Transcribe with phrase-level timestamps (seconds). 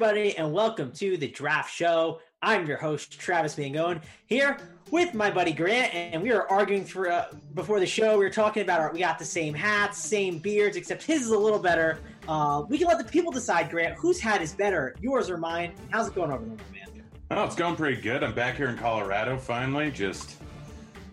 [0.00, 2.20] Everybody, and welcome to the Draft Show.
[2.40, 4.56] I'm your host, Travis Mangone, here
[4.92, 8.12] with my buddy Grant, and we were arguing for uh, before the show.
[8.16, 11.30] We were talking about our, we got the same hats, same beards, except his is
[11.30, 11.98] a little better.
[12.28, 15.72] Uh, we can let the people decide, Grant, whose hat is better, yours or mine.
[15.90, 17.02] How's it going over there, man?
[17.32, 18.22] Oh, it's going pretty good.
[18.22, 20.36] I'm back here in Colorado finally, just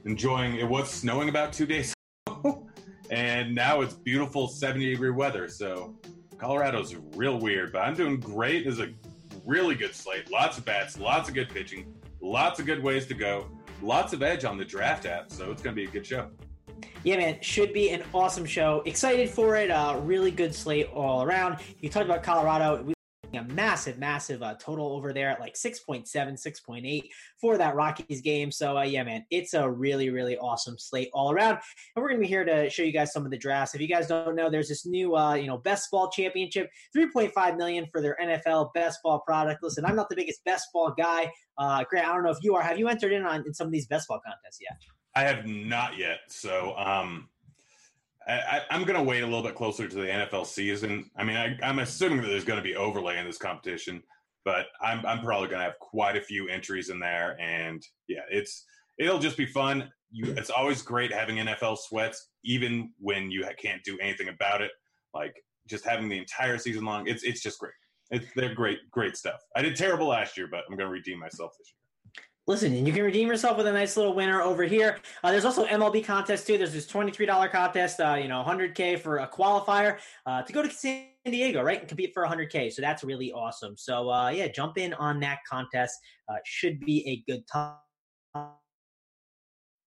[0.05, 0.57] enjoying.
[0.57, 1.91] It was snowing about two days
[2.27, 2.67] ago,
[3.09, 5.49] and now it's beautiful 70 degree weather.
[5.49, 5.95] So
[6.37, 8.63] Colorado's real weird, but I'm doing great.
[8.63, 8.89] There's a
[9.45, 10.31] really good slate.
[10.31, 13.47] Lots of bats, lots of good pitching, lots of good ways to go,
[13.81, 15.31] lots of edge on the draft app.
[15.31, 16.29] So it's going to be a good show.
[17.03, 18.81] Yeah, man, should be an awesome show.
[18.85, 19.69] Excited for it.
[19.69, 21.59] Uh, really good slate all around.
[21.79, 22.81] You talked about Colorado.
[22.81, 22.93] We
[23.37, 27.03] a massive, massive uh, total over there at like 6.7, 6.8
[27.39, 28.51] for that Rockies game.
[28.51, 31.59] So, uh, yeah, man, it's a really, really awesome slate all around.
[31.95, 33.75] And we're going to be here to show you guys some of the drafts.
[33.75, 37.57] If you guys don't know, there's this new, uh, you know, best ball championship, 3.5
[37.57, 39.63] million for their NFL best ball product.
[39.63, 41.31] Listen, I'm not the biggest best ball guy.
[41.57, 42.61] Uh, Grant, I don't know if you are.
[42.61, 44.77] Have you entered in on in some of these best ball contests yet?
[45.15, 46.19] I have not yet.
[46.27, 47.29] So, um,
[48.27, 51.09] I, am going to wait a little bit closer to the NFL season.
[51.15, 54.01] I mean, I, am assuming that there's going to be overlay in this competition,
[54.43, 57.39] but I'm, I'm probably going to have quite a few entries in there.
[57.39, 58.65] And yeah, it's
[58.97, 59.91] it'll just be fun.
[60.11, 64.71] You, it's always great having NFL sweats, even when you can't do anything about it.
[65.13, 65.35] Like
[65.67, 67.73] just having the entire season long, it's it's just great.
[68.11, 69.41] It's they're great, great stuff.
[69.55, 71.84] I did terrible last year, but I'm going to redeem myself this year
[72.47, 74.99] listen, and you can redeem yourself with a nice little winner over here.
[75.23, 76.57] Uh, there's also MLB contest too.
[76.57, 80.69] There's this $23 contest, uh, you know, 100K for a qualifier uh, to go to
[80.69, 82.71] San Diego, right, and compete for 100K.
[82.71, 83.75] So that's really awesome.
[83.77, 85.99] So, uh, yeah, jump in on that contest.
[86.29, 87.75] Uh, should be a good time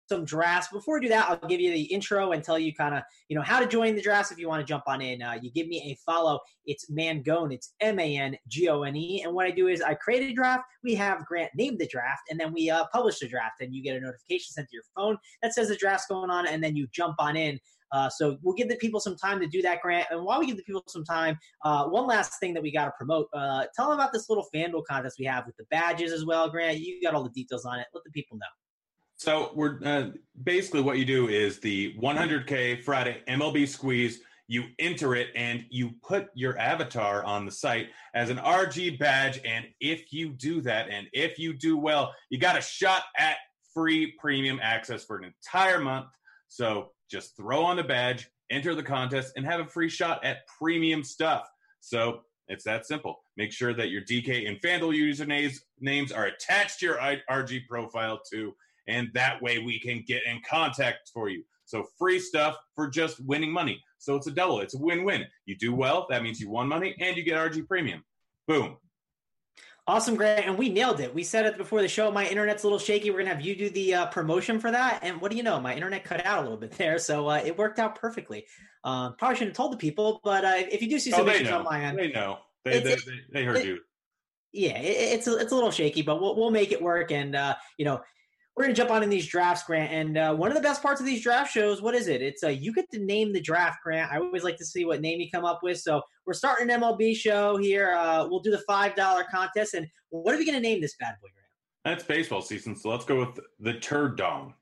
[0.09, 0.73] some drafts.
[0.73, 3.37] Before we do that, I'll give you the intro and tell you kind of, you
[3.37, 5.23] know, how to join the drafts if you want to jump on in.
[5.23, 6.41] Uh, you give me a follow.
[6.67, 7.55] It's Mangone.
[7.55, 9.23] It's M-A-N-G-O-N-E.
[9.25, 10.65] And what I do is I create a draft.
[10.83, 13.61] We have Grant name the draft, and then we uh, publish the draft.
[13.61, 16.47] And you get a notification sent to your phone that says the draft's going on,
[16.47, 17.59] and then you jump on in.
[17.93, 20.09] Uh, so we'll give the people some time to do that, Grant.
[20.11, 22.87] And while we give the people some time, uh, one last thing that we got
[22.87, 23.29] to promote.
[23.33, 26.51] Uh, tell them about this little FanDuel contest we have with the badges as well,
[26.51, 26.81] Grant.
[26.81, 27.87] You got all the details on it.
[27.95, 28.47] Let the people know.
[29.17, 30.11] So we're uh,
[30.43, 34.21] basically what you do is the 100K Friday MLB squeeze.
[34.47, 39.41] You enter it and you put your avatar on the site as an RG badge.
[39.45, 43.37] And if you do that, and if you do well, you got a shot at
[43.73, 46.07] free premium access for an entire month.
[46.49, 50.47] So just throw on the badge, enter the contest, and have a free shot at
[50.59, 51.49] premium stuff.
[51.81, 53.21] So it's that simple.
[53.37, 56.99] Make sure that your DK and FanDuel usernames names are attached to your
[57.31, 58.55] RG profile too
[58.87, 61.45] and that way we can get in contact for you.
[61.65, 63.83] So free stuff for just winning money.
[63.99, 64.61] So it's a double.
[64.61, 65.27] It's a win-win.
[65.47, 68.05] You do well, that means you won money, and you get RG Premium.
[68.47, 68.77] Boom.
[69.87, 71.15] Awesome, Grant, and we nailed it.
[71.15, 72.11] We said it before the show.
[72.11, 73.11] My internet's a little shaky.
[73.11, 75.61] We're gonna have you do the uh, promotion for that, and what do you know?
[75.61, 78.47] My internet cut out a little bit there, so uh, it worked out perfectly.
[78.83, 81.31] Um, probably shouldn't have told the people, but uh, if you do see some oh,
[81.31, 81.59] issues know.
[81.59, 82.39] on my end, they know.
[82.65, 83.79] They, they, they, they, heard it, you.
[84.53, 87.13] Yeah, it, it's a, it's a little shaky, but we'll we'll make it work.
[87.13, 88.01] And uh, you know,
[88.57, 89.93] we're gonna jump on in these drafts, Grant.
[89.93, 92.23] And uh, one of the best parts of these draft shows, what is it?
[92.23, 94.13] It's uh, you get to name the draft, Grant.
[94.13, 95.81] I always like to see what name you come up with.
[95.81, 97.95] So we're starting an MLB show here.
[97.95, 99.75] Uh, we'll do the five dollar contest.
[99.75, 101.45] And what are we gonna name this bad boy, Grant?
[101.85, 104.55] That's baseball season, so let's go with the turd dong.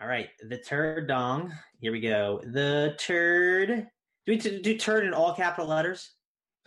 [0.00, 1.52] All right, the turd dong.
[1.80, 2.40] Here we go.
[2.44, 3.68] The turd.
[3.68, 6.12] Do we t- do turd in all capital letters?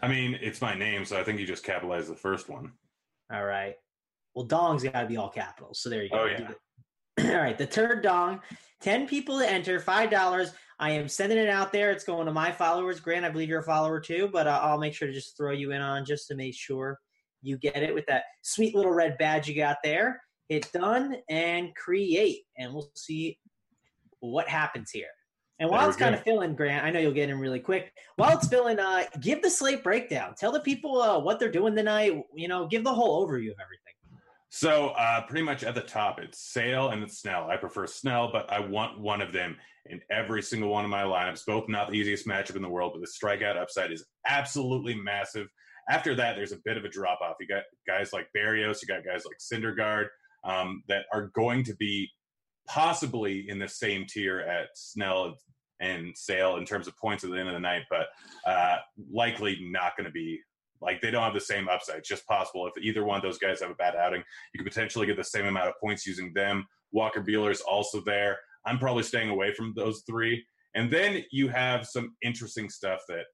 [0.02, 2.72] I mean, it's my name, so I think you just capitalize the first one.
[3.32, 3.76] All right.
[4.40, 5.82] Well, dong's got to be all capitals.
[5.82, 6.20] So there you go.
[6.20, 7.34] Oh, yeah.
[7.36, 7.58] all right.
[7.58, 8.40] The third dong,
[8.80, 10.54] 10 people to enter, $5.
[10.80, 11.92] I am sending it out there.
[11.92, 13.02] It's going to my followers.
[13.02, 15.52] Grant, I believe you're a follower too, but uh, I'll make sure to just throw
[15.52, 16.98] you in on just to make sure
[17.42, 20.22] you get it with that sweet little red badge you got there.
[20.48, 23.38] Hit done and create, and we'll see
[24.22, 25.12] what happens here.
[25.60, 27.92] And while it's kind of filling, Grant, I know you'll get in really quick.
[28.16, 30.34] While it's filling, uh, give the slate breakdown.
[30.38, 32.14] Tell the people uh, what they're doing tonight.
[32.34, 33.89] You know, give the whole overview of everything.
[34.50, 37.50] So uh, pretty much at the top, it's Sale and it's Snell.
[37.50, 41.04] I prefer Snell, but I want one of them in every single one of my
[41.04, 41.46] lineups.
[41.46, 45.48] Both not the easiest matchup in the world, but the strikeout upside is absolutely massive.
[45.90, 47.36] After that, there's a bit of a drop off.
[47.40, 50.08] You got guys like Berrios, you got guys like Syndergaard
[50.44, 52.10] um, that are going to be
[52.68, 55.36] possibly in the same tier at Snell
[55.80, 58.08] and Sale in terms of points at the end of the night, but
[58.46, 58.78] uh,
[59.12, 60.40] likely not going to be
[60.82, 61.98] like they don't have the same upside.
[61.98, 64.72] It's just possible if either one of those guys have a bad outing, you could
[64.72, 66.66] potentially get the same amount of points using them.
[66.92, 68.38] Walker Buehler's also there.
[68.66, 70.44] I'm probably staying away from those three.
[70.76, 73.26] And then you have some interesting stuff that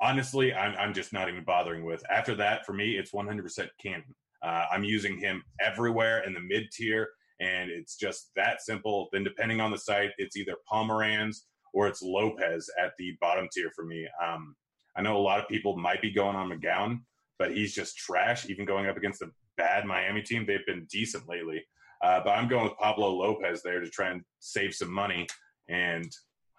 [0.00, 2.02] honestly I'm, I'm just not even bothering with.
[2.10, 4.04] After that, for me, it's 100% Canning.
[4.42, 7.08] Uh, I'm using him everywhere in the mid tier,
[7.40, 9.08] and it's just that simple.
[9.12, 11.38] Then, depending on the site, it's either Pomeranz
[11.74, 14.06] or it's Lopez at the bottom tier for me.
[14.24, 14.54] Um,
[14.98, 17.00] I know a lot of people might be going on McGowan,
[17.38, 18.50] but he's just trash.
[18.50, 21.64] Even going up against a bad Miami team, they've been decent lately.
[22.02, 25.26] Uh, but I'm going with Pablo Lopez there to try and save some money.
[25.68, 26.10] And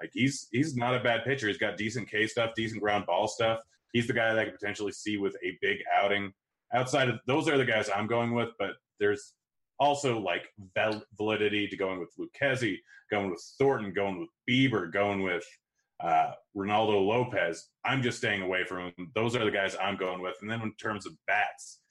[0.01, 1.47] like he's he's not a bad pitcher.
[1.47, 3.59] He's got decent K stuff, decent ground ball stuff.
[3.91, 6.31] He's the guy that I could potentially see with a big outing.
[6.73, 9.33] Outside of those are the guys I'm going with, but there's
[9.79, 10.47] also like
[11.17, 12.77] validity to going with Lucchesi,
[13.09, 15.43] going with Thornton, going with Bieber, going with
[16.01, 19.11] uh, Reynaldo Lopez, I'm just staying away from him.
[19.15, 20.35] Those are the guys I'm going with.
[20.41, 21.81] And then in terms of bats,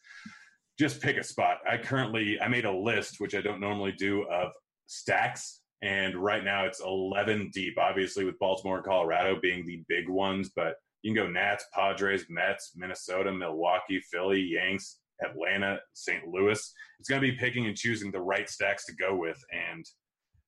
[0.79, 1.59] just pick a spot.
[1.69, 4.53] I currently I made a list, which I don't normally do, of
[4.87, 7.79] stacks, and right now it's 11 deep.
[7.79, 12.27] Obviously, with Baltimore and Colorado being the big ones, but you can go Nats, Padres,
[12.29, 16.27] Mets, Minnesota, Milwaukee, Philly, Yanks, Atlanta, St.
[16.29, 16.73] Louis.
[16.99, 19.85] It's going to be picking and choosing the right stacks to go with, and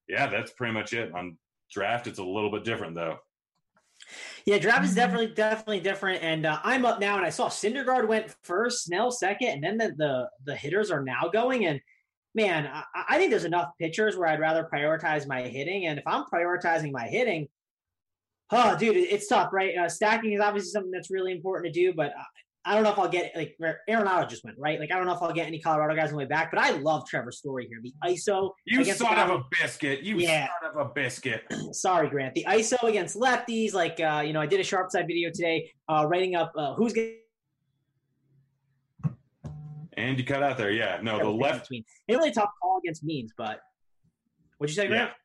[0.08, 1.12] yeah, that's pretty much it.
[1.14, 1.36] On
[1.72, 3.18] draft, it's a little bit different though.
[4.44, 8.08] Yeah, draft is definitely definitely different, and uh, I'm up now, and I saw Syndergaard
[8.08, 11.66] went first, Snell second, and then the the, the hitters are now going.
[11.66, 11.80] And
[12.34, 16.06] man, I, I, think there's enough pitchers where I'd rather prioritize my hitting, and if
[16.06, 17.48] I'm prioritizing my hitting,
[18.50, 19.76] oh, dude, it's tough, right?
[19.76, 22.22] Uh, stacking is obviously something that's really important to do, but uh,
[22.64, 23.56] I don't know if I'll get like
[23.88, 24.78] Arenado just went right.
[24.78, 26.60] Like I don't know if I'll get any Colorado guys on the way back, but
[26.60, 27.78] I love Trevor Story here.
[27.82, 28.50] The ISO.
[28.66, 30.02] You son of a biscuit.
[30.02, 30.48] You yeah.
[30.62, 31.44] son of a biscuit.
[31.72, 32.34] Sorry, Grant.
[32.34, 33.72] The ISO against lefties.
[33.72, 36.74] Like uh, you know, I did a sharp side video today, uh, writing up uh,
[36.74, 37.14] who's going.
[39.94, 40.98] And you cut out there, yeah.
[41.02, 41.62] No, the left.
[41.62, 41.84] Between.
[42.08, 43.60] They really tough call against means, but
[44.58, 45.10] what'd you say, Grant?
[45.10, 45.16] Yeah.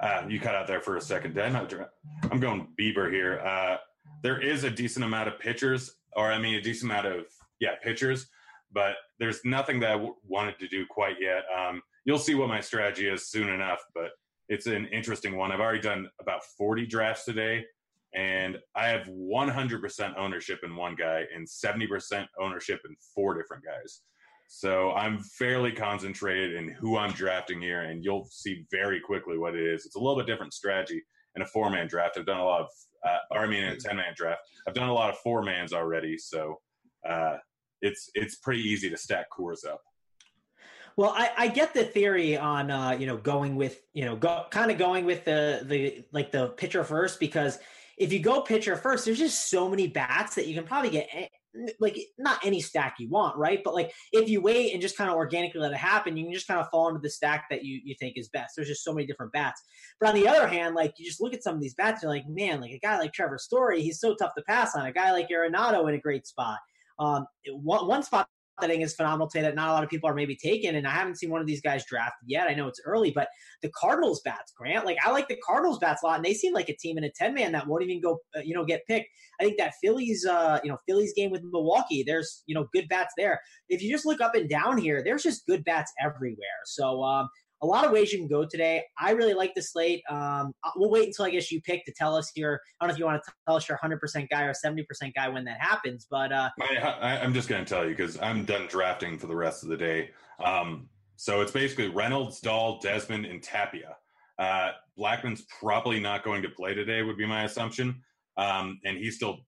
[0.00, 1.36] Uh, you cut out there for a second.
[1.40, 3.40] I'm going Bieber here.
[3.40, 3.78] Uh,
[4.22, 7.26] there is a decent amount of pitchers or I mean, a decent amount of
[7.60, 8.28] yeah pitchers,
[8.72, 11.44] but there's nothing that I w- wanted to do quite yet.
[11.56, 14.10] Um, you'll see what my strategy is soon enough, but
[14.48, 15.52] it's an interesting one.
[15.52, 17.64] I've already done about 40 drafts today,
[18.14, 24.00] and I have 100% ownership in one guy and 70% ownership in four different guys.
[24.48, 29.54] So I'm fairly concentrated in who I'm drafting here, and you'll see very quickly what
[29.54, 29.84] it is.
[29.84, 31.02] It's a little bit different strategy
[31.36, 32.16] in a four man draft.
[32.16, 32.68] I've done a lot of
[33.06, 35.42] uh, or I mean, in a ten man draft, I've done a lot of four
[35.42, 36.60] mans already, so
[37.08, 37.36] uh,
[37.80, 39.82] it's it's pretty easy to stack cores up.
[40.96, 44.46] Well, I, I get the theory on uh, you know going with you know go,
[44.50, 47.58] kind of going with the the like the pitcher first because
[47.96, 51.08] if you go pitcher first, there's just so many bats that you can probably get
[51.80, 53.60] like not any stack you want, right?
[53.64, 56.32] But like if you wait and just kind of organically let it happen, you can
[56.32, 58.54] just kind of fall into the stack that you you think is best.
[58.56, 59.62] There's just so many different bats.
[60.00, 62.12] But on the other hand, like you just look at some of these bats, you're
[62.12, 64.86] like, man, like a guy like Trevor Story, he's so tough to pass on.
[64.86, 66.58] A guy like Arenado in a great spot.
[66.98, 68.28] Um, one, one spot
[68.60, 70.74] I is phenomenal today that not a lot of people are maybe taking.
[70.74, 72.48] And I haven't seen one of these guys drafted yet.
[72.48, 73.28] I know it's early, but
[73.62, 76.52] the Cardinals bats, Grant, like I like the Cardinals bats a lot, and they seem
[76.52, 78.86] like a team in a ten man that won't even go, uh, you know, get
[78.86, 79.08] picked.
[79.40, 82.88] I think that Phillies, uh, you know, Phillies game with Milwaukee, there's you know good
[82.88, 83.40] bats there.
[83.68, 86.36] If you just look up and down here, there's just good bats everywhere.
[86.64, 87.28] So um,
[87.62, 88.84] a lot of ways you can go today.
[88.98, 90.02] I really like the slate.
[90.08, 92.60] Um, we'll wait until I guess you pick to tell us here.
[92.80, 94.84] I don't know if you want to tell us your 100% guy or 70%
[95.14, 98.44] guy when that happens, but uh, I, am just going to tell you because I'm
[98.44, 100.10] done drafting for the rest of the day.
[100.44, 103.96] Um, so it's basically Reynolds, Dahl, Desmond, and Tapia.
[104.38, 108.02] Uh, Blackmon's probably not going to play today, would be my assumption,
[108.36, 109.40] um, and he's still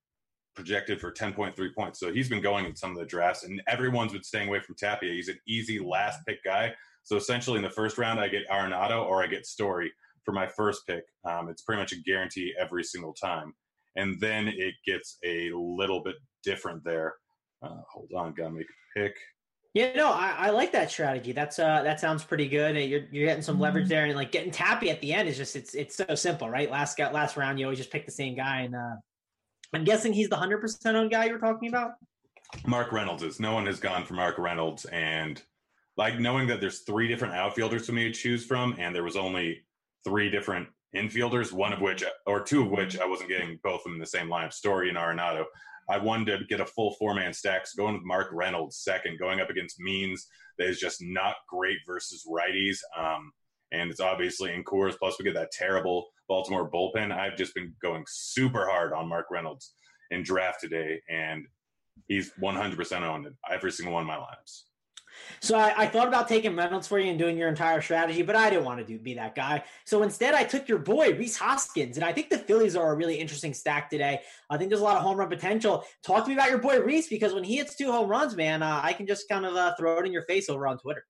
[0.57, 2.01] projected for 10.3 points.
[2.01, 4.75] So he's been going in some of the drafts, and everyone's been staying away from
[4.75, 5.13] Tapia.
[5.13, 6.75] He's an easy last pick guy.
[7.03, 9.93] So essentially, in the first round, I get Arenado or I get Story
[10.25, 11.05] for my first pick.
[11.25, 13.55] Um, it's pretty much a guarantee every single time.
[13.97, 17.15] And then it gets a little bit different there.
[17.63, 19.17] Uh, hold on, gotta make a pick.
[19.75, 21.31] Yeah, no, I, I, like that strategy.
[21.31, 22.75] That's uh, that sounds pretty good.
[22.77, 25.55] You're you're getting some leverage there, and like getting Tapia at the end is just
[25.55, 26.69] it's it's so simple, right?
[26.69, 28.97] Last last round, you always just pick the same guy, and uh,
[29.73, 31.93] I'm guessing he's the hundred percent on guy you're talking about.
[32.67, 33.39] Mark Reynolds is.
[33.39, 35.41] No one has gone for Mark Reynolds, and
[35.97, 39.17] like knowing that there's three different outfielders for me to choose from, and there was
[39.17, 39.63] only
[40.05, 43.85] three different infielders, one of which or two of which I wasn't getting both of
[43.85, 45.45] them in the same lineup, Story and Arenado.
[45.89, 49.19] I wanted to get a full four man stack, so going with Mark Reynolds second,
[49.19, 50.27] going up against Means
[50.59, 52.79] that is just not great versus righties.
[52.97, 53.33] Um,
[53.73, 54.99] and it's obviously in Coors.
[54.99, 57.13] Plus, we get that terrible Baltimore bullpen.
[57.13, 59.73] I've just been going super hard on Mark Reynolds
[60.11, 61.47] in draft today, and
[62.09, 64.63] he's 100% owned in every single one of my lineups.
[65.41, 68.37] So I, I, thought about taking Reynolds for you and doing your entire strategy, but
[68.37, 69.65] I didn't want to do be that guy.
[69.85, 72.97] So instead, I took your boy Rhys Hoskins, and I think the Phillies are a
[72.97, 74.21] really interesting stack today.
[74.49, 75.85] I think there's a lot of home run potential.
[76.05, 78.63] Talk to me about your boy Rhys because when he hits two home runs, man,
[78.63, 81.05] uh, I can just kind of uh, throw it in your face over on Twitter.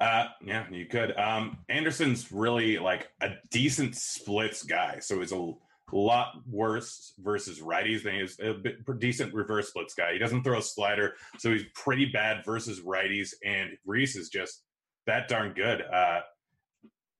[0.00, 1.16] Uh, yeah, you could.
[1.18, 5.52] Um, Anderson's really like a decent splits guy, so he's a
[5.96, 10.12] lot worse versus righties than he is a bit, decent reverse splits guy.
[10.12, 13.30] He doesn't throw a slider, so he's pretty bad versus righties.
[13.44, 14.62] And Rhys is just
[15.06, 15.82] that darn good.
[15.82, 16.20] Uh,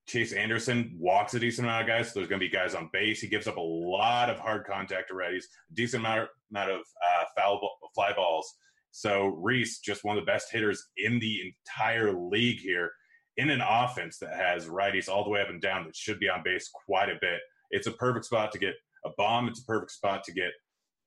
[0.07, 2.91] Chase Anderson walks a decent amount of guys, so there's going to be guys on
[2.93, 3.21] base.
[3.21, 6.81] He gives up a lot of hard contact to righties, a decent amount, amount of
[6.81, 7.61] uh, foul
[7.95, 8.53] fly balls.
[8.91, 12.91] So Rhys, just one of the best hitters in the entire league here,
[13.37, 16.29] in an offense that has righties all the way up and down that should be
[16.29, 18.75] on base quite a bit it's a perfect spot to get
[19.05, 20.51] a bomb, it's a perfect spot to get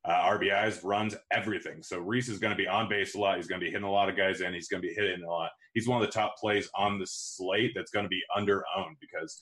[0.06, 1.82] uh, RBIs, runs, everything.
[1.82, 3.38] So Rhys is going to be on base a lot.
[3.38, 4.54] He's going to be hitting a lot of guys in.
[4.54, 5.52] He's going to be hitting a lot.
[5.74, 8.98] He's one of the top plays on the slate that's going to be under owned
[9.00, 9.42] because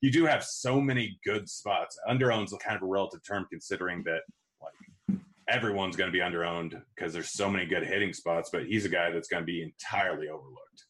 [0.00, 1.98] you do have so many good spots.
[2.08, 4.22] Under owned is kind of a relative term considering that
[4.60, 8.66] like everyone's going to be under owned because there's so many good hitting spots, but
[8.66, 10.84] he's a guy that's going to be entirely overlooked.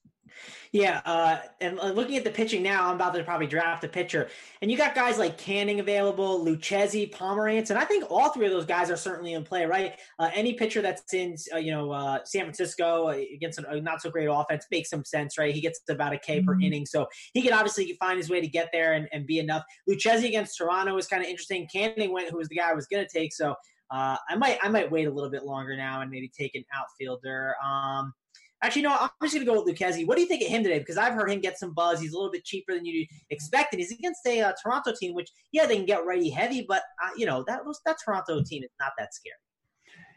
[0.72, 4.30] Yeah, uh, and looking at the pitching now, I'm about to probably draft a pitcher,
[4.62, 8.52] and you got guys like Canning available, Lucchesi, Pomeranz, and I think all three of
[8.52, 9.98] those guys are certainly in play, right?
[10.18, 14.00] Uh, any pitcher that's in, uh, you know, uh, San Francisco uh, against a not
[14.00, 15.54] so great offense makes some sense, right?
[15.54, 16.46] He gets about a K mm-hmm.
[16.46, 19.40] per inning, so he can obviously find his way to get there and, and be
[19.40, 19.64] enough.
[19.86, 21.68] Lucchesi against Toronto is kind of interesting.
[21.70, 23.54] Canning went, who was the guy I was going to take, so
[23.90, 26.64] uh, I might I might wait a little bit longer now and maybe take an
[26.74, 27.54] outfielder.
[27.62, 28.14] Um,
[28.62, 30.06] Actually, no, I'm just going to go with Lucchesi.
[30.06, 30.78] What do you think of him today?
[30.78, 32.00] Because I've heard him get some buzz.
[32.00, 33.78] He's a little bit cheaper than you expected.
[33.78, 37.10] He's against a uh, Toronto team, which, yeah, they can get righty heavy, but, uh,
[37.16, 39.34] you know, that that Toronto team is not that scary.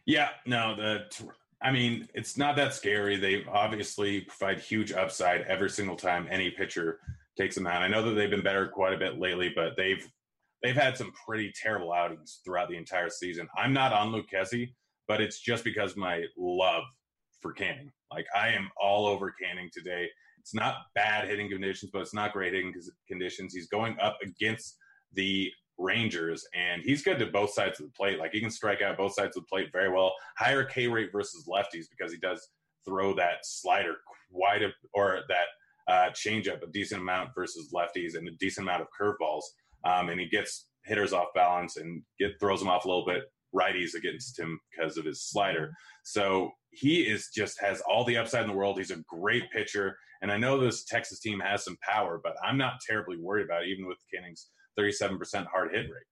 [0.06, 1.06] Yeah, no, the
[1.62, 3.18] I mean, it's not that scary.
[3.18, 7.00] They obviously provide huge upside every single time any pitcher
[7.38, 7.82] takes them out.
[7.82, 10.08] I know that they've been better quite a bit lately, but they've
[10.62, 13.48] they've had some pretty terrible outings throughout the entire season.
[13.58, 14.74] I'm not on Lucchesi,
[15.08, 16.84] but it's just because my love
[17.42, 17.92] for Canning.
[18.12, 20.07] Like I am all over Canning today.
[20.39, 22.74] It's not bad hitting conditions, but it's not great hitting
[23.07, 23.53] conditions.
[23.53, 24.77] He's going up against
[25.13, 28.19] the Rangers, and he's good to both sides of the plate.
[28.19, 30.13] Like he can strike out both sides of the plate very well.
[30.38, 32.47] Higher K rate versus lefties because he does
[32.85, 33.95] throw that slider
[34.31, 35.47] quite a or that
[35.88, 39.43] uh, changeup a decent amount versus lefties and a decent amount of curveballs.
[39.83, 43.24] Um, and he gets hitters off balance and get throws them off a little bit
[43.54, 45.72] righties against him because of his slider.
[46.04, 48.78] So he is just has all the upside in the world.
[48.78, 52.58] He's a great pitcher, and I know this Texas team has some power, but I'm
[52.58, 54.50] not terribly worried about it, even with Canning's
[54.80, 56.04] 37% hard hit rate.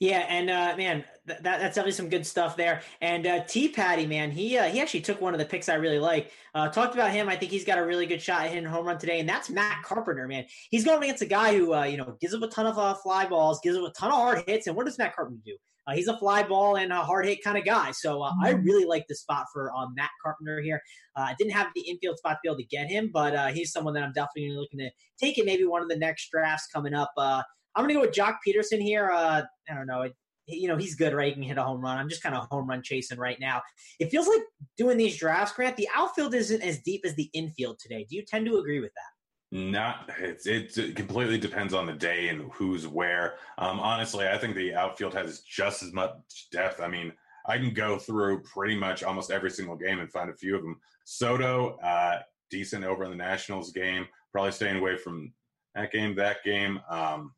[0.00, 2.82] Yeah, and uh, man, th- that, that's definitely some good stuff there.
[3.00, 5.74] And uh, T Patty, man, he uh, he actually took one of the picks I
[5.74, 6.30] really like.
[6.54, 7.28] Uh, talked about him.
[7.28, 9.50] I think he's got a really good shot at hitting home run today, and that's
[9.50, 10.44] Matt Carpenter, man.
[10.70, 12.94] He's going against a guy who uh, you know gives up a ton of uh,
[12.94, 15.56] fly balls, gives up a ton of hard hits, and what does Matt Carpenter do?
[15.88, 17.90] Uh, he's a fly ball and a hard hit kind of guy.
[17.92, 18.64] So uh, I mm-hmm.
[18.64, 20.82] really like the spot for um, Matt Carpenter here.
[21.16, 23.46] Uh, I didn't have the infield spot to be able to get him, but uh,
[23.48, 25.46] he's someone that I'm definitely looking to take it.
[25.46, 27.12] Maybe one of the next drafts coming up.
[27.16, 27.42] Uh,
[27.74, 29.10] I'm going to go with Joc Pederson here.
[29.10, 30.02] I don't know.
[30.02, 30.14] It,
[30.46, 31.28] you know, he's good, right?
[31.28, 31.98] He can hit a home run.
[31.98, 33.60] I'm just kind of home run chasing right now.
[34.00, 34.40] It feels like
[34.78, 38.06] doing these drafts, Grant, the outfield isn't as deep as the infield today.
[38.08, 39.17] Do you tend to agree with that?
[39.50, 43.36] Not it's, it completely depends on the day and who's where.
[43.56, 46.12] Um, honestly, I think the outfield has just as much
[46.52, 46.80] depth.
[46.80, 47.12] I mean,
[47.46, 50.62] I can go through pretty much almost every single game and find a few of
[50.62, 50.78] them.
[51.04, 52.18] Soto, uh,
[52.50, 54.06] decent over in the Nationals game.
[54.32, 55.32] Probably staying away from
[55.74, 56.14] that game.
[56.14, 56.80] That game.
[56.90, 57.32] Um,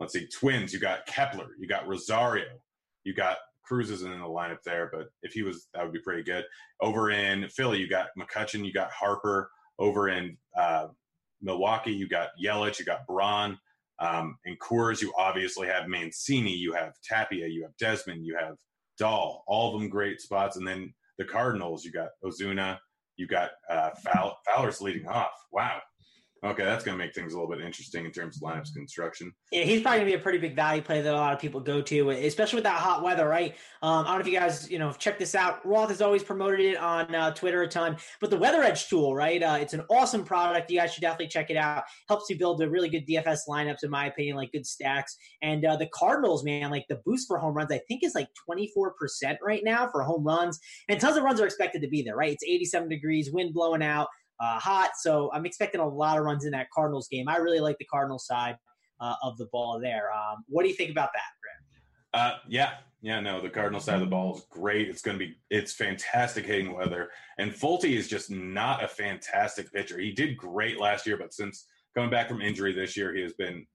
[0.00, 0.74] let's see, Twins.
[0.74, 1.48] You got Kepler.
[1.58, 2.44] You got Rosario.
[3.04, 6.00] You got Cruz isn't in the lineup there, but if he was, that would be
[6.00, 6.44] pretty good.
[6.82, 8.66] Over in Philly, you got McCutchen.
[8.66, 9.50] You got Harper.
[9.78, 10.88] Over in uh,
[11.42, 13.58] Milwaukee, you got Yelich, you got Braun.
[14.00, 18.54] Um, in Coors, you obviously have Mancini, you have Tapia, you have Desmond, you have
[18.96, 20.56] Dahl, all of them great spots.
[20.56, 22.78] And then the Cardinals, you got Ozuna,
[23.16, 23.90] you got uh,
[24.46, 25.32] Fowler's leading off.
[25.52, 25.80] Wow.
[26.44, 29.32] Okay, that's going to make things a little bit interesting in terms of lineups construction.
[29.50, 31.40] Yeah, he's probably going to be a pretty big value play that a lot of
[31.40, 33.56] people go to, especially with that hot weather, right?
[33.82, 35.66] Um, I don't know if you guys, you know, check this out.
[35.66, 39.16] Roth has always promoted it on uh, Twitter a ton, but the Weather Edge tool,
[39.16, 39.42] right?
[39.42, 40.70] Uh, it's an awesome product.
[40.70, 41.82] You guys should definitely check it out.
[42.08, 45.16] Helps you build a really good DFS lineups, in my opinion, like good stacks.
[45.42, 48.28] And uh, the Cardinals, man, like the boost for home runs, I think is like
[48.48, 48.92] 24%
[49.42, 52.32] right now for home runs, and tons of runs are expected to be there, right?
[52.32, 54.06] It's 87 degrees, wind blowing out
[54.40, 54.90] uh, hot.
[54.98, 57.28] So I'm expecting a lot of runs in that Cardinals game.
[57.28, 58.56] I really like the Cardinals side
[59.00, 60.12] uh, of the ball there.
[60.12, 61.58] Um, what do you think about that, Grant?
[62.14, 64.88] Uh, yeah, yeah, no, the Cardinal side of the ball is great.
[64.88, 67.10] It's going to be, it's fantastic hitting weather.
[67.38, 69.98] And Folty is just not a fantastic pitcher.
[69.98, 73.34] He did great last year, but since coming back from injury this year, he has
[73.34, 73.66] been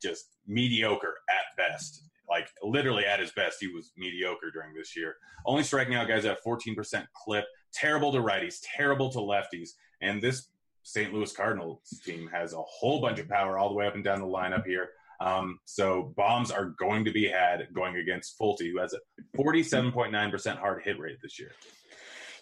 [0.00, 2.08] just mediocre at best.
[2.28, 5.16] Like literally at his best, he was mediocre during this year.
[5.44, 7.44] Only striking out guys at 14% clip.
[7.74, 9.70] Terrible to righties, terrible to lefties.
[10.00, 10.48] And this
[10.82, 11.12] St.
[11.12, 14.20] Louis Cardinals team has a whole bunch of power all the way up and down
[14.20, 14.90] the lineup here.
[15.20, 18.98] Um, so bombs are going to be had going against Folty, who has a
[19.36, 21.52] 47.9% hard hit rate this year.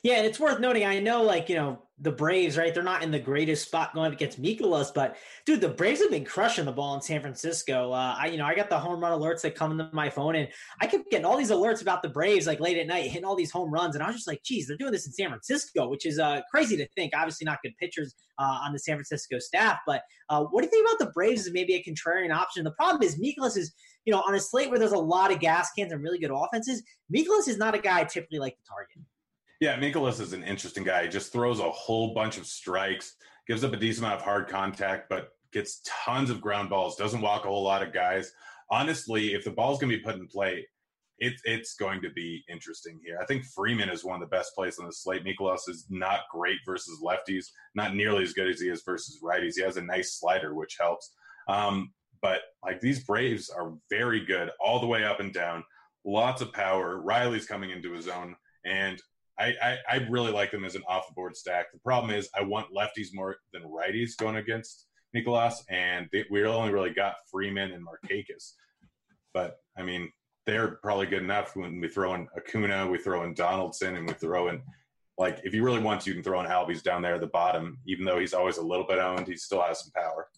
[0.02, 0.84] Yeah, and it's worth noting.
[0.84, 2.74] I know, like you know, the Braves, right?
[2.74, 6.10] They're not in the greatest spot going up against Mikolas, but dude, the Braves have
[6.10, 7.92] been crushing the ball in San Francisco.
[7.92, 10.34] Uh, I, you know, I got the home run alerts that come into my phone,
[10.34, 10.48] and
[10.80, 13.36] I kept getting all these alerts about the Braves, like late at night, hitting all
[13.36, 15.88] these home runs, and I was just like, geez, they're doing this in San Francisco,
[15.88, 17.12] which is uh, crazy to think.
[17.16, 20.70] Obviously, not good pitchers uh, on the San Francisco staff, but uh, what do you
[20.70, 22.64] think about the Braves as maybe a contrarian option?
[22.64, 23.72] The problem is Mikolas is,
[24.04, 26.32] you know, on a slate where there's a lot of gas cans and really good
[26.34, 26.82] offenses.
[27.14, 29.11] Mikolas is not a guy I typically like to target.
[29.62, 31.04] Yeah, Mikolas is an interesting guy.
[31.04, 33.14] He just throws a whole bunch of strikes,
[33.46, 37.20] gives up a decent amount of hard contact, but gets tons of ground balls, doesn't
[37.20, 38.32] walk a whole lot of guys.
[38.72, 40.66] Honestly, if the ball's going to be put in play,
[41.18, 43.20] it, it's going to be interesting here.
[43.22, 45.24] I think Freeman is one of the best plays on the slate.
[45.24, 47.44] Mikolas is not great versus lefties,
[47.76, 49.52] not nearly as good as he is versus righties.
[49.54, 51.14] He has a nice slider, which helps.
[51.46, 55.62] Um, but like these Braves are very good all the way up and down,
[56.04, 57.00] lots of power.
[57.00, 59.00] Riley's coming into his own, and
[59.42, 61.72] I, I, I really like them as an off the board stack.
[61.72, 66.44] The problem is I want lefties more than righties going against Mikolas, and they, we
[66.44, 68.52] only really got Freeman and Markakis.
[69.34, 70.12] But I mean,
[70.46, 74.14] they're probably good enough when we throw in Acuna, we throw in Donaldson, and we
[74.14, 74.62] throw in
[75.18, 77.26] like if you really want to, you can throw in Albies down there at the
[77.26, 77.78] bottom.
[77.86, 80.28] Even though he's always a little bit owned, he still has some power.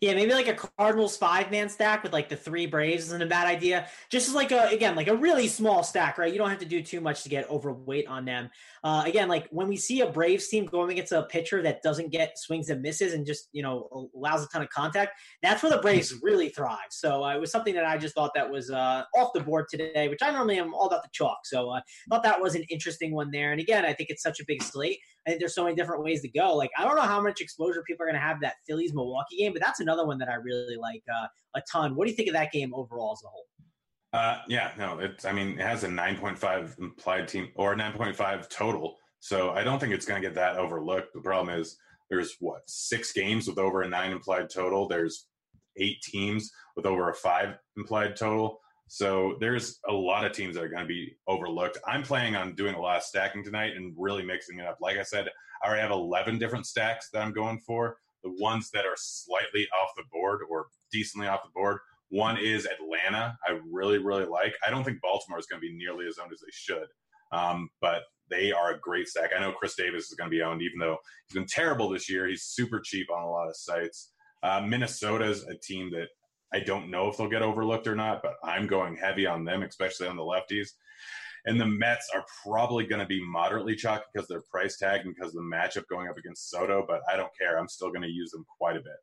[0.00, 3.26] Yeah, maybe like a Cardinals five man stack with like the three Braves isn't a
[3.26, 3.88] bad idea.
[4.10, 6.30] Just as like a again like a really small stack, right?
[6.30, 8.50] You don't have to do too much to get overweight on them.
[8.84, 12.10] Uh, again, like when we see a Braves team going against a pitcher that doesn't
[12.10, 15.72] get swings and misses and just you know allows a ton of contact, that's where
[15.72, 16.90] the Braves really thrive.
[16.90, 19.66] So uh, it was something that I just thought that was uh, off the board
[19.70, 21.38] today, which I normally am all about the chalk.
[21.44, 21.80] So I uh,
[22.10, 23.52] thought that was an interesting one there.
[23.52, 24.98] And again, I think it's such a big slate.
[25.26, 26.54] I think there's so many different ways to go.
[26.54, 29.38] Like I don't know how much exposure people are going to have that Phillies Milwaukee
[29.38, 31.96] game, but that's another one that I really like uh, a ton.
[31.96, 33.46] What do you think of that game overall as a whole?
[34.12, 35.24] Uh, yeah, no, it's.
[35.24, 39.92] I mean, it has a 9.5 implied team or 9.5 total, so I don't think
[39.92, 41.12] it's going to get that overlooked.
[41.12, 41.76] The problem is
[42.08, 44.86] there's what six games with over a nine implied total.
[44.86, 45.26] There's
[45.76, 48.60] eight teams with over a five implied total.
[48.88, 51.78] So there's a lot of teams that are going to be overlooked.
[51.86, 54.78] I'm planning on doing a lot of stacking tonight and really mixing it up.
[54.80, 55.28] Like I said,
[55.62, 57.96] I already have 11 different stacks that I'm going for.
[58.22, 61.78] The ones that are slightly off the board or decently off the board.
[62.10, 63.36] One is Atlanta.
[63.46, 64.54] I really, really like.
[64.66, 66.86] I don't think Baltimore is going to be nearly as owned as they should,
[67.32, 69.30] um, but they are a great stack.
[69.36, 72.08] I know Chris Davis is going to be owned, even though he's been terrible this
[72.08, 72.28] year.
[72.28, 74.12] He's super cheap on a lot of sites.
[74.42, 76.08] Uh, Minnesota is a team that
[76.52, 79.62] I don't know if they'll get overlooked or not, but I'm going heavy on them,
[79.62, 80.70] especially on the lefties.
[81.44, 85.14] And the Mets are probably going to be moderately chalky because they're price tag and
[85.14, 87.58] because of the matchup going up against Soto, but I don't care.
[87.58, 88.96] I'm still going to use them quite a bit.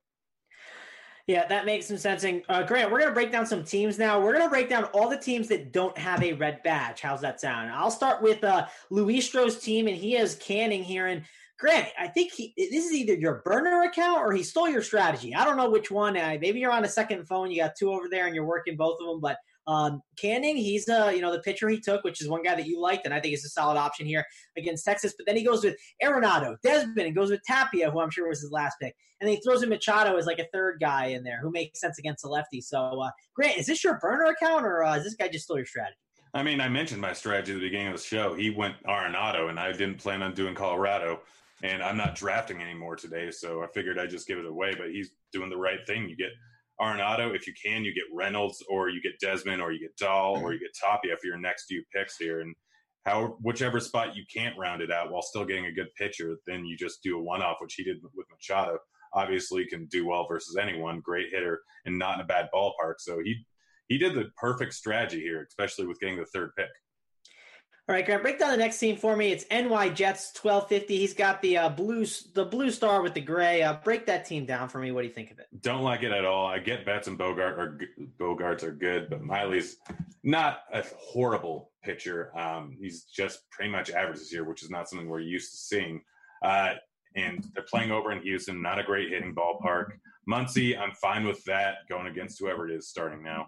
[1.25, 2.25] Yeah, that makes some sense.
[2.25, 4.19] And uh, Grant, we're going to break down some teams now.
[4.19, 6.99] We're going to break down all the teams that don't have a red badge.
[6.99, 7.71] How's that sound?
[7.71, 11.07] I'll start with uh, Luis Stroh's team, and he has Canning here.
[11.07, 11.23] And
[11.63, 15.33] Grant, I think he, this is either your burner account or he stole your strategy.
[15.33, 16.17] I don't know which one.
[16.17, 17.49] Uh, maybe you're on a second phone.
[17.49, 19.21] You got two over there, and you're working both of them.
[19.21, 22.55] But um, Canning, he's uh, you know the pitcher he took, which is one guy
[22.55, 24.25] that you liked, and I think is a solid option here
[24.57, 25.13] against Texas.
[25.17, 28.41] But then he goes with Arenado, Desmond, and goes with Tapia, who I'm sure was
[28.41, 31.23] his last pick, and then he throws in Machado as like a third guy in
[31.23, 32.59] there who makes sense against the lefty.
[32.59, 35.55] So uh, Grant, is this your burner account, or uh, is this guy just stole
[35.55, 35.95] your strategy?
[36.33, 38.33] I mean, I mentioned my strategy at the beginning of the show.
[38.33, 41.21] He went Arenado, and I didn't plan on doing Colorado
[41.63, 44.73] and I'm not drafting anymore today, so I figured I'd just give it away.
[44.77, 46.09] But he's doing the right thing.
[46.09, 46.31] You get
[46.79, 50.37] Arenado if you can, you get Reynolds, or you get Desmond, or you get Dahl,
[50.37, 52.53] or you get Tapia for your next few picks here, and
[53.05, 56.65] how whichever spot you can't round it out while still getting a good pitcher, then
[56.65, 58.77] you just do a one off, which he did with Machado.
[59.13, 60.99] Obviously, can do well versus anyone.
[60.99, 62.95] Great hitter and not in a bad ballpark.
[62.99, 63.45] So he
[63.87, 66.69] he did the perfect strategy here, especially with getting the third pick.
[67.89, 69.33] All right, Grant, break down the next team for me.
[69.33, 70.97] It's NY Jets, twelve fifty.
[70.97, 73.61] He's got the uh, blue, the blue star with the gray.
[73.61, 74.93] Uh, break that team down for me.
[74.93, 75.47] What do you think of it?
[75.61, 76.47] Don't like it at all.
[76.47, 77.79] I get Betts and Bogart or
[78.17, 79.75] Bogaerts are good, but Miley's
[80.23, 82.31] not a horrible pitcher.
[82.39, 85.57] Um, he's just pretty much average this year, which is not something we're used to
[85.57, 86.01] seeing.
[86.41, 86.75] Uh,
[87.17, 89.91] and they're playing over in Houston, not a great hitting ballpark.
[90.29, 93.47] Muncy, I'm fine with that going against whoever it is starting now.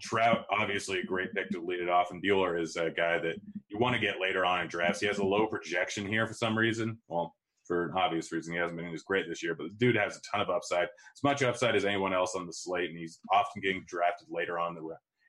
[0.00, 3.36] Trout, obviously a great pick to lead it off, and Buehler is a guy that
[3.68, 5.00] you want to get later on in drafts.
[5.00, 6.98] He has a low projection here for some reason.
[7.08, 9.96] Well, for an obvious reason, he hasn't been as great this year, but the dude
[9.96, 12.98] has a ton of upside, as much upside as anyone else on the slate, and
[12.98, 14.82] he's often getting drafted later on the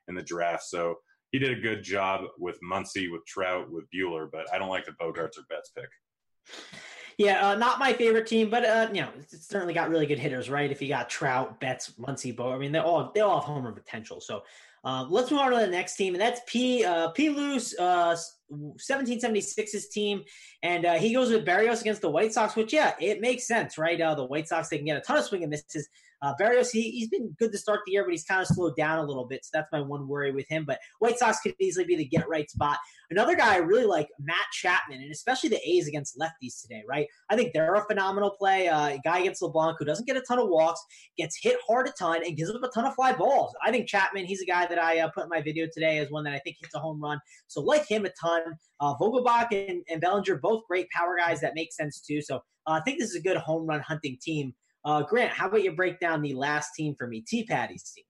[0.07, 0.63] in the draft.
[0.63, 0.95] So
[1.31, 4.85] he did a good job with Muncy, with Trout, with Buehler, but I don't like
[4.85, 5.89] the Bogarts or Betts pick.
[7.17, 10.19] Yeah, uh, not my favorite team, but uh, you know, it's certainly got really good
[10.19, 10.69] hitters, right?
[10.69, 13.71] If you got Trout, Betts, Muncy, Bo, I mean, they all they all have homer
[13.71, 14.21] potential.
[14.21, 14.43] So
[14.84, 17.30] uh, let's move on to the next team, and that's P uh, P.
[17.30, 18.15] Loose uh,
[18.51, 20.23] 1776's team,
[20.63, 23.77] and uh, he goes with Berrios against the White Sox, which yeah, it makes sense,
[23.77, 23.99] right?
[23.99, 25.88] Uh, the White Sox they can get a ton of swing and misses.
[26.21, 28.75] Uh, Berrios he he's been good to start the year, but he's kind of slowed
[28.75, 30.65] down a little bit, so that's my one worry with him.
[30.65, 32.77] But White Sox could easily be the get right spot.
[33.10, 37.07] Another guy I really like, Matt Chapman, and especially the A's against lefties today, right?
[37.29, 38.67] I think they're a phenomenal play.
[38.67, 40.83] Uh, a guy against LeBlanc who doesn't get a ton of walks,
[41.17, 43.55] gets hit hard a ton, and gives up a ton of fly balls.
[43.63, 46.10] I think Chapman, he's a guy that I uh, put in my video today as
[46.10, 47.19] one that I think hits a home run.
[47.47, 48.37] So like him a ton.
[48.80, 52.21] Uh, Vogelbach and, and Bellinger, both great power guys that makes sense too.
[52.21, 54.54] So uh, I think this is a good home run hunting team.
[54.86, 58.06] Uh, Grant, how about you break down the last team for me, T Patty's team?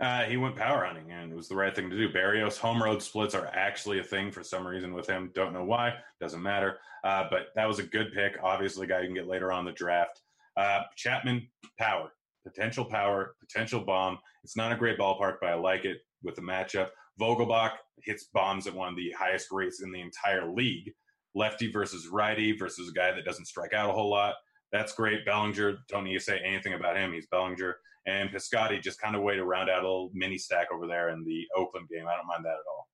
[0.00, 2.12] Uh, he went power hunting, and it was the right thing to do.
[2.12, 5.30] Berrios home road splits are actually a thing for some reason with him.
[5.32, 5.94] Don't know why.
[6.20, 6.78] Doesn't matter.
[7.04, 8.36] Uh, but that was a good pick.
[8.42, 10.20] Obviously, a guy you can get later on the draft.
[10.56, 11.46] Uh, Chapman,
[11.78, 12.10] power,
[12.44, 14.18] potential power, potential bomb.
[14.42, 16.88] It's not a great ballpark, but I like it with the matchup.
[17.20, 17.72] Vogelbach
[18.02, 20.92] hits bombs at one of the highest rates in the entire league.
[21.34, 24.34] Lefty versus righty versus a guy that doesn't strike out a whole lot.
[24.70, 25.24] That's great.
[25.24, 27.12] Bellinger, don't need to say anything about him.
[27.12, 27.76] He's Bellinger.
[28.06, 31.10] And Piscotty just kind of way to round out a little mini stack over there
[31.10, 32.06] in the Oakland game.
[32.08, 32.88] I don't mind that at all.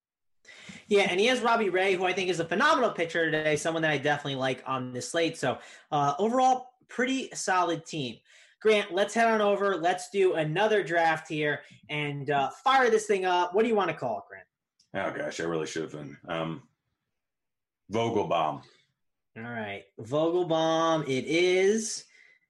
[0.87, 3.83] Yeah, and he has Robbie Ray, who I think is a phenomenal pitcher today, someone
[3.83, 5.37] that I definitely like on this slate.
[5.37, 5.59] So
[5.93, 8.17] uh, overall, pretty solid team.
[8.61, 9.77] Grant, let's head on over.
[9.77, 13.55] Let's do another draft here and uh, fire this thing up.
[13.55, 14.47] What do you want to call it, Grant?
[14.95, 16.17] Oh gosh, I really should have been.
[16.29, 16.63] Um,
[17.93, 18.63] Vogelbaum.
[19.37, 21.05] All right, Vogelbaum.
[21.09, 22.05] It is,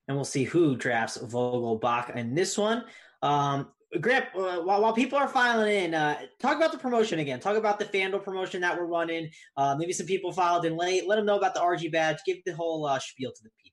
[0.07, 2.85] and we'll see who drafts Vogelbach in this one.
[3.23, 3.69] Um,
[4.01, 7.41] Grant, uh, while, while people are filing in, uh, talk about the promotion again.
[7.41, 9.31] Talk about the FanDuel promotion that we're running.
[9.57, 11.09] Uh, maybe some people filed in late.
[11.09, 12.19] Let them know about the RG badge.
[12.27, 13.68] Give the whole uh, spiel to the people.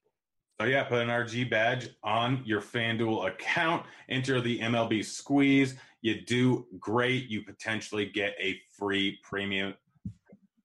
[0.59, 3.85] So yeah, put an RG badge on your FanDuel account.
[4.07, 5.75] Enter the MLB squeeze.
[6.01, 7.29] You do great.
[7.29, 9.73] You potentially get a free premium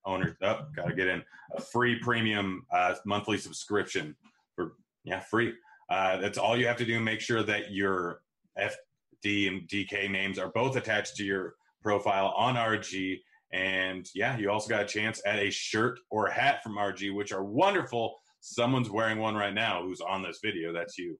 [0.04, 0.36] owner.
[0.42, 1.24] Oh, gotta get in
[1.56, 4.14] a free premium uh, monthly subscription
[4.54, 5.54] for yeah free.
[5.88, 7.00] Uh, that's all you have to do.
[7.00, 8.22] Make sure that your
[8.56, 13.20] FD and DK names are both attached to your profile on RG.
[13.52, 17.32] And yeah, you also got a chance at a shirt or hat from RG, which
[17.32, 20.72] are wonderful someone's wearing one right now who's on this video.
[20.72, 21.16] That's you.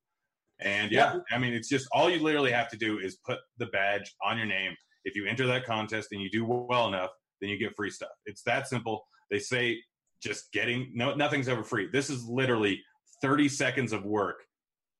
[0.62, 3.66] And yeah, I mean, it's just all you literally have to do is put the
[3.66, 4.74] badge on your name.
[5.04, 8.10] If you enter that contest and you do well enough, then you get free stuff.
[8.26, 9.06] It's that simple.
[9.30, 9.78] They say
[10.22, 11.88] just getting no nothing's ever free.
[11.90, 12.82] This is literally
[13.22, 14.42] 30 seconds of work.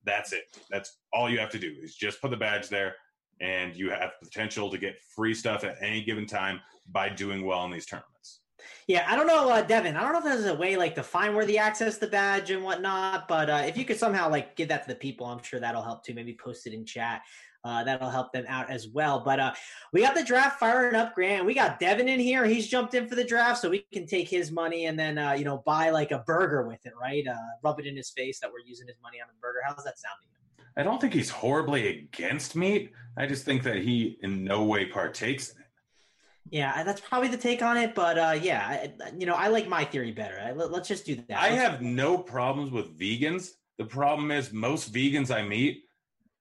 [0.04, 0.44] That's it.
[0.70, 2.94] That's all you have to do is just put the badge there
[3.40, 7.64] and you have potential to get free stuff at any given time by doing well
[7.64, 8.09] in these tournaments.
[8.86, 9.96] Yeah, I don't know, uh, Devin.
[9.96, 12.50] I don't know if there's a way like to find where the access the badge
[12.50, 15.42] and whatnot, but uh, if you could somehow like give that to the people, I'm
[15.42, 16.14] sure that'll help too.
[16.14, 17.22] Maybe post it in chat.
[17.62, 19.20] Uh, that'll help them out as well.
[19.22, 19.52] But uh,
[19.92, 21.44] we got the draft firing up, Grant.
[21.44, 22.46] We got Devin in here.
[22.46, 25.32] He's jumped in for the draft, so we can take his money and then uh,
[25.32, 27.26] you know buy like a burger with it, right?
[27.26, 29.58] Uh, rub it in his face that we're using his money on a burger.
[29.66, 30.64] How's that sound to you?
[30.76, 32.92] I don't think he's horribly against meat.
[33.18, 35.54] I just think that he in no way partakes.
[36.50, 37.94] Yeah, that's probably the take on it.
[37.94, 40.38] But uh, yeah, I, you know, I like my theory better.
[40.44, 41.40] I, let, us just do that.
[41.40, 43.50] I have no problems with vegans.
[43.78, 45.84] The problem is most vegans I meet,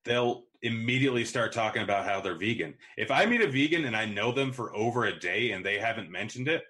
[0.05, 2.73] they'll immediately start talking about how they're vegan.
[2.97, 5.77] If I meet a vegan and I know them for over a day and they
[5.77, 6.63] haven't mentioned it,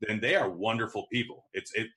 [0.00, 1.44] then they are wonderful people.
[1.52, 1.88] It's it,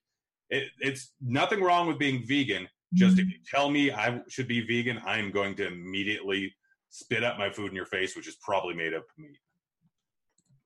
[0.50, 2.68] it it's nothing wrong with being vegan.
[2.94, 6.54] Just if you tell me I should be vegan, I'm going to immediately
[6.90, 9.38] spit up my food in your face, which is probably made of meat.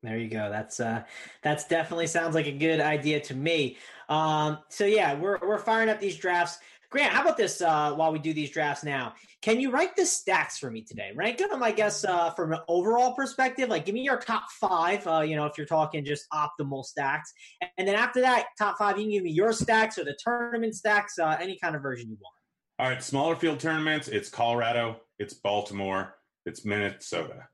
[0.03, 0.49] There you go.
[0.49, 1.03] That's uh,
[1.43, 3.77] that's definitely sounds like a good idea to me.
[4.09, 6.57] Um, so yeah, we're we're firing up these drafts.
[6.89, 7.61] Grant, how about this?
[7.61, 11.11] Uh, while we do these drafts now, can you rank the stacks for me today?
[11.15, 13.69] Rank them, I guess, uh, from an overall perspective.
[13.69, 15.05] Like, give me your top five.
[15.07, 17.31] Uh, you know, if you're talking just optimal stacks,
[17.77, 20.75] and then after that, top five, you can give me your stacks or the tournament
[20.75, 22.35] stacks, uh, any kind of version you want.
[22.79, 24.07] All right, smaller field tournaments.
[24.07, 24.99] It's Colorado.
[25.19, 26.15] It's Baltimore.
[26.45, 27.47] It's Minnesota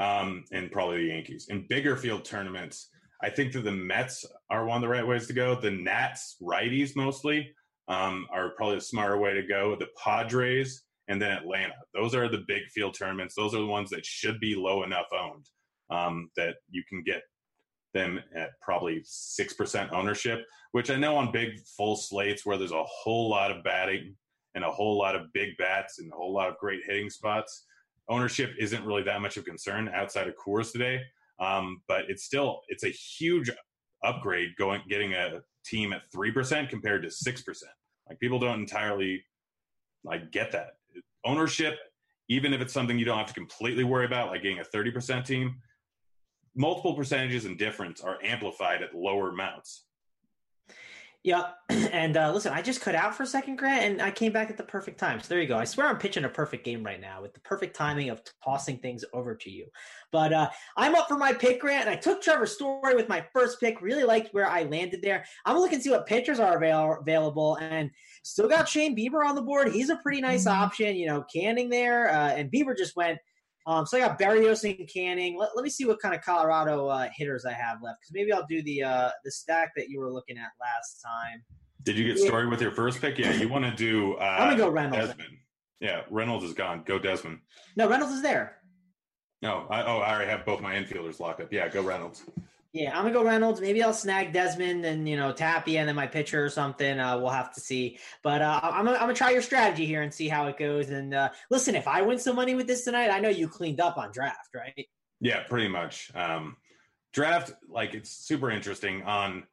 [0.00, 1.46] um, and probably the Yankees.
[1.50, 2.88] In bigger field tournaments,
[3.22, 5.54] I think that the Mets are one of the right ways to go.
[5.54, 7.52] The Nats, righties mostly,
[7.86, 9.76] um, are probably the smarter way to go.
[9.76, 11.74] The Padres and then Atlanta.
[11.92, 13.34] Those are the big field tournaments.
[13.34, 15.46] Those are the ones that should be low enough owned
[15.90, 17.22] um, that you can get
[17.92, 22.84] them at probably 6% ownership, which I know on big full slates where there's a
[22.84, 24.16] whole lot of batting
[24.54, 27.66] and a whole lot of big bats and a whole lot of great hitting spots
[28.10, 31.00] ownership isn't really that much of a concern outside of Coors today.
[31.38, 33.50] Um, but it's still it's a huge
[34.04, 37.72] upgrade going getting a team at three percent compared to six percent.
[38.08, 39.24] Like people don't entirely
[40.04, 40.72] like get that
[41.24, 41.78] ownership,
[42.28, 44.90] even if it's something you don't have to completely worry about, like getting a thirty
[44.90, 45.56] percent team.
[46.54, 49.86] multiple percentages and difference are amplified at lower amounts.
[51.22, 54.32] Yeah, and uh, listen, I just cut out for a second, Grant, and I came
[54.32, 55.20] back at the perfect time.
[55.20, 55.58] So there you go.
[55.58, 58.78] I swear I'm pitching a perfect game right now with the perfect timing of tossing
[58.78, 59.66] things over to you.
[60.12, 63.24] But uh, I'm up for my pick, Grant, and I took Trevor Story with my
[63.34, 63.82] first pick.
[63.82, 65.26] Really liked where I landed there.
[65.44, 67.90] I'm looking to see what pitchers are avail- available, and
[68.22, 69.72] still got Shane Bieber on the board.
[69.72, 70.62] He's a pretty nice mm-hmm.
[70.62, 70.96] option.
[70.96, 73.18] You know, Canning there, uh, and Bieber just went
[73.70, 75.38] um, so I got Berrios and Canning.
[75.38, 78.32] Let, let me see what kind of Colorado uh, hitters I have left because maybe
[78.32, 81.44] I'll do the uh, the stack that you were looking at last time.
[81.84, 82.26] Did you get yeah.
[82.26, 83.16] Story with your first pick?
[83.16, 84.14] Yeah, you want to do.
[84.14, 85.06] Uh, I'm gonna go Reynolds.
[85.06, 85.36] Desmond.
[85.78, 86.82] Yeah, Reynolds is gone.
[86.84, 87.38] Go Desmond.
[87.76, 88.56] No, Reynolds is there.
[89.40, 91.52] No, I, oh, I already have both my infielders locked up.
[91.52, 92.24] Yeah, go Reynolds.
[92.72, 93.60] Yeah, I'm gonna go Reynolds.
[93.60, 97.00] Maybe I'll snag Desmond and you know Tapia and then my pitcher or something.
[97.00, 97.98] Uh, we'll have to see.
[98.22, 100.90] But uh, I'm gonna, I'm gonna try your strategy here and see how it goes.
[100.90, 103.80] And uh, listen, if I win some money with this tonight, I know you cleaned
[103.80, 104.86] up on draft, right?
[105.20, 106.12] Yeah, pretty much.
[106.14, 106.56] Um,
[107.12, 109.44] draft like it's super interesting on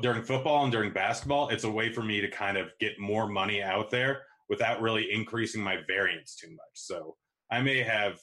[0.00, 1.50] during football and during basketball.
[1.50, 5.12] It's a way for me to kind of get more money out there without really
[5.12, 6.72] increasing my variance too much.
[6.72, 7.16] So
[7.50, 8.18] I may have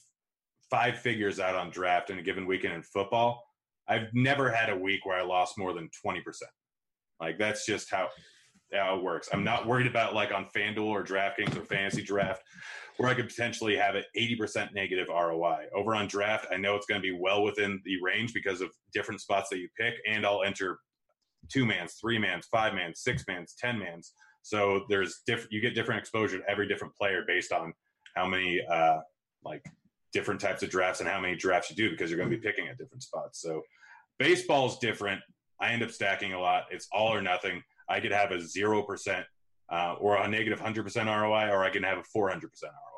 [0.71, 3.43] five figures out on draft in a given weekend in football
[3.87, 6.21] I've never had a week where I lost more than 20%.
[7.19, 8.09] Like that's just how
[8.73, 9.29] how it works.
[9.31, 12.41] I'm not worried about like on FanDuel or DraftKings or Fantasy Draft
[12.97, 15.65] where I could potentially have an 80% negative ROI.
[15.75, 18.69] Over on draft, I know it's going to be well within the range because of
[18.93, 20.79] different spots that you pick, and I'll enter
[21.51, 24.13] two mans, three mans, five mans, six mans, ten mans.
[24.43, 25.51] So there's different.
[25.51, 27.73] You get different exposure to every different player based on
[28.15, 28.99] how many uh,
[29.43, 29.63] like
[30.13, 32.41] different types of drafts and how many drafts you do because you're going to be
[32.41, 33.41] picking at different spots.
[33.41, 33.61] So
[34.19, 35.21] baseball's different.
[35.59, 36.65] I end up stacking a lot.
[36.71, 37.63] It's all or nothing.
[37.89, 39.23] I could have a 0%
[39.69, 42.92] uh, or a negative 100% ROI, or I can have a 400% ROI.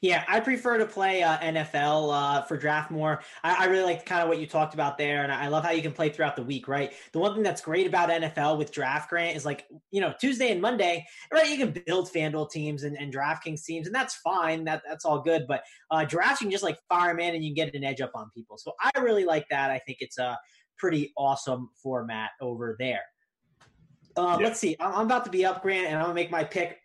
[0.00, 3.20] Yeah, I prefer to play uh, NFL uh, for draft more.
[3.44, 5.72] I, I really like kind of what you talked about there, and I love how
[5.72, 6.68] you can play throughout the week.
[6.68, 10.14] Right, the one thing that's great about NFL with draft grant is like you know
[10.18, 11.48] Tuesday and Monday, right?
[11.48, 14.64] You can build FanDuel teams and, and DraftKings teams, and that's fine.
[14.64, 15.46] That that's all good.
[15.46, 17.84] But uh, drafts, you can just like fire them in, and you can get an
[17.84, 18.56] edge up on people.
[18.56, 19.70] So I really like that.
[19.70, 20.38] I think it's a
[20.78, 23.02] pretty awesome format over there.
[24.16, 24.46] Uh, yeah.
[24.46, 24.76] Let's see.
[24.80, 26.78] I'm about to be up, Grant, and I'm gonna make my pick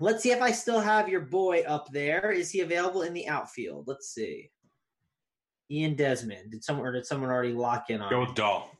[0.00, 2.30] Let's see if I still have your boy up there.
[2.30, 3.88] Is he available in the outfield?
[3.88, 4.50] Let's see.
[5.70, 6.52] Ian Desmond.
[6.52, 8.10] Did someone or did someone already lock in on?
[8.10, 8.70] Go with Dahl.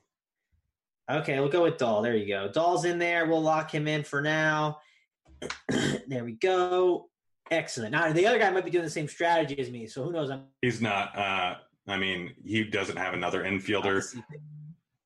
[1.10, 2.02] Okay, we'll go with Dahl.
[2.02, 2.48] There you go.
[2.52, 3.26] Dahl's in there.
[3.26, 4.78] We'll lock him in for now.
[6.06, 7.08] there we go.
[7.50, 7.92] Excellent.
[7.92, 10.30] Now the other guy might be doing the same strategy as me, so who knows?
[10.30, 11.16] I'm- He's not.
[11.16, 14.04] Uh, I mean, he doesn't have another infielder.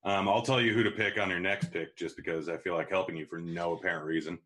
[0.04, 2.74] Um, I'll tell you who to pick on your next pick, just because I feel
[2.74, 4.38] like helping you for no apparent reason.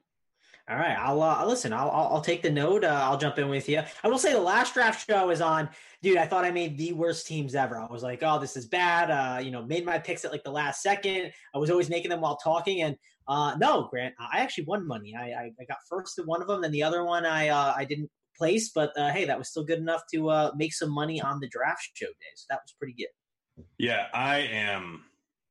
[0.69, 1.73] All right, I'll uh, listen.
[1.73, 2.83] I'll, I'll, I'll take the note.
[2.83, 3.83] Uh, I'll jump in with you.
[4.03, 5.69] I will say the last draft show is on,
[6.03, 6.17] dude.
[6.17, 7.79] I thought I made the worst teams ever.
[7.79, 9.09] I was like, oh, this is bad.
[9.09, 11.31] Uh, you know, made my picks at like the last second.
[11.55, 12.97] I was always making them while talking, and
[13.29, 15.15] uh, no, Grant, I actually won money.
[15.17, 17.73] I, I, I got first in one of them, and the other one I uh,
[17.77, 21.21] I didn't place, but uh, hey, that was still good enough to make some money
[21.21, 22.33] on the draft show day.
[22.35, 23.65] So that was pretty good.
[23.79, 25.05] Yeah, I am.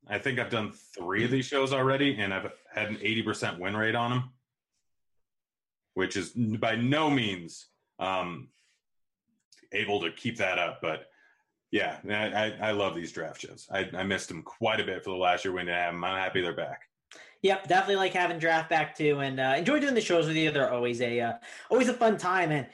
[0.10, 3.62] I think I've done three of these shows already, and I've had an eighty percent
[3.62, 4.32] win rate on them
[5.96, 7.68] which is by no means
[8.00, 8.50] um,
[9.72, 10.80] able to keep that up.
[10.82, 11.08] But
[11.72, 13.68] yeah, I, I, love these draft shows.
[13.72, 16.04] I, I, missed them quite a bit for the last year when they have them.
[16.04, 16.84] I'm happy they're back.
[17.42, 20.52] Yep, definitely like having draft back too, and uh, enjoy doing the shows with you.
[20.52, 21.34] They're always a uh,
[21.70, 22.52] always a fun time.
[22.52, 22.68] And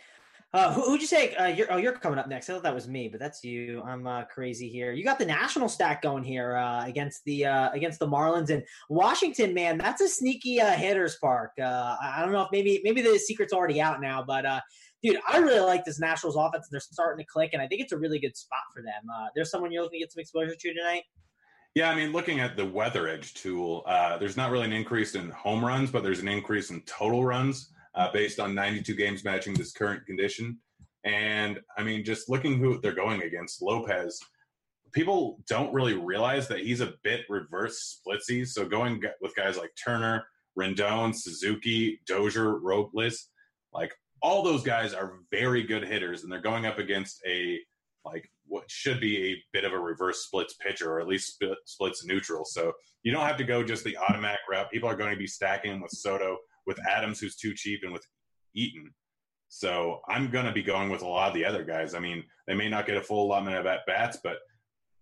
[0.53, 1.33] uh, who, would you say?
[1.35, 2.49] Uh, you're, oh, you're coming up next.
[2.49, 3.81] I thought that was me, but that's you.
[3.83, 4.91] I'm uh, crazy here.
[4.91, 8.61] You got the national stack going here uh, against the uh, against the Marlins and
[8.89, 9.53] Washington.
[9.53, 11.51] Man, that's a sneaky uh, hitters park.
[11.57, 14.45] I don't know if maybe maybe the secret's already out now, but
[15.01, 16.67] dude, I really like this Nationals offense.
[16.69, 19.03] They're starting to click, and I think it's a really good spot for them.
[19.33, 21.03] There's someone you're looking to get some exposure to tonight.
[21.75, 23.85] Yeah, I mean, looking at the weather edge tool,
[24.19, 27.69] there's not really an increase in home runs, but there's an increase in total runs
[27.95, 30.57] uh, based on 92 games matching this current condition.
[31.03, 34.19] And I mean, just looking who they're going against, Lopez,
[34.91, 38.47] people don't really realize that he's a bit reverse splitsy.
[38.47, 40.23] So going with guys like Turner,
[40.57, 43.29] Rendon, Suzuki, Dozier, Robles,
[43.73, 47.59] like all those guys are very good hitters, and they're going up against a
[48.03, 51.57] like what should be a bit of a reverse splits pitcher, or at least split,
[51.65, 52.43] splits neutral.
[52.43, 52.73] So
[53.03, 54.71] you don't have to go just the automatic route.
[54.71, 58.05] People are going to be stacking with Soto, with Adams, who's too cheap, and with
[58.55, 58.93] Eaton.
[59.49, 61.93] So I'm going to be going with a lot of the other guys.
[61.93, 64.37] I mean, they may not get a full allotment of at bats, but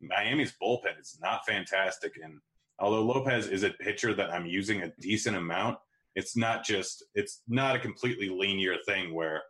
[0.02, 2.13] Miami's bullpen is not fantastic.
[2.24, 2.39] And
[2.80, 5.78] although Lopez is a pitcher that I'm using a decent amount,
[6.15, 9.43] it's not just, it's not a completely linear thing where,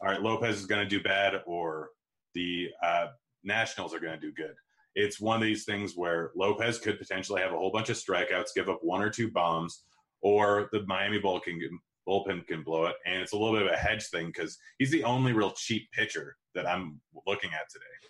[0.00, 1.88] all right, Lopez is going to do bad or
[2.34, 3.06] the uh,
[3.44, 4.54] Nationals are going to do good.
[4.94, 8.54] It's one of these things where Lopez could potentially have a whole bunch of strikeouts,
[8.54, 9.84] give up one or two bombs,
[10.22, 11.60] or the Miami bull can,
[12.08, 12.96] bullpen can blow it.
[13.06, 15.90] And it's a little bit of a hedge thing because he's the only real cheap
[15.92, 18.01] pitcher that I'm looking at today.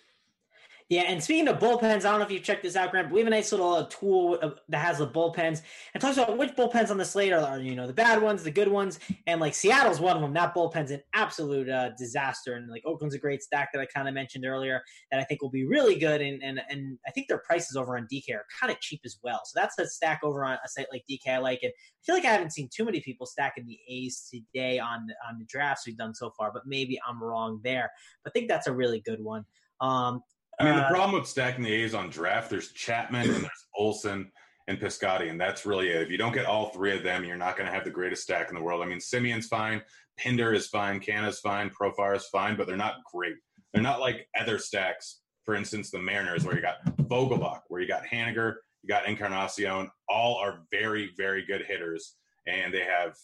[0.93, 3.07] Yeah, and speaking of bullpens, I don't know if you've checked this out, Grant.
[3.07, 6.17] But we have a nice little uh, tool uh, that has the bullpens and talks
[6.17, 8.99] about which bullpens on the slate are, you know, the bad ones, the good ones,
[9.25, 10.33] and like Seattle's one of them.
[10.33, 14.07] That bullpen's an absolute uh, disaster, and like Oakland's a great stack that I kind
[14.07, 17.27] of mentioned earlier that I think will be really good, and and and I think
[17.27, 19.41] their prices over on DK are kind of cheap as well.
[19.45, 21.27] So that's a stack over on a site like DK.
[21.27, 21.73] I like it.
[21.75, 25.39] I feel like I haven't seen too many people stacking the A's today on on
[25.39, 27.89] the drafts we've done so far, but maybe I'm wrong there.
[28.23, 29.43] But I think that's a really good one.
[29.81, 30.21] Um,
[30.59, 33.65] I mean, the uh, problem with stacking the A's on draft, there's Chapman and there's
[33.75, 34.31] Olson
[34.67, 36.01] and Piscotty, and that's really it.
[36.01, 38.23] If you don't get all three of them, you're not going to have the greatest
[38.23, 38.81] stack in the world.
[38.81, 39.81] I mean, Semien's fine,
[40.17, 43.35] Pinder is fine, Canha's fine, Profar is fine, but they're not great.
[43.73, 47.87] They're not like other stacks, for instance, the Mariners, where you got Vogelbach, where you
[47.87, 49.89] got Haniger, you got Encarnacion.
[50.07, 52.15] All are very, very good hitters,
[52.47, 53.15] and they have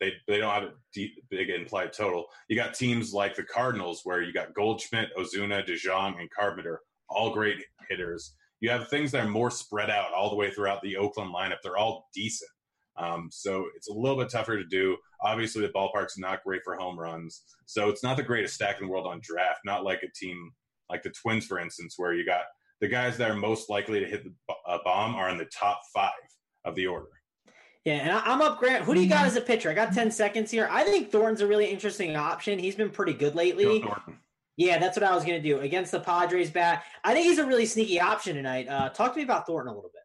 [0.00, 2.26] they they don't have a deep, big implied total.
[2.48, 7.32] You got teams like the Cardinals where you got Goldschmidt, Ozuna, DeJong, and Carpenter, all
[7.32, 8.34] great hitters.
[8.60, 11.58] You have things that are more spread out all the way throughout the Oakland lineup.
[11.62, 12.50] They're all decent.
[12.98, 14.96] Um, so it's a little bit tougher to do.
[15.22, 18.86] Obviously, the ballpark's not great for home runs, so it's not the greatest stack in
[18.86, 19.60] the world on draft.
[19.64, 20.52] Not like a team
[20.88, 22.42] like the Twins, for instance, where you got
[22.80, 24.32] the guys that are most likely to hit the
[24.84, 26.12] bomb are in the top five
[26.64, 27.08] of the order.
[27.86, 28.84] Yeah, and I- I'm up, Grant.
[28.84, 29.70] Who do you got as a pitcher?
[29.70, 30.68] I got 10 seconds here.
[30.72, 32.58] I think Thornton's a really interesting option.
[32.58, 33.62] He's been pretty good lately.
[33.80, 34.18] Joe Thornton.
[34.56, 36.82] Yeah, that's what I was going to do against the Padres bat.
[37.04, 38.66] I think he's a really sneaky option tonight.
[38.68, 40.02] Uh, talk to me about Thornton a little bit.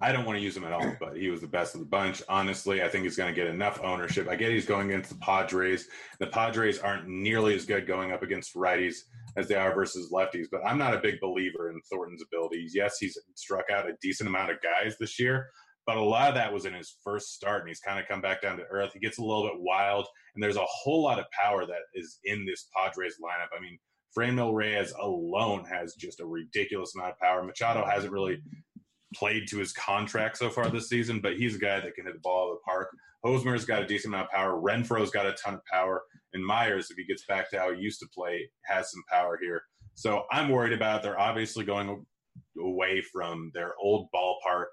[0.00, 1.86] I don't want to use him at all, but he was the best of the
[1.86, 2.22] bunch.
[2.28, 4.28] Honestly, I think he's going to get enough ownership.
[4.28, 5.88] I get he's going against the Padres.
[6.20, 8.94] The Padres aren't nearly as good going up against righties
[9.36, 12.76] as they are versus lefties, but I'm not a big believer in Thornton's abilities.
[12.76, 15.48] Yes, he's struck out a decent amount of guys this year,
[15.88, 18.20] but a lot of that was in his first start, and he's kind of come
[18.20, 18.90] back down to earth.
[18.92, 22.18] He gets a little bit wild, and there's a whole lot of power that is
[22.24, 23.56] in this Padres lineup.
[23.56, 23.78] I mean,
[24.14, 27.42] Franmil Reyes alone has just a ridiculous amount of power.
[27.42, 28.42] Machado hasn't really
[29.14, 32.12] played to his contract so far this season, but he's a guy that can hit
[32.12, 32.90] the ball out of the park.
[33.24, 34.60] Hosmer's got a decent amount of power.
[34.60, 36.02] Renfroe's got a ton of power.
[36.34, 39.38] And Myers, if he gets back to how he used to play, has some power
[39.40, 39.62] here.
[39.94, 41.04] So I'm worried about it.
[41.04, 42.04] They're obviously going
[42.60, 44.66] away from their old ballpark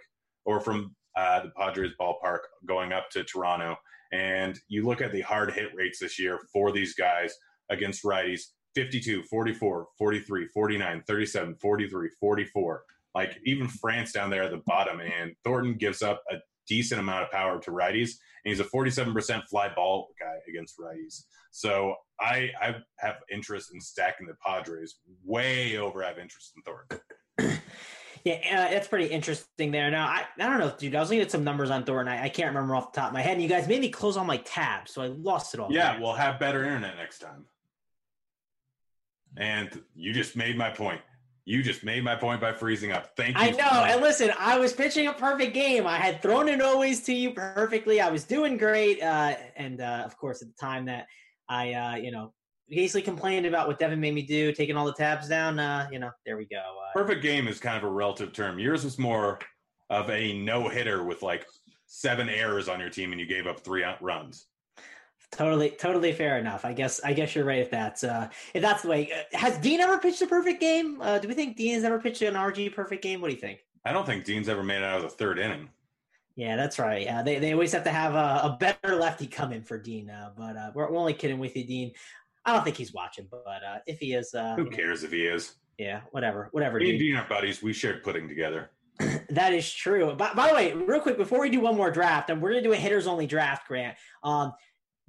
[0.43, 3.76] or from uh, the Padres ballpark going up to Toronto.
[4.11, 7.34] And you look at the hard hit rates this year for these guys
[7.70, 8.41] against righties
[8.76, 12.84] 52, 44, 43, 49, 37, 43, 44.
[13.13, 16.36] Like even France down there at the bottom, and Thornton gives up a
[16.68, 18.11] decent amount of power to righties,
[18.43, 21.24] and he's a 47% fly ball guy against righties.
[21.51, 26.63] So I, I have interest in stacking the Padres way over I have interest in
[26.63, 27.61] Thornton.
[28.26, 29.91] Yeah, uh, that's pretty interesting there.
[29.91, 30.95] Now, I, I don't know, dude.
[30.95, 32.11] I was looking at some numbers on Thornton.
[32.11, 33.34] I, I can't remember off the top of my head.
[33.34, 35.71] And you guys made me close all my tabs, so I lost it all.
[35.71, 37.45] Yeah, we'll have better internet next time.
[39.38, 41.01] And you just made my point.
[41.47, 43.15] You just made my point by freezing up.
[43.15, 43.43] Thank you.
[43.43, 43.84] I know.
[43.84, 45.86] And listen, I was pitching a perfect game.
[45.86, 48.01] I had thrown it always to you perfectly.
[48.01, 49.03] I was doing great.
[49.03, 51.05] Uh, and uh, of course, at the time that
[51.47, 52.34] I, uh, you know,
[52.70, 55.99] basically complained about what Devin made me do, taking all the tabs down, uh, you
[55.99, 56.57] know, there we go.
[56.57, 58.59] Uh, Perfect game is kind of a relative term.
[58.59, 59.39] Yours was more
[59.89, 61.45] of a no hitter with like
[61.86, 64.47] seven errors on your team, and you gave up three runs.
[65.32, 66.63] Totally, totally fair enough.
[66.63, 67.59] I guess, I guess you're right.
[67.59, 71.01] If that's, uh, if that's the way, uh, has Dean ever pitched a perfect game?
[71.01, 73.22] Uh, do we think Dean has ever pitched an RG perfect game?
[73.22, 73.59] What do you think?
[73.84, 75.70] I don't think Dean's ever made it out of the third inning.
[76.36, 77.03] Yeah, that's right.
[77.03, 80.09] Yeah, they, they always have to have a, a better lefty come in for Dean.
[80.09, 81.91] Uh, but uh, we're, we're only kidding with you, Dean.
[82.46, 85.26] I don't think he's watching, but uh, if he is, uh, Who cares if he
[85.26, 85.56] is?
[85.78, 86.80] yeah, whatever, whatever.
[86.80, 87.16] Me and Dean.
[87.16, 87.62] Are buddies.
[87.62, 88.70] We shared pudding together.
[89.30, 90.14] That is true.
[90.16, 92.62] By, by the way, real quick before we do one more draft, and we're gonna
[92.62, 93.98] do a hitters only draft, Grant.
[94.24, 94.54] Um,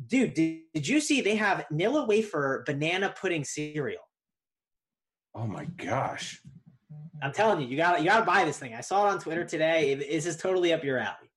[0.07, 4.01] dude, did, did you see they have Nilla Wafer banana pudding cereal?
[5.35, 6.41] Oh my gosh.
[7.23, 8.75] I'm telling you, you got to you got to buy this thing.
[8.75, 9.93] I saw it on Twitter today.
[9.93, 11.31] It- This is totally up your alley.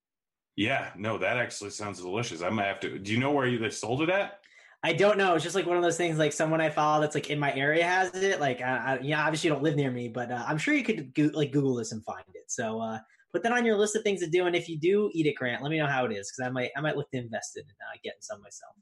[0.55, 2.41] Yeah, no, that actually sounds delicious.
[2.41, 2.97] I might have to.
[2.97, 4.38] Do you know where they sold it at?
[4.81, 5.35] I don't know.
[5.35, 6.17] It's just like one of those things.
[6.17, 8.39] Like someone I follow that's like in my area has it.
[8.39, 10.83] Like, I, I, yeah, obviously you don't live near me, but uh, I'm sure you
[10.83, 12.45] could go, like Google this and find it.
[12.47, 12.99] So uh,
[13.33, 14.45] put that on your list of things to do.
[14.45, 16.49] And if you do eat it, Grant, let me know how it is because I
[16.49, 18.75] might I might look to invest in uh, getting some myself.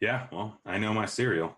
[0.00, 1.56] Yeah, well, I know my cereal.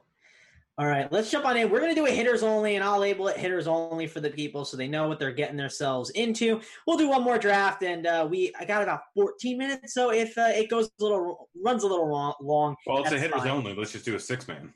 [0.81, 1.69] All right, let's jump on in.
[1.69, 4.31] We're going to do a hitters only, and I'll label it hitters only for the
[4.31, 6.59] people so they know what they're getting themselves into.
[6.87, 9.93] We'll do one more draft, and uh, we I got about 14 minutes.
[9.93, 13.19] So if uh, it goes a little runs a little long, long Well, it's a
[13.19, 13.51] hitters fine.
[13.51, 13.75] only.
[13.75, 14.73] Let's just do a six man.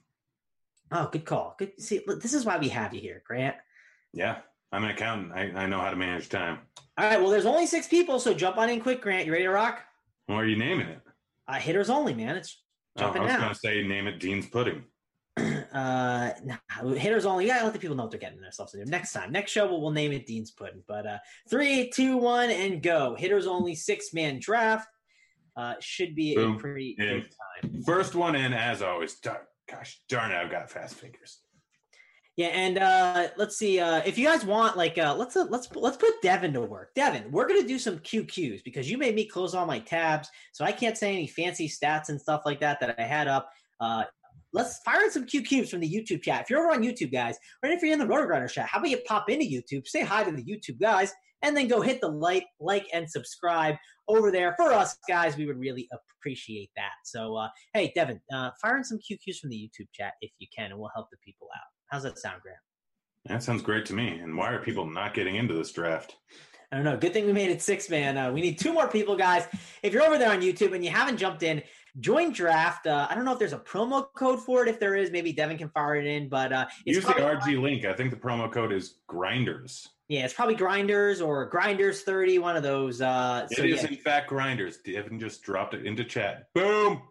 [0.93, 1.55] Oh, good call.
[1.59, 1.81] Good.
[1.81, 3.57] See, look, this is why we have you here, Grant.
[4.13, 4.41] Yeah,
[4.73, 5.33] I'm an accountant.
[5.33, 6.59] I, I know how to manage time.
[6.99, 7.19] All right.
[7.19, 9.25] Well, there's only six people, so jump on in quick, Grant.
[9.25, 9.81] You ready to rock?
[10.27, 11.01] What are you naming it?
[11.49, 12.37] Uh, hitters only, man.
[12.37, 12.61] It's
[12.99, 14.85] Oh, jumping I was going to say name it Dean's Pudding.
[15.75, 16.57] Uh nah,
[16.95, 17.45] hitters only.
[17.45, 18.89] You gotta let the people know what they're getting themselves into.
[18.89, 20.83] Next time, next show, we'll, we'll name it Dean's Pudding.
[20.87, 21.19] But uh
[21.51, 23.17] three, two, one, and go.
[23.19, 24.89] Hitters only six man draft.
[25.57, 26.55] Uh should be Boom.
[26.57, 27.07] a pretty In.
[27.07, 27.29] good
[27.63, 27.83] time.
[27.85, 29.17] First one in, as always.
[29.17, 31.41] Dar- gosh darn it, I've got fast fingers.
[32.37, 33.81] Yeah, and uh let's see.
[33.81, 36.95] Uh if you guys want, like uh let's uh, let's let's put Devin to work.
[36.95, 40.65] Devin, we're gonna do some QQs because you made me close all my tabs, so
[40.65, 43.51] I can't say any fancy stats and stuff like that that I had up.
[43.81, 44.05] Uh
[44.55, 46.43] let's fire in some QQs from the YouTube chat.
[46.43, 48.79] If you're over on YouTube, guys, or if you're in the Roto Grinder chat, how
[48.79, 52.01] about you pop into YouTube, say hi to the YouTube guys, and then go hit
[52.01, 53.75] the like, like and subscribe
[54.09, 55.37] over there for us guys.
[55.37, 56.93] We would really appreciate that.
[57.05, 60.47] So, uh, hey, Devin, uh, fire in some QQs from the YouTube chat if you
[60.57, 61.67] can, and we'll help the people out.
[61.89, 62.59] How's that sound, Grant?
[63.27, 64.19] That sounds great to me.
[64.19, 66.17] And why are people not getting into this draft?
[66.71, 66.97] I don't know.
[66.97, 68.19] Good thing we made it six, man.
[68.19, 69.47] Uh, we need two more people, guys.
[69.83, 71.63] If you're over there on YouTube and you haven't jumped in,
[72.01, 72.87] join draft.
[72.87, 74.69] Uh, I don't know if there's a promo code for it.
[74.69, 76.29] If there is, maybe Devin can fire it in.
[76.29, 77.85] But uh, it's Use the RG link.
[77.85, 79.89] I think the promo code is Grinders.
[80.09, 83.01] Yeah, it's probably Grinders or Grinders thirty, one of those.
[83.01, 84.79] Uh, so it is yeah, in fact Grinders.
[84.79, 86.49] Devin just dropped it into chat.
[86.55, 87.03] Boom.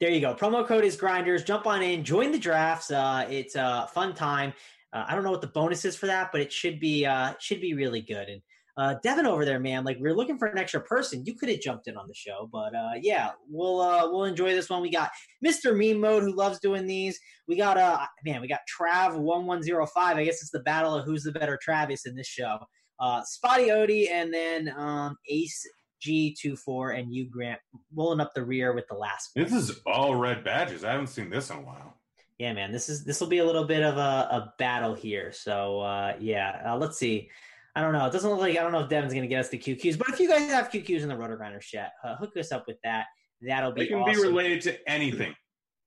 [0.00, 0.34] there you go.
[0.34, 1.44] Promo code is Grinders.
[1.44, 2.90] Jump on in, join the drafts.
[2.90, 4.52] Uh, it's a fun time.
[4.92, 7.34] Uh, I don't know what the bonus is for that, but it should be uh,
[7.38, 8.28] should be really good.
[8.28, 8.42] And
[8.76, 11.24] uh, Devin over there, man, like we're looking for an extra person.
[11.26, 14.54] You could have jumped in on the show, but uh, yeah, we'll uh, we'll enjoy
[14.54, 14.80] this one.
[14.80, 15.10] We got
[15.44, 15.76] Mr.
[15.76, 17.18] Meme Mode who loves doing these.
[17.46, 20.16] We got uh man, we got Trav one one zero five.
[20.16, 22.58] I guess it's the battle of who's the better Travis in this show.
[22.98, 25.66] Uh, Spotty Odie and then um, Ace
[26.00, 27.60] G 24 and you Grant
[27.94, 29.30] rolling up the rear with the last.
[29.34, 29.44] one.
[29.44, 30.82] This is all red badges.
[30.82, 31.94] I haven't seen this in a while.
[32.38, 35.30] Yeah, man, this is this will be a little bit of a, a battle here.
[35.30, 37.28] So uh, yeah, uh, let's see.
[37.74, 38.06] I don't know.
[38.06, 39.98] It doesn't look like I don't know if Devin's going to get us the QQs,
[39.98, 42.64] but if you guys have QQs in the Roto Grinder chat, uh, hook us up
[42.66, 43.06] with that.
[43.40, 44.22] That'll be can awesome.
[44.22, 45.34] be related to anything.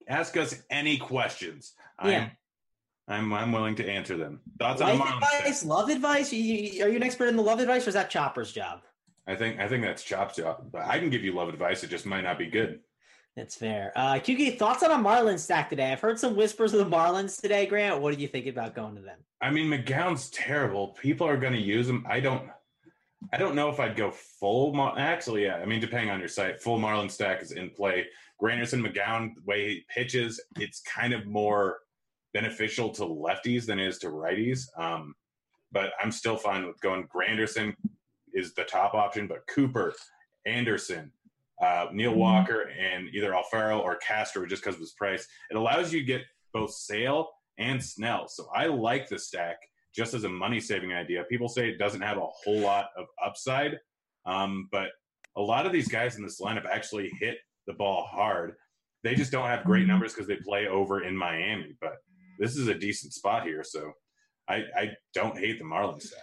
[0.09, 1.73] Ask us any questions.
[2.03, 2.29] Yeah.
[3.07, 4.41] I'm, I'm I'm willing to answer them.
[4.59, 5.39] Thoughts on Life Marlon?
[5.39, 6.33] advice, love advice.
[6.33, 8.81] You- are you an expert in the love advice, or is that Chopper's job?
[9.27, 10.71] I think I think that's Chop's job.
[10.71, 11.83] But I can give you love advice.
[11.83, 12.79] It just might not be good.
[13.35, 13.91] That's fair.
[13.95, 15.91] Uh, QQ, thoughts on a Marlins stack today?
[15.91, 17.65] I've heard some whispers of the Marlins today.
[17.65, 19.19] Grant, what do you think about going to them?
[19.41, 20.89] I mean, McGowin's terrible.
[21.01, 22.05] People are going to use him.
[22.09, 22.49] I don't.
[23.33, 24.73] I don't know if I'd go full.
[24.73, 25.55] Mar- Actually, yeah.
[25.55, 28.05] I mean, depending on your site, full Marlin stack is in play.
[28.41, 31.79] Granderson, McGowan, the way he pitches, it's kind of more
[32.33, 34.67] beneficial to lefties than it is to righties.
[34.77, 35.15] Um,
[35.71, 37.07] but I'm still fine with going.
[37.07, 37.73] Granderson
[38.33, 39.93] is the top option, but Cooper,
[40.45, 41.11] Anderson,
[41.61, 45.93] uh, Neil Walker, and either Alfaro or Castro, just because of his price, it allows
[45.93, 46.21] you to get
[46.53, 48.27] both Sale and Snell.
[48.27, 49.57] So I like the stack
[49.95, 51.23] just as a money saving idea.
[51.29, 53.79] People say it doesn't have a whole lot of upside,
[54.25, 54.89] um, but
[55.37, 57.37] a lot of these guys in this lineup actually hit
[57.67, 58.55] the ball hard.
[59.03, 61.75] They just don't have great numbers because they play over in Miami.
[61.79, 61.93] But
[62.39, 63.91] this is a decent spot here, so
[64.49, 66.21] I, I don't hate the Marlin stack.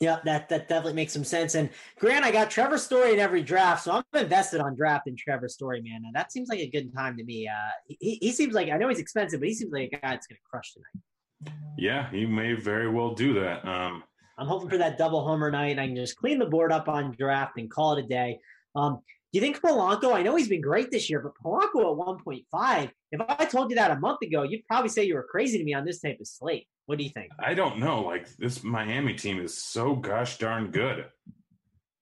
[0.00, 1.54] Yeah, that that definitely makes some sense.
[1.54, 5.48] And Grant, I got Trevor Story in every draft, so I'm invested on drafting Trevor
[5.48, 6.02] Story, man.
[6.06, 7.46] And that seems like a good time to me.
[7.46, 10.10] Uh, he, he seems like I know he's expensive, but he seems like a guy
[10.12, 11.54] that's going to crush tonight.
[11.76, 13.66] Yeah, he may very well do that.
[13.66, 14.02] Um,
[14.38, 17.14] I'm hoping for that double homer night, I can just clean the board up on
[17.18, 18.38] draft and call it a day.
[18.74, 19.00] Um,
[19.32, 20.14] do you think Polanco?
[20.14, 22.90] I know he's been great this year, but Polanco at 1.5.
[23.12, 25.64] If I told you that a month ago, you'd probably say you were crazy to
[25.64, 26.66] me on this type of slate.
[26.90, 27.30] What do you think?
[27.38, 28.02] I don't know.
[28.02, 31.04] Like this Miami team is so gosh darn good.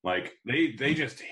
[0.03, 1.23] Like they they just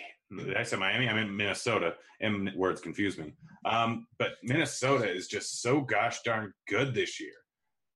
[0.55, 3.33] I said Miami, I'm in Minnesota, and words confuse me.
[3.65, 7.33] Um, but Minnesota is just so gosh darn good this year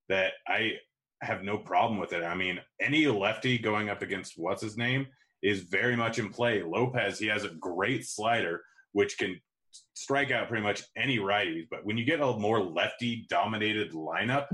[0.09, 0.77] that I
[1.21, 2.25] have no problem with it.
[2.25, 5.09] I mean, any lefty going up against what's his name
[5.43, 6.63] is very much in play.
[6.63, 9.39] Lopez, he has a great slider which can
[9.93, 11.67] strike out pretty much any righties.
[11.71, 14.47] But when you get a more lefty dominated lineup,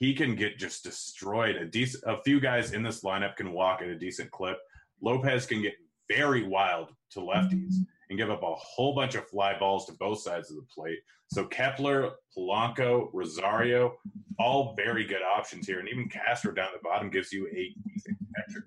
[0.00, 1.56] he can get just destroyed.
[1.56, 4.58] A decent, a few guys in this lineup can walk at a decent clip.
[5.02, 5.74] Lopez can get
[6.08, 7.74] very wild to lefties
[8.08, 10.98] and give up a whole bunch of fly balls to both sides of the plate.
[11.32, 13.94] So Kepler, Polanco, Rosario,
[14.38, 18.16] all very good options here, and even Castro down the bottom gives you a decent
[18.34, 18.64] catcher.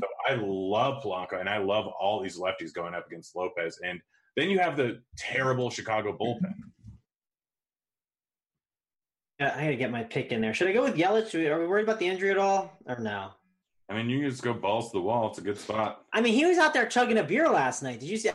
[0.00, 3.78] So I love Polanco, and I love all these lefties going up against Lopez.
[3.84, 4.00] And
[4.36, 6.54] then you have the terrible Chicago bullpen.
[9.56, 10.54] I got to get my pick in there.
[10.54, 11.34] Should I go with Yelich?
[11.50, 13.30] Are we worried about the injury at all, or no?
[13.88, 15.28] I mean, you can just go balls to the wall.
[15.28, 16.04] It's a good spot.
[16.12, 18.00] I mean, he was out there chugging a beer last night.
[18.00, 18.30] Did you see?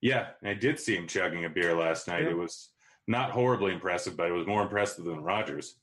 [0.00, 2.22] Yeah, I did see him chugging a beer last night.
[2.22, 2.70] It was
[3.08, 5.76] not horribly impressive, but it was more impressive than Rodgers.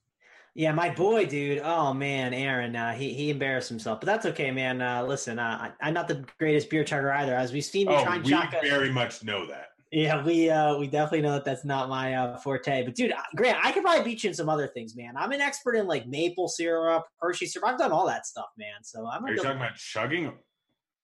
[0.53, 1.61] Yeah, my boy, dude.
[1.63, 4.81] Oh man, Aaron, uh, he he embarrassed himself, but that's okay, man.
[4.81, 7.95] Uh, listen, uh, I, I'm not the greatest beer chugger either, as we've seen you
[7.95, 9.69] Oh, try and we chalk up- very much know that.
[9.91, 12.85] Yeah, we uh we definitely know that that's not my uh, forte.
[12.85, 15.17] But dude, Grant, I could probably beat you in some other things, man.
[15.17, 17.67] I'm an expert in like maple syrup, Hershey syrup.
[17.67, 18.83] I've done all that stuff, man.
[18.83, 20.31] So I'm Are you talking about chugging?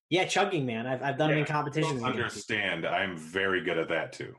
[0.09, 0.87] yeah, chugging, man.
[0.87, 2.01] I've I've done them in Yeah, competitions.
[2.01, 2.85] Understand.
[2.87, 4.33] I'm very good at that too.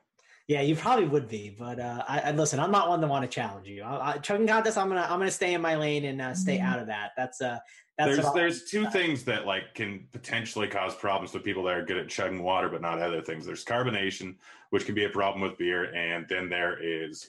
[0.49, 2.59] Yeah, you probably would be, but uh, I, I listen.
[2.59, 3.83] I'm not one to want to challenge you.
[3.83, 6.59] I, I, chugging contest, I'm gonna I'm gonna stay in my lane and uh, stay
[6.59, 7.11] out of that.
[7.19, 7.59] That's uh
[7.99, 11.85] that's there's there's two things that like can potentially cause problems with people that are
[11.85, 13.45] good at chugging water, but not other things.
[13.45, 14.37] There's carbonation,
[14.71, 17.29] which can be a problem with beer, and then there is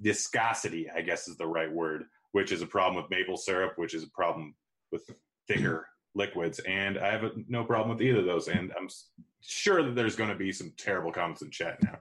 [0.00, 0.88] viscosity.
[0.90, 4.04] I guess is the right word, which is a problem with maple syrup, which is
[4.04, 4.54] a problem
[4.90, 5.02] with
[5.48, 6.58] thicker liquids.
[6.60, 8.48] And I have a, no problem with either of those.
[8.48, 8.88] And I'm
[9.40, 11.98] sure that there's going to be some terrible comments in chat now.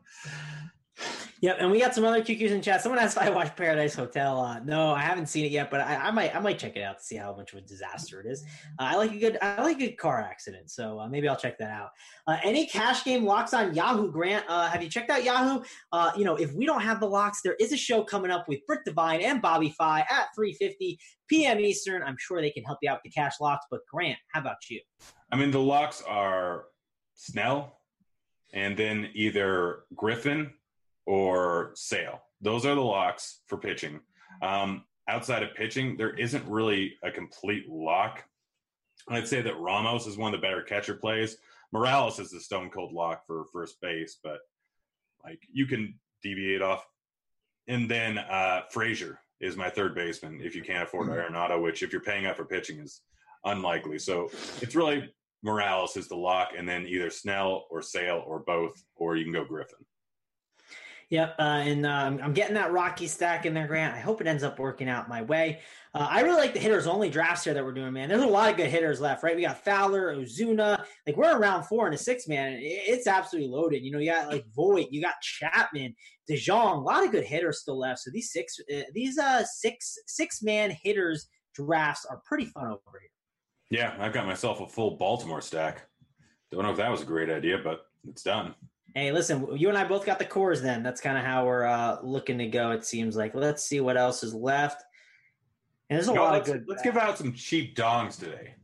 [1.41, 2.83] Yep, and we got some other QQs in chat.
[2.83, 4.39] Someone asked if I watched Paradise Hotel.
[4.39, 6.83] Uh, no, I haven't seen it yet, but I, I might I might check it
[6.83, 8.43] out to see how much of a disaster it is.
[8.77, 11.35] Uh, I like a good I like a good car accident, so uh, maybe I'll
[11.35, 11.89] check that out.
[12.27, 14.11] Uh, any cash game locks on Yahoo?
[14.11, 15.63] Grant, uh, have you checked out Yahoo?
[15.91, 18.47] Uh, you know, if we don't have the locks, there is a show coming up
[18.47, 20.97] with Britt Devine and Bobby Fi at 3:50
[21.27, 21.59] p.m.
[21.59, 22.03] Eastern.
[22.03, 23.65] I'm sure they can help you out with the cash locks.
[23.71, 24.79] But Grant, how about you?
[25.31, 26.65] I mean, the locks are
[27.15, 27.79] Snell
[28.53, 30.51] and then either Griffin
[31.05, 32.21] or Sale.
[32.41, 33.99] Those are the locks for pitching.
[34.41, 38.23] Um, outside of pitching, there isn't really a complete lock.
[39.09, 41.37] I'd say that Ramos is one of the better catcher plays.
[41.71, 44.39] Morales is the stone cold lock for first base, but
[45.23, 46.85] like you can deviate off.
[47.67, 51.91] And then uh, Frazier is my third baseman if you can't afford Arenado, which if
[51.91, 53.01] you're paying up for pitching is
[53.45, 53.99] unlikely.
[53.99, 54.29] So
[54.61, 55.11] it's really
[55.43, 59.33] Morales is the lock, and then either Snell or Sale or both, or you can
[59.33, 59.79] go Griffin.
[61.11, 63.93] Yep, uh, and um, I'm getting that Rocky stack in there, Grant.
[63.93, 65.59] I hope it ends up working out my way.
[65.93, 68.07] Uh, I really like the hitters only drafts here that we're doing, man.
[68.07, 69.35] There's a lot of good hitters left, right?
[69.35, 70.85] We got Fowler, Ozuna.
[71.05, 72.57] Like we're around four and a six, man.
[72.61, 73.83] It's absolutely loaded.
[73.83, 75.93] You know, you got like Voit, you got Chapman,
[76.29, 76.77] DeJong.
[76.77, 77.99] A lot of good hitters still left.
[77.99, 82.99] So these six, uh, these uh six six man hitters drafts are pretty fun over
[83.01, 83.79] here.
[83.81, 85.89] Yeah, I've got myself a full Baltimore stack.
[86.53, 88.55] Don't know if that was a great idea, but it's done.
[88.93, 90.83] Hey, listen, you and I both got the Coors then.
[90.83, 93.33] That's kind of how we're uh, looking to go, it seems like.
[93.33, 94.83] Let's see what else is left.
[95.89, 96.65] And there's a No, lot of good.
[96.67, 98.55] let's give out some cheap dongs today.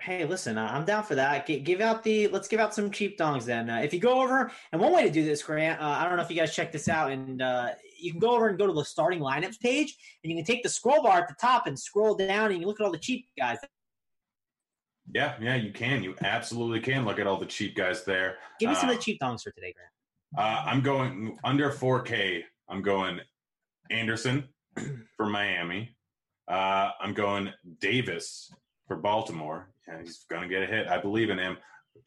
[0.00, 1.46] Hey, listen, uh, I'm down for that.
[1.46, 3.68] G- give out the let's give out some cheap dongs then.
[3.68, 6.16] Uh, if you go over and one way to do this, Grant, uh, I don't
[6.16, 8.66] know if you guys check this out, and uh, you can go over and go
[8.68, 11.66] to the starting lineups page, and you can take the scroll bar at the top
[11.66, 13.58] and scroll down, and you look at all the cheap guys.
[15.14, 16.02] Yeah, yeah, you can.
[16.02, 17.04] You absolutely can.
[17.04, 18.36] Look at all the cheap guys there.
[18.58, 19.90] Give me some of Uh, the cheap dongs for today, Grant.
[20.36, 22.42] Uh, I'm going under 4K.
[22.68, 23.20] I'm going
[23.90, 24.48] Anderson
[25.16, 25.96] for Miami.
[26.48, 28.50] Uh, I'm going Davis
[28.88, 29.70] for Baltimore.
[29.88, 30.88] Yeah, he's going to get a hit.
[30.88, 31.56] I believe in him.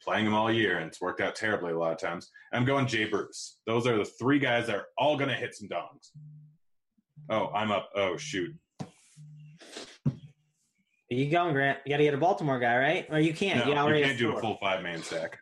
[0.02, 2.30] Playing him all year, and it's worked out terribly a lot of times.
[2.52, 3.58] I'm going Jay Bruce.
[3.66, 6.10] Those are the three guys that are all going to hit some dongs.
[7.28, 7.90] Oh, I'm up.
[7.96, 8.54] Oh, shoot.
[11.10, 11.80] You going, Grant?
[11.84, 13.06] You got to get a Baltimore guy, right?
[13.10, 13.66] Or you can't.
[13.66, 15.40] No, you you can't do a full five man stack.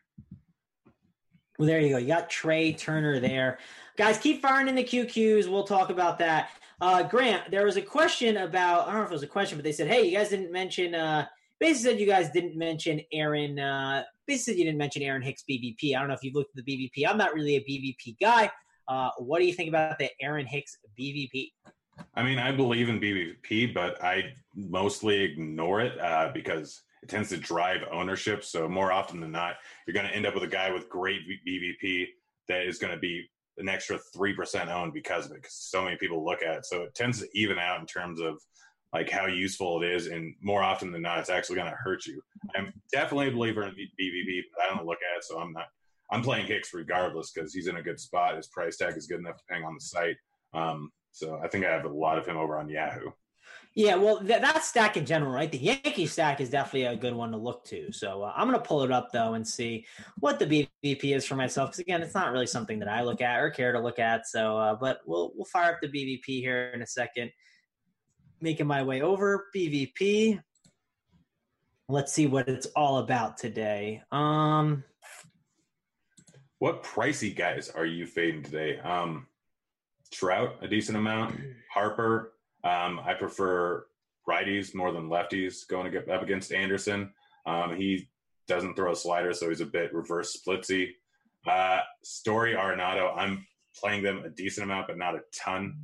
[1.59, 1.99] Well, there you go.
[1.99, 3.59] You got Trea Turner there.
[3.99, 5.47] Guys, keep firing in the QQs.
[5.49, 6.51] We'll talk about that.
[6.81, 9.59] Uh, Grant, there was a question about, I don't know if it was a question,
[9.59, 11.27] but they said, hey, you guys didn't mention, uh,
[11.59, 15.43] basically said you guys didn't mention Aaron, uh, basically said you didn't mention Aaron Hicks
[15.51, 15.97] BVP.
[15.97, 17.09] I don't know if you've looked at the BVP.
[17.09, 18.51] I'm not really a BVP guy.
[18.87, 21.51] Uh, what do you think about the Aaron Hicks BVP?
[22.15, 27.29] I mean, I believe in BVP, but I mostly ignore it uh, because it tends
[27.31, 28.45] to drive ownership.
[28.45, 31.21] So more often than not, you're going to end up with a guy with great
[31.47, 32.07] BVP
[32.49, 33.25] that is going to be
[33.59, 35.43] an extra three percent owned because of it.
[35.43, 38.21] Because so many people look at it, so it tends to even out in terms
[38.21, 38.39] of
[38.93, 42.07] like how useful it is, and more often than not, it's actually going to hurt
[42.07, 42.23] you.
[42.57, 45.67] I'm definitely a believer in BVP, but I don't look at it, so I'm not.
[46.11, 48.37] I'm playing Hicks regardless because he's in a good spot.
[48.37, 50.17] His price tag is good enough to hang on the site.
[50.55, 53.11] Um, so I think I have a lot of him over on Yahoo.
[53.75, 55.51] Yeah, well, th- that stack in general, right?
[55.51, 57.93] The Yankee stack is definitely a good one to look to.
[57.93, 59.87] So uh, I'm going to pull it up though and see
[60.19, 61.71] what the BVP is for myself.
[61.71, 64.27] Because again, it's not really something that I look at or care to look at.
[64.27, 67.31] So, uh, but we'll we'll fire up the BVP here in a second.
[68.41, 70.41] Making my way over BVP.
[71.89, 74.03] Let's see what it's all about today.
[74.11, 74.85] Um,
[76.59, 78.79] What pricey guys are you fading today?
[78.81, 79.27] Um,
[80.13, 81.39] Trout, a decent amount.
[81.73, 82.33] Harper,
[82.65, 83.87] um, I prefer
[84.29, 87.13] righties more than lefties going to get up against Anderson.
[87.47, 88.09] Um, he
[88.47, 90.91] doesn't throw a slider, so he's a bit reverse splitsy.
[91.47, 93.47] Uh, Story Arenado, I'm
[93.79, 95.75] playing them a decent amount, but not a ton.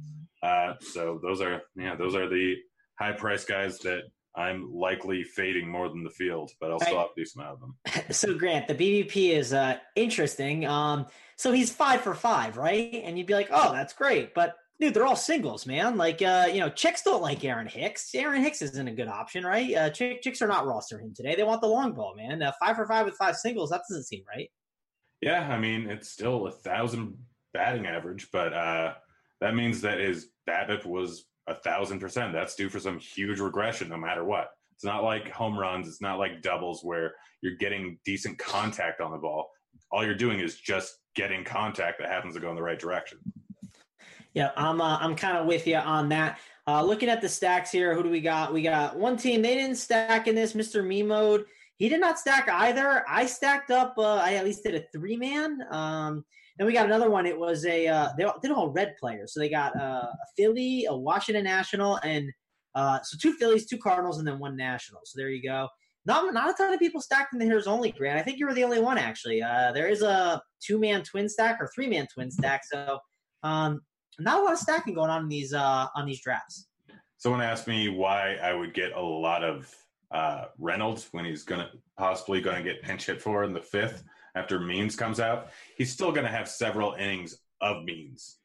[0.43, 2.57] Uh, so those are yeah, those are the
[2.99, 4.03] high price guys that
[4.37, 7.01] I'm likely fading more than the field, but I'll still Right.
[7.03, 8.05] have a decent amount of them.
[8.15, 10.67] So Grant, the BVP is uh interesting.
[10.67, 11.07] Um,
[11.37, 12.95] so he's five for five, right?
[13.05, 15.97] And you'd be like, oh, that's great, but dude, they're all singles, man.
[15.97, 18.13] Like, uh, you know, chicks don't like Aaron Hicks.
[18.15, 19.73] Aaron Hicks isn't a good option, right?
[19.75, 21.35] Uh, chick, chicks are not rostering him today.
[21.37, 22.43] They want the long ball, man.
[22.43, 23.71] Uh, five for five with five singles.
[23.71, 24.51] That doesn't seem right.
[25.21, 27.17] Yeah, I mean it's still a thousand
[27.53, 28.95] batting average, but uh,
[29.41, 32.33] that means that his BABIP was a thousand percent.
[32.33, 34.51] That's due for some huge regression, no matter what.
[34.75, 35.87] It's not like home runs.
[35.87, 39.51] It's not like doubles where you're getting decent contact on the ball.
[39.91, 43.19] All you're doing is just getting contact that happens to go in the right direction.
[44.33, 46.39] Yeah, I'm uh, I'm kind of with you on that.
[46.67, 48.53] Uh, looking at the stacks here, who do we got?
[48.53, 49.43] We got one team.
[49.43, 50.55] They didn't stack in this.
[50.55, 50.85] Mr.
[50.85, 51.45] Me mode.
[51.77, 53.05] He did not stack either.
[53.09, 53.95] I stacked up.
[53.99, 55.61] Uh, I at least did a three man.
[55.71, 56.25] Um,
[56.57, 57.27] then we got another one.
[57.27, 59.35] It was a uh, they all, did all red players.
[59.35, 62.31] So they got uh, a Philly, a Washington National, and
[62.75, 65.01] uh, so two Phillies, two Cardinals, and then one National.
[65.05, 65.69] So there you go.
[66.07, 67.91] Not not a ton of people stacked in the hitters only.
[67.91, 69.43] Grant, I think you were the only one actually.
[69.43, 72.63] Uh, there is a two man twin stack or three man twin stack.
[72.65, 72.99] So
[73.43, 73.81] um,
[74.19, 76.69] not a lot of stacking going on in these uh, on these drafts.
[77.17, 79.75] Someone asked me why I would get a lot of
[80.11, 84.05] uh, Reynolds when he's gonna possibly going to get pinch hit for in the fifth
[84.35, 85.49] after Means comes out.
[85.77, 88.39] He's still going to have several innings of Means.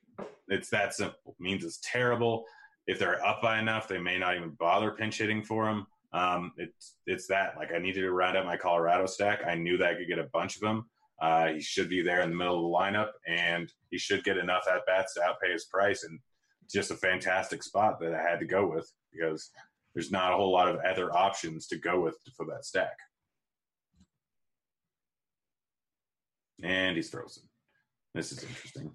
[0.48, 1.36] It's that simple.
[1.40, 2.46] Means is terrible.
[2.88, 5.86] If they're up by enough, they may not even bother pinch hitting for him.
[6.12, 9.42] Um, it's it's that like I needed to round up my Colorado stack.
[9.46, 10.90] I knew that I could get a bunch of them.
[11.22, 14.38] Uh, he should be there in the middle of the lineup, and he should get
[14.38, 16.04] enough at bats to outpay his price.
[16.04, 16.20] And
[16.72, 19.52] just a fantastic spot that I had to go with because
[19.94, 22.96] there's not a whole lot of other options to go with for that stack.
[26.64, 27.44] And he's frozen.
[28.14, 28.92] This is interesting.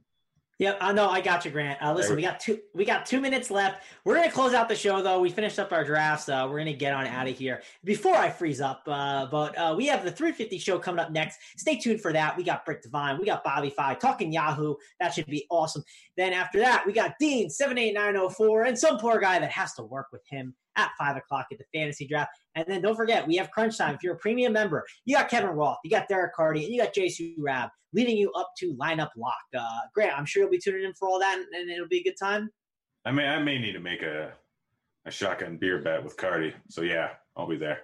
[0.60, 1.08] Yep, I know.
[1.08, 1.82] I got you, Grant.
[1.82, 2.60] Uh, listen, we got two.
[2.74, 3.82] We got two minutes left.
[4.04, 5.18] We're gonna close out the show, though.
[5.18, 6.28] We finished up our drafts.
[6.28, 8.82] Uh, we're gonna get on out of here before I freeze up.
[8.86, 11.40] Uh, but uh, we have the 350 show coming up next.
[11.56, 12.36] Stay tuned for that.
[12.36, 13.18] We got Brick Divine.
[13.18, 14.76] We got Bobby Five talking Yahoo.
[15.00, 15.82] That should be awesome.
[16.16, 19.40] Then after that, we got Dean seven eight nine zero four and some poor guy
[19.40, 22.30] that has to work with him at five o'clock at the fantasy draft.
[22.54, 23.94] And then don't forget, we have Crunch Time.
[23.94, 26.82] If you're a premium member, you got Kevin Roth, you got Derek Carty, and you
[26.82, 29.34] got JC Rab leading you up to lineup lock.
[29.56, 31.98] Uh, Grant, I'm sure you'll be tuning in for all that, and, and it'll be
[31.98, 32.50] a good time.
[33.04, 34.32] I may I may need to make a
[35.06, 36.54] a shotgun beer bet with Carty.
[36.70, 37.82] So yeah, I'll be there.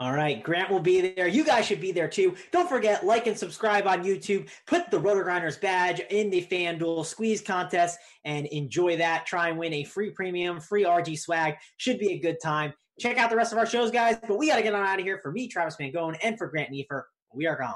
[0.00, 1.26] All right, Grant will be there.
[1.26, 2.36] You guys should be there too.
[2.52, 4.48] Don't forget, like and subscribe on YouTube.
[4.66, 9.26] Put the Roto Grinders badge in the FanDuel squeeze contest and enjoy that.
[9.26, 11.56] Try and win a free premium, free RG swag.
[11.78, 12.72] Should be a good time.
[13.00, 14.18] Check out the rest of our shows, guys.
[14.26, 15.18] But we got to get on out of here.
[15.20, 17.74] For me, Travis Mangone, and for Grant Neefer, we are gone.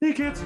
[0.00, 0.44] Hey kids.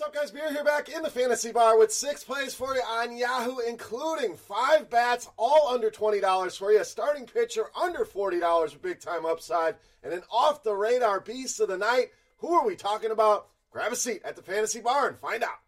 [0.00, 0.30] What's up, guys?
[0.30, 4.34] Beer here back in the fantasy bar with six plays for you on Yahoo, including
[4.34, 6.80] five bats, all under $20 for you.
[6.80, 11.60] A starting pitcher under $40 with big time upside, and an off the radar beast
[11.60, 12.12] of the night.
[12.38, 13.48] Who are we talking about?
[13.70, 15.58] Grab a seat at the fantasy bar and find out.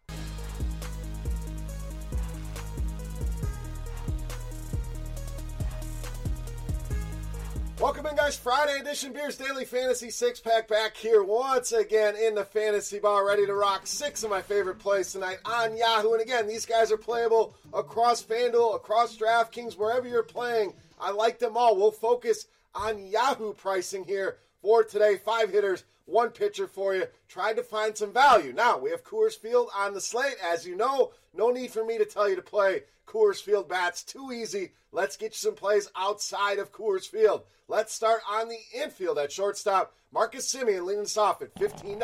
[7.83, 8.37] Welcome in, guys.
[8.37, 13.27] Friday edition Beers Daily Fantasy Six Pack back here once again in the fantasy bar,
[13.27, 16.13] ready to rock six of my favorite plays tonight on Yahoo.
[16.13, 20.71] And again, these guys are playable across FanDuel, across DraftKings, wherever you're playing.
[20.97, 21.75] I like them all.
[21.75, 25.17] We'll focus on Yahoo pricing here for today.
[25.17, 27.03] Five hitters, one pitcher for you.
[27.27, 28.53] Tried to find some value.
[28.53, 30.37] Now, we have Coors Field on the slate.
[30.41, 34.03] As you know, no need for me to tell you to play Coors Field bats.
[34.03, 34.71] Too easy.
[34.91, 37.43] Let's get you some plays outside of Coors Field.
[37.67, 39.93] Let's start on the infield at shortstop.
[40.11, 41.99] Marcus Semien leading us off at $15.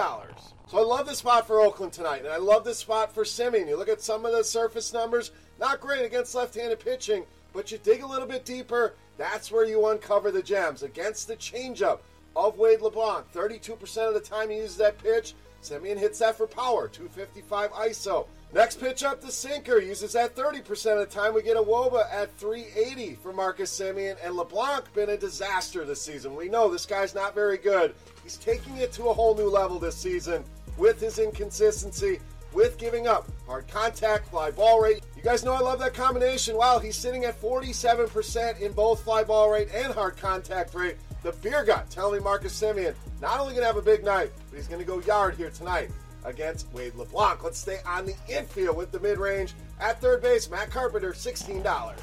[0.67, 3.67] So I love this spot for Oakland tonight, and I love this spot for Semien.
[3.67, 7.77] You look at some of the surface numbers, not great against left-handed pitching, but you
[7.77, 10.81] dig a little bit deeper, that's where you uncover the gems.
[10.81, 11.99] Against the changeup
[12.35, 15.33] of Wade LeBlanc, 32% of the time he uses that pitch.
[15.61, 18.27] Semien hits that for power, 255 ISO.
[18.51, 21.35] Next pitch up the sinker, uses that 30% of the time.
[21.35, 26.01] We get a Woba at 380 for Marcus Semien, and LeBlanc been a disaster this
[26.01, 26.35] season.
[26.35, 27.93] We know this guy's not very good.
[28.23, 30.43] He's taking it to a whole new level this season
[30.77, 32.19] with his inconsistency,
[32.51, 35.03] with giving up hard contact, fly ball rate.
[35.15, 36.57] You guys know I love that combination.
[36.57, 40.97] Wow, he's sitting at 47% in both fly ball rate and hard contact rate.
[41.21, 44.31] The beer gut telling me Marcus Semien not only going to have a big night,
[44.49, 45.91] but he's going to go yard here tonight
[46.25, 47.43] against Wade LeBlanc.
[47.43, 49.53] Let's stay on the infield with the mid range.
[49.79, 51.95] At third base, Matt Carpenter, $16.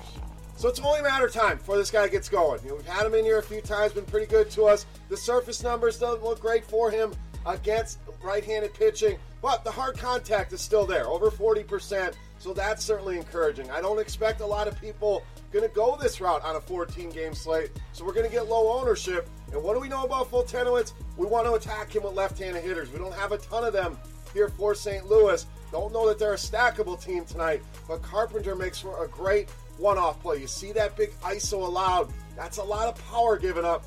[0.57, 2.63] So it's only a matter of time before this guy gets going.
[2.63, 4.87] You know, we've had him in here a few times, been pretty good to us.
[5.11, 7.13] The surface numbers don't look great for him
[7.45, 12.15] against right-handed pitching, but the hard contact is still there, over 40%.
[12.39, 13.71] So that's certainly encouraging.
[13.71, 17.35] I don't expect a lot of people going to go this route on a 14-game
[17.35, 19.29] slate, so we're going to get low ownership.
[19.53, 20.93] And what do we know about Foltynewicz?
[21.17, 22.93] We want to attack him with left-handed hitters.
[22.93, 23.99] We don't have a ton of them
[24.33, 25.07] here for St.
[25.07, 25.47] Louis.
[25.73, 30.21] Don't know that they're a stackable team tonight, but Carpenter makes for a great one-off
[30.21, 30.39] play.
[30.41, 32.13] You see that big ISO allowed.
[32.37, 33.85] That's a lot of power given up.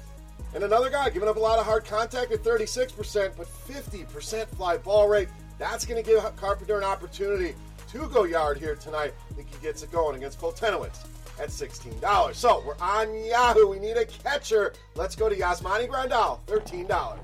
[0.54, 4.78] And another guy giving up a lot of hard contact at 36%, but 50% fly
[4.78, 5.30] ball rate.
[5.60, 7.54] That's going to give Carpenter an opportunity
[7.90, 9.14] to go yard here tonight.
[9.30, 11.06] I think he gets it going against Foltynewicz
[11.40, 12.36] at $16.
[12.36, 13.68] So we're on Yahoo.
[13.68, 14.74] We need a catcher.
[14.96, 17.18] Let's go to Yasmani Grandal, $13.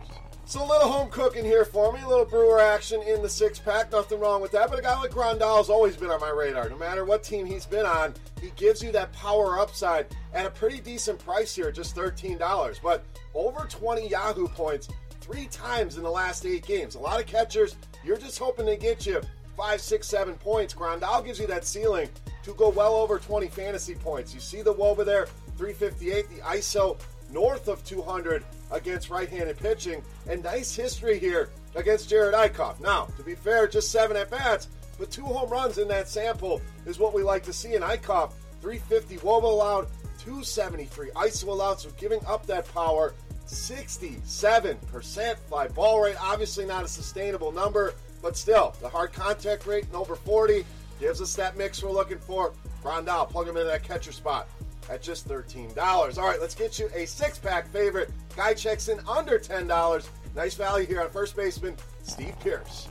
[0.47, 3.57] So a little home cooking here for me, a little brewer action in the six
[3.57, 3.91] pack.
[3.91, 4.69] Nothing wrong with that.
[4.69, 6.69] But a guy like Grandal has always been on my radar.
[6.69, 10.05] No matter what team he's been on, he gives you that power upside
[10.35, 12.79] at a pretty decent price here, just $13.
[12.83, 13.03] But
[13.33, 14.87] over 20 Yahoo points
[15.19, 16.93] three times in the last eight games.
[16.93, 19.21] A lot of catchers, you're just hoping to get you
[19.55, 20.73] five, six, seven points.
[20.73, 22.09] Grandal gives you that ceiling
[22.43, 24.33] to go well over 20 fantasy points.
[24.33, 25.27] You see the Woba there,
[25.57, 26.99] 358, the ISO
[27.31, 32.79] north of 200 against right-handed pitching, and nice history here against Jared Eickhoff.
[32.79, 36.61] Now, to be fair, just seven at bats, but two home runs in that sample
[36.85, 38.33] is what we like to see in Eickhoff.
[38.61, 39.87] 350 Woba allowed,
[40.19, 43.13] 273 ISO allowed, so giving up that power.
[43.45, 47.93] 67% fly ball rate, obviously not a sustainable number,
[48.25, 50.65] but still, the hard contact rate and over 40
[50.99, 52.53] gives us that mix we're looking for.
[52.83, 54.47] Grandal, plug him into that catcher spot
[54.89, 56.17] at just $13.
[56.17, 58.09] All right, let's get you a six pack favorite.
[58.35, 60.09] Guy checks in under $10.
[60.35, 62.87] Nice value here on first baseman Steve Pearce.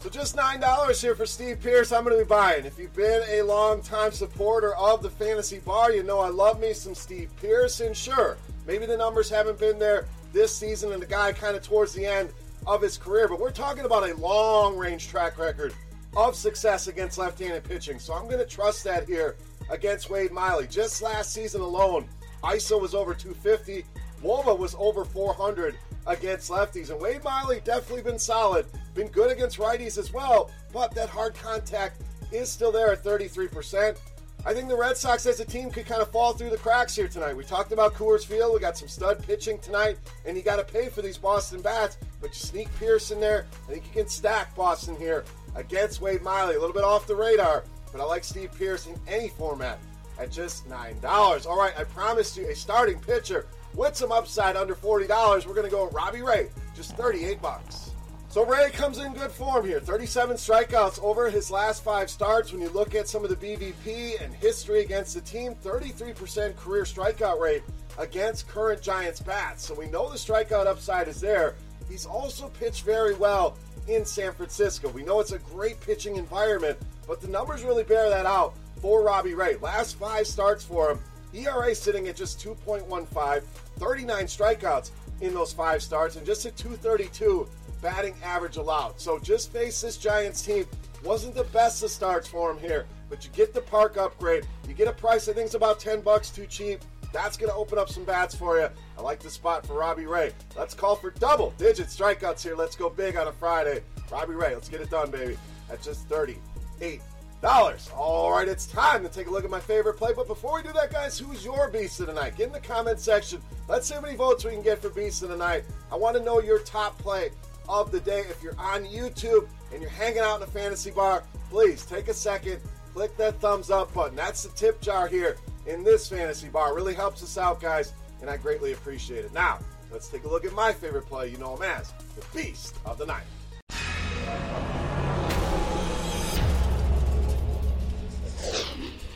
[0.00, 1.92] So just $9 here for Steve Pearce.
[1.92, 2.64] I'm going to be buying.
[2.64, 6.72] If you've been a long-time supporter of the Fantasy Bar, you know I love me
[6.72, 7.78] some Steve Pearce.
[7.78, 11.62] And sure, maybe the numbers haven't been there this season and the guy kind of
[11.62, 12.30] towards the end
[12.66, 15.74] of his career, but we're talking about a long-range track record
[16.16, 17.98] of success against left-handed pitching.
[17.98, 19.36] So I'm going to trust that here
[19.70, 20.66] against Wade Miley.
[20.66, 22.06] Just last season alone,
[22.42, 23.84] ISO was over 250.
[24.22, 26.90] Woba was over 400 against lefties.
[26.90, 31.34] And Wade Miley definitely been solid, been good against righties as well, but that hard
[31.34, 32.02] contact
[32.32, 33.98] is still there at 33%.
[34.46, 36.94] I think the Red Sox as a team could kind of fall through the cracks
[36.94, 37.34] here tonight.
[37.34, 38.52] We talked about Coors Field.
[38.52, 41.96] We got some stud pitching tonight, and you got to pay for these Boston bats.
[42.20, 43.46] But you sneak Pearce in there.
[43.66, 45.24] I think you can stack Boston here
[45.54, 46.56] against Wade Miley.
[46.56, 49.78] A little bit off the radar, but I like Steve Pearce in any format
[50.18, 51.46] at just $9.
[51.46, 55.46] All right, I promised you a starting pitcher with some upside under $40.
[55.46, 57.92] We're going to go Robbie Ray, just 38 bucks.
[58.34, 59.78] So Ray comes in good form here.
[59.78, 62.50] 37 strikeouts over his last five starts.
[62.50, 66.82] When you look at some of the BVP and history against the team, 33% career
[66.82, 67.62] strikeout rate
[67.96, 69.64] against current Giants bats.
[69.64, 71.54] So we know the strikeout upside is there.
[71.88, 73.56] He's also pitched very well
[73.86, 74.88] in San Francisco.
[74.88, 76.76] We know it's a great pitching environment,
[77.06, 79.54] but the numbers really bear that out for Robbie Ray.
[79.58, 80.98] Last five starts for him,
[81.34, 83.42] ERA sitting at just 2.15,
[83.78, 87.48] 39 strikeouts in those five starts, and just a 232
[87.84, 88.98] batting average allowed.
[88.98, 90.64] So just face this Giants team.
[91.04, 94.46] Wasn't the best of starts for him here, but you get the park upgrade.
[94.66, 96.80] You get a price I think is about 10 bucks too cheap.
[97.12, 98.68] That's going to open up some bats for you.
[98.98, 100.32] I like the spot for Robbie Ray.
[100.56, 102.56] Let's call for double digit strikeouts here.
[102.56, 103.82] Let's go big on a Friday.
[104.10, 105.36] Robbie Ray, let's get it done, baby.
[105.70, 107.02] At just 38
[107.42, 107.90] dollars.
[107.94, 110.14] All right, it's time to take a look at my favorite play.
[110.16, 112.38] But before we do that, guys, who's your beast of the night?
[112.38, 113.42] Get in the comment section.
[113.68, 115.64] Let's see how many votes we can get for beast of the night.
[115.92, 117.30] I want to know your top play
[117.68, 118.20] of the day.
[118.20, 122.14] If you're on YouTube and you're hanging out in a fantasy bar, please take a
[122.14, 122.60] second,
[122.92, 124.16] click that thumbs up button.
[124.16, 125.36] That's the tip jar here
[125.66, 126.74] in this fantasy bar.
[126.74, 129.32] Really helps us out, guys, and I greatly appreciate it.
[129.32, 129.58] Now,
[129.90, 131.28] let's take a look at my favorite play.
[131.28, 133.24] You know him as the beast of the night.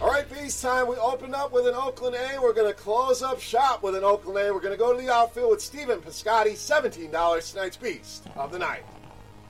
[0.00, 0.86] All right, Beast time.
[0.86, 2.40] We opened up with an Oakland A.
[2.40, 4.54] We're going to close up shop with an Oakland A.
[4.54, 8.60] We're going to go to the outfield with Stephen Piscotty, $17 tonight's Beast of the
[8.60, 8.84] Night.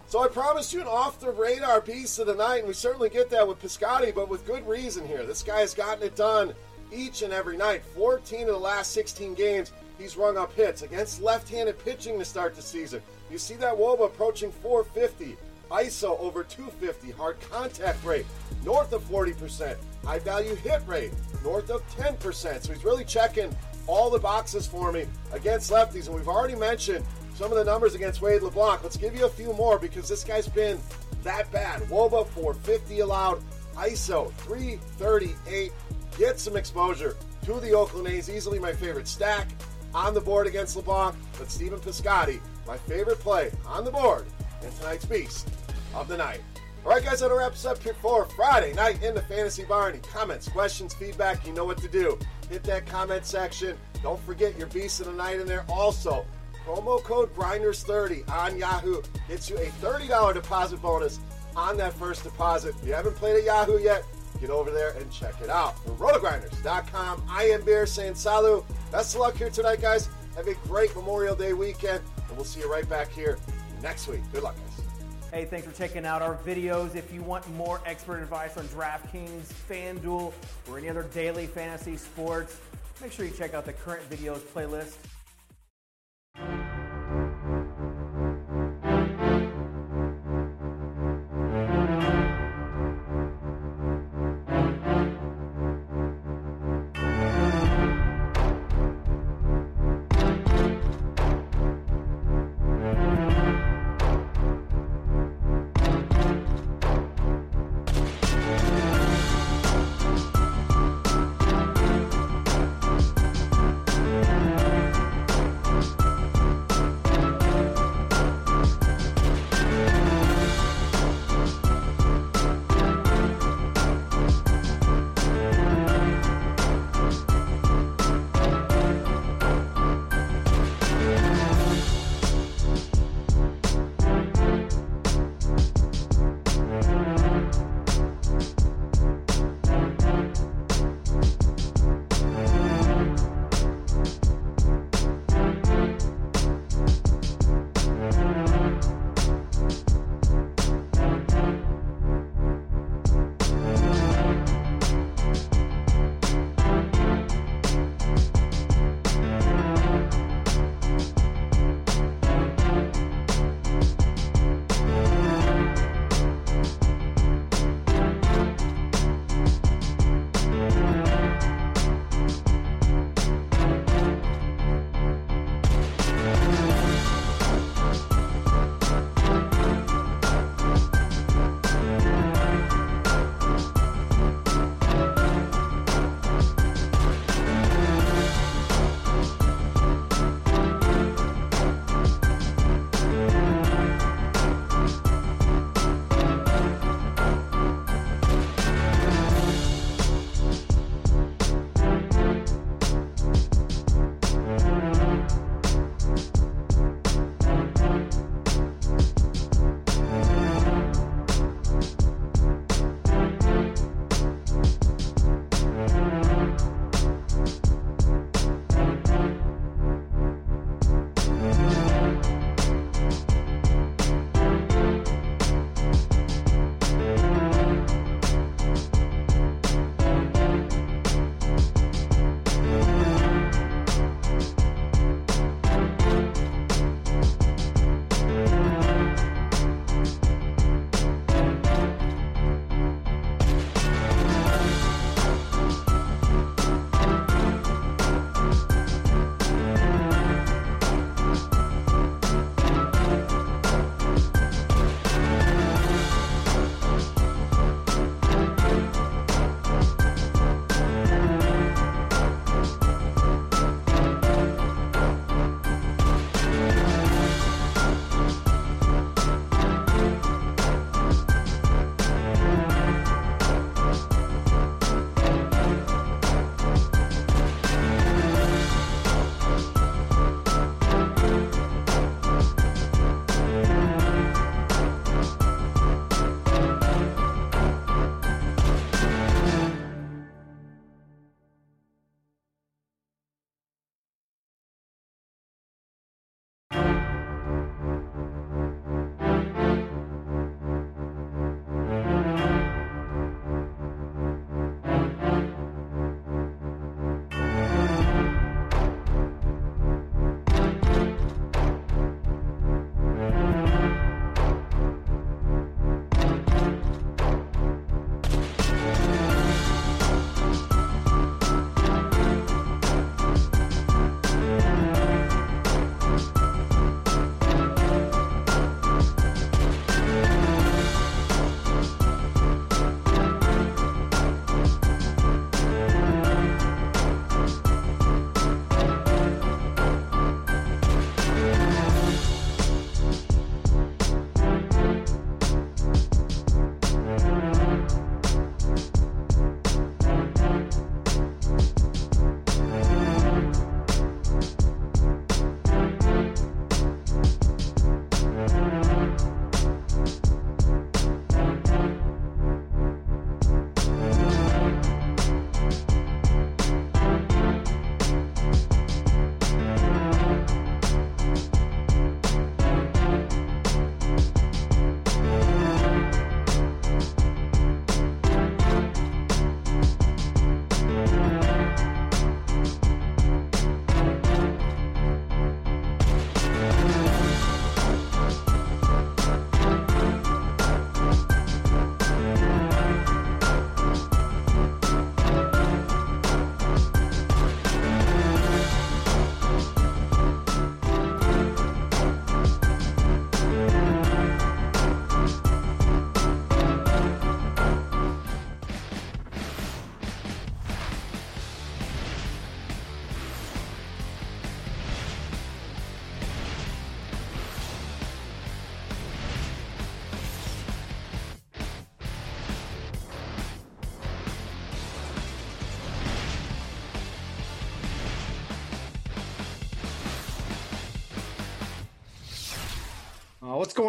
[0.07, 3.11] So I promised you an off the radar Beast of the Night, and we certainly
[3.11, 5.23] get that with Piscotty, but with good reason here.
[5.27, 6.55] This guy has gotten it done
[6.91, 7.83] each and every night.
[7.95, 12.25] 14 of the last 16 games, he's rung up hits against left handed pitching to
[12.25, 13.03] start the season.
[13.31, 15.37] You see that Woba approaching 450.
[15.71, 18.27] ISO over 250, hard contact rate
[18.65, 21.13] north of 40%, high value hit rate
[21.45, 22.63] north of 10%.
[22.63, 23.55] So he's really checking
[23.87, 26.07] all the boxes for me against lefties.
[26.07, 27.05] And we've already mentioned
[27.35, 28.83] some of the numbers against Wade LeBlanc.
[28.83, 30.79] Let's give you a few more because this guy's been
[31.23, 31.83] that bad.
[31.83, 33.43] Woba 450 allowed,
[33.77, 35.73] ISO 338,
[36.19, 38.29] get some exposure to the Oakland A's.
[38.29, 39.49] Easily my favorite stack
[39.95, 44.27] on the board against LeBlanc, but Stephen Piscotty, my favorite play on the board
[44.63, 45.49] in tonight's Beast
[45.95, 46.41] of the Night.
[46.85, 49.91] All right, guys, that wraps up here for Friday night in the Fantasy Bar.
[49.91, 52.19] Any comments, questions, feedback, you know what to do.
[52.49, 53.77] Hit that comment section.
[54.03, 55.67] Don't forget your Beast of the Night in there.
[55.69, 56.25] Also,
[56.65, 61.19] promo code Grinders30 on Yahoo gets you a $30 deposit bonus
[61.57, 62.75] on that first deposit.
[62.81, 64.05] If you haven't played at Yahoo yet,
[64.41, 65.79] get over there and check it out.
[65.85, 68.65] For rotogrinders.com, I am Bear saying salu.
[68.93, 70.09] Best of luck here tonight, guys.
[70.37, 73.37] Have a great Memorial Day weekend, and we'll see you right back here
[73.83, 74.21] next week.
[74.33, 74.87] Good luck, guys.
[75.31, 76.97] Hey, thanks for checking out our videos.
[76.97, 80.33] If you want more expert advice on DraftKings, FanDuel,
[80.69, 82.59] or any other daily fantasy sports,
[83.03, 84.95] make sure you check out the current videos playlist.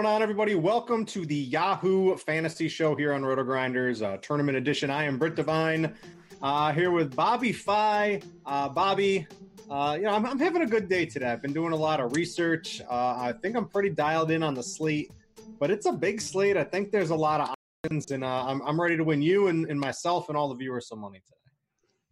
[0.02, 0.56] Going on, everybody?
[0.56, 4.90] Welcome to the Yahoo Fantasy Show here on Roto Grinders uh, Tournament Edition.
[4.90, 5.94] I am Britt Devine,
[6.42, 8.22] uh, here with Bobby Fi.
[8.46, 9.28] Uh, Bobby,
[9.70, 11.26] uh, you know, I'm, I'm, having a good day today.
[11.26, 12.82] I've been doing a lot of research.
[12.90, 15.12] Uh, I think I'm pretty dialed in on the slate,
[15.60, 16.56] but it's a big slate.
[16.56, 19.48] I think there's a lot of options, and uh, I'm, I'm ready to win you
[19.48, 21.36] and, and myself and all the viewers some money today.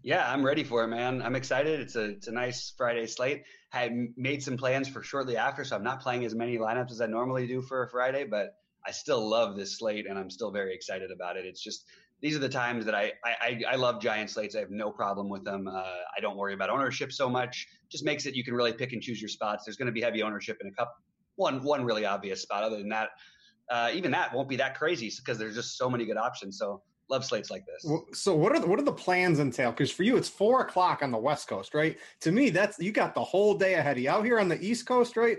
[0.04, 1.22] Yeah, I'm ready for it, man.
[1.22, 1.80] I'm excited.
[1.80, 3.46] It's a it's a nice Friday slate.
[3.74, 7.02] I made some plans for shortly after, so I'm not playing as many lineups as
[7.02, 8.56] I normally do for a Friday, but
[8.86, 11.46] I still love this slate and I'm still very excited about it.
[11.46, 11.86] It's just
[12.22, 14.56] these are the times that I I, I love giant slates.
[14.56, 15.68] I have no problem with them.
[15.68, 15.82] Uh,
[16.18, 17.68] I don't worry about ownership so much.
[17.92, 19.66] Just makes it you can really pick and choose your spots.
[19.66, 20.96] There's going to be heavy ownership in a cup
[21.36, 22.64] one one really obvious spot.
[22.64, 23.10] Other than that,
[23.70, 26.58] uh, even that won't be that crazy because there's just so many good options.
[26.58, 27.90] So love slates like this.
[28.14, 29.72] So what are the, what are the plans entail?
[29.72, 31.98] Because for you, it's four o'clock on the West Coast, right?
[32.22, 34.10] To me, that's you got the whole day ahead of you.
[34.10, 35.38] Out here on the East Coast, right?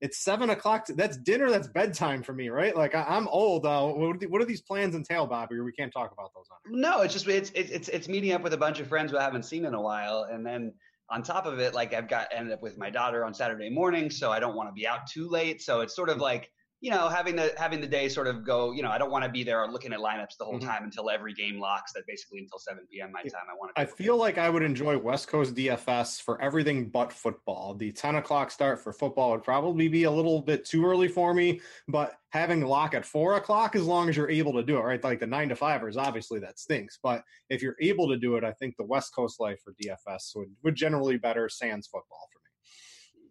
[0.00, 0.86] It's seven o'clock.
[0.88, 1.48] That's dinner.
[1.48, 2.76] That's bedtime for me, right?
[2.76, 3.64] Like I, am old.
[3.64, 5.60] Uh, what, what do these plans entail, Bobby?
[5.60, 6.46] We can't talk about those.
[6.50, 9.18] On no, it's just it's it's it's meeting up with a bunch of friends who
[9.18, 10.72] I haven't seen in a while, and then
[11.08, 14.10] on top of it, like I've got ended up with my daughter on Saturday morning,
[14.10, 15.62] so I don't want to be out too late.
[15.62, 16.50] So it's sort of like
[16.82, 19.24] you know, having the having the day sort of go, you know, I don't want
[19.24, 20.68] to be there looking at lineups the whole mm-hmm.
[20.68, 21.92] time until every game locks.
[21.92, 23.12] That basically until seven p.m.
[23.12, 23.42] my time.
[23.48, 23.80] I want to.
[23.80, 27.76] I feel like I would enjoy West Coast DFS for everything but football.
[27.76, 31.32] The ten o'clock start for football would probably be a little bit too early for
[31.32, 34.80] me, but having lock at four o'clock, as long as you're able to do it,
[34.80, 35.04] right?
[35.04, 38.42] Like the nine to fivers, obviously that stinks, but if you're able to do it,
[38.42, 42.41] I think the West Coast life for DFS would would generally better sans football for.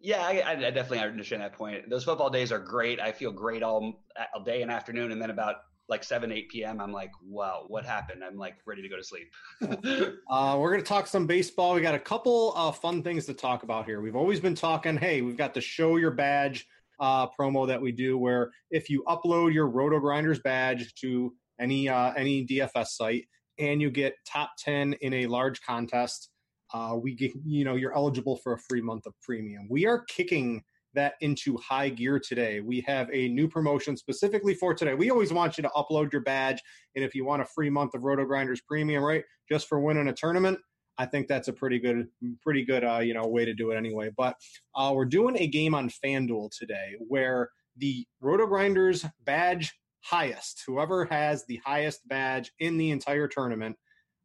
[0.02, 1.88] Yeah, I, I, definitely understand that point.
[1.88, 2.98] Those football days are great.
[2.98, 5.56] I feel great all, all day and afternoon, and then about
[5.88, 9.02] like 7 8 p.m i'm like wow what happened i'm like ready to go to
[9.02, 9.30] sleep
[10.30, 13.34] uh, we're going to talk some baseball we got a couple uh, fun things to
[13.34, 16.66] talk about here we've always been talking hey we've got the show your badge
[17.00, 21.88] uh, promo that we do where if you upload your roto grinders badge to any
[21.88, 23.26] uh, any dfs site
[23.58, 26.30] and you get top 10 in a large contest
[26.72, 29.66] uh, we get, you know, you're eligible for a free month of premium.
[29.68, 30.62] We are kicking
[30.94, 32.60] that into high gear today.
[32.60, 34.94] We have a new promotion specifically for today.
[34.94, 36.60] We always want you to upload your badge,
[36.94, 40.08] and if you want a free month of Roto Grinders Premium, right, just for winning
[40.08, 40.58] a tournament,
[40.98, 42.06] I think that's a pretty good,
[42.42, 44.10] pretty good, uh, you know, way to do it anyway.
[44.16, 44.36] But
[44.74, 51.06] uh, we're doing a game on FanDuel today where the Roto Grinders badge highest, whoever
[51.06, 53.76] has the highest badge in the entire tournament,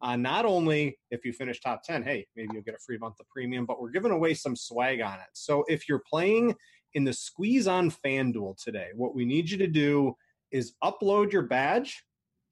[0.02, 3.20] uh, not only if you finish top 10, hey, maybe you'll get a free month
[3.20, 5.30] of premium, but we're giving away some swag on it.
[5.34, 6.56] So if you're playing
[6.94, 10.16] in the squeeze on FanDuel today, what we need you to do
[10.52, 12.04] is upload your badge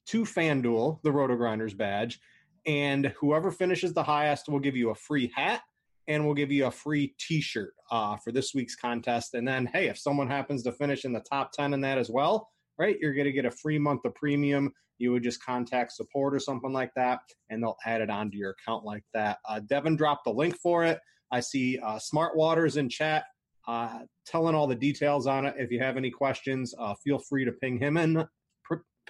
[0.06, 2.20] to FanDuel, the Roto Grinders badge,
[2.66, 5.62] and whoever finishes the highest will give you a free hat
[6.08, 9.34] and we'll give you a free t-shirt uh, for this week's contest.
[9.34, 12.10] And then, hey, if someone happens to finish in the top 10 in that as
[12.10, 15.92] well, right, you're going to get a free month of premium you would just contact
[15.92, 17.20] support or something like that,
[17.50, 19.38] and they'll add it onto your account like that.
[19.48, 20.98] Uh, Devin dropped the link for it.
[21.30, 23.24] I see uh, Smart Waters in chat
[23.68, 25.54] uh, telling all the details on it.
[25.58, 28.26] If you have any questions, uh, feel free to ping him in,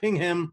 [0.01, 0.53] ping him.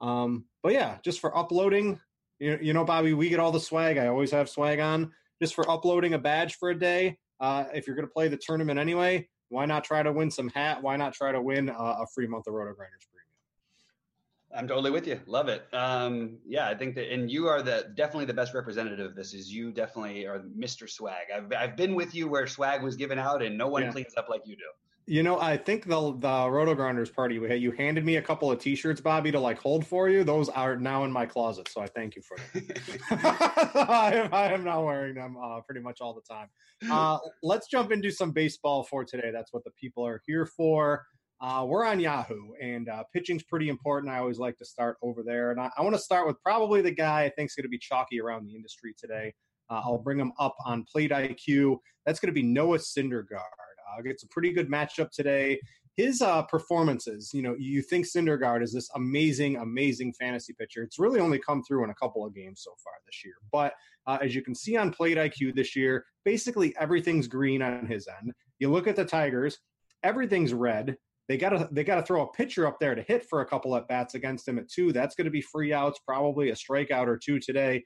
[0.00, 1.98] Um, but yeah, just for uploading,
[2.38, 3.98] you, you know, Bobby, we get all the swag.
[3.98, 5.12] I always have swag on.
[5.42, 7.18] Just for uploading a badge for a day.
[7.40, 10.48] Uh, if you're going to play the tournament anyway, why not try to win some
[10.48, 10.82] hat?
[10.82, 13.06] Why not try to win uh, a free month of Roto Grinders?
[13.10, 14.58] Premium?
[14.58, 15.20] I'm totally with you.
[15.26, 15.66] Love it.
[15.72, 19.34] Um, yeah, I think that, and you are the definitely the best representative of this.
[19.34, 20.88] Is you definitely are Mr.
[20.88, 21.26] Swag.
[21.34, 23.92] I've I've been with you where swag was given out, and no one yeah.
[23.92, 24.62] cleans up like you do.
[25.08, 28.58] You know, I think the the Roto Grinders party you handed me a couple of
[28.58, 30.24] T-shirts, Bobby, to like hold for you.
[30.24, 32.68] Those are now in my closet, so I thank you for them.
[33.10, 36.48] I, am, I am now wearing them uh, pretty much all the time.
[36.90, 39.30] Uh, let's jump into some baseball for today.
[39.32, 41.06] That's what the people are here for.
[41.40, 44.12] Uh, we're on Yahoo, and uh, pitching's pretty important.
[44.12, 46.82] I always like to start over there, and I, I want to start with probably
[46.82, 49.34] the guy I think is going to be chalky around the industry today.
[49.70, 51.76] Uh, I'll bring him up on Plate IQ.
[52.04, 53.40] That's going to be Noah Syndergaard.
[53.86, 55.60] Uh, it's a pretty good matchup today.
[55.96, 60.82] His uh, performances, you know, you think Syndergaard is this amazing, amazing fantasy pitcher.
[60.82, 63.34] It's really only come through in a couple of games so far this year.
[63.50, 63.72] But
[64.06, 68.08] uh, as you can see on Plate IQ this year, basically everything's green on his
[68.20, 68.32] end.
[68.58, 69.58] You look at the Tigers,
[70.02, 70.96] everything's red.
[71.28, 73.46] They got to they got to throw a pitcher up there to hit for a
[73.46, 74.92] couple at bats against him at two.
[74.92, 77.84] That's going to be free outs, probably a strikeout or two today.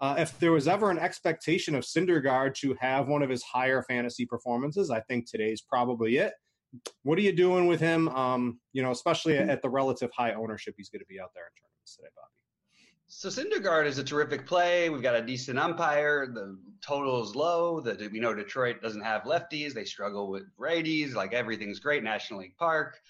[0.00, 3.82] Uh, if there was ever an expectation of Syndergaard to have one of his higher
[3.82, 6.32] fantasy performances, I think today's probably it.
[7.02, 8.08] What are you doing with him?
[8.08, 11.44] Um, you know, especially at the relative high ownership he's going to be out there
[11.44, 12.30] in tournaments today, Bobby.
[13.12, 14.88] So Syndergaard is a terrific play.
[14.88, 16.28] We've got a decent umpire.
[16.32, 17.80] The total is low.
[17.80, 19.74] The, we know Detroit doesn't have lefties.
[19.74, 21.14] They struggle with righties.
[21.14, 22.04] Like everything's great.
[22.04, 23.00] National League Park,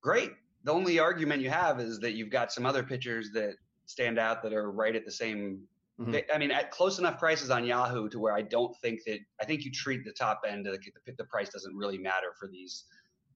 [0.00, 0.30] great.
[0.62, 3.54] The only argument you have is that you've got some other pitchers that
[3.86, 5.62] stand out that are right at the same.
[6.00, 6.24] Mhm.
[6.32, 9.44] I mean, at close enough prices on Yahoo to where I don't think that I
[9.44, 10.64] think you treat the top end.
[10.66, 12.84] The, the, the price doesn't really matter for these,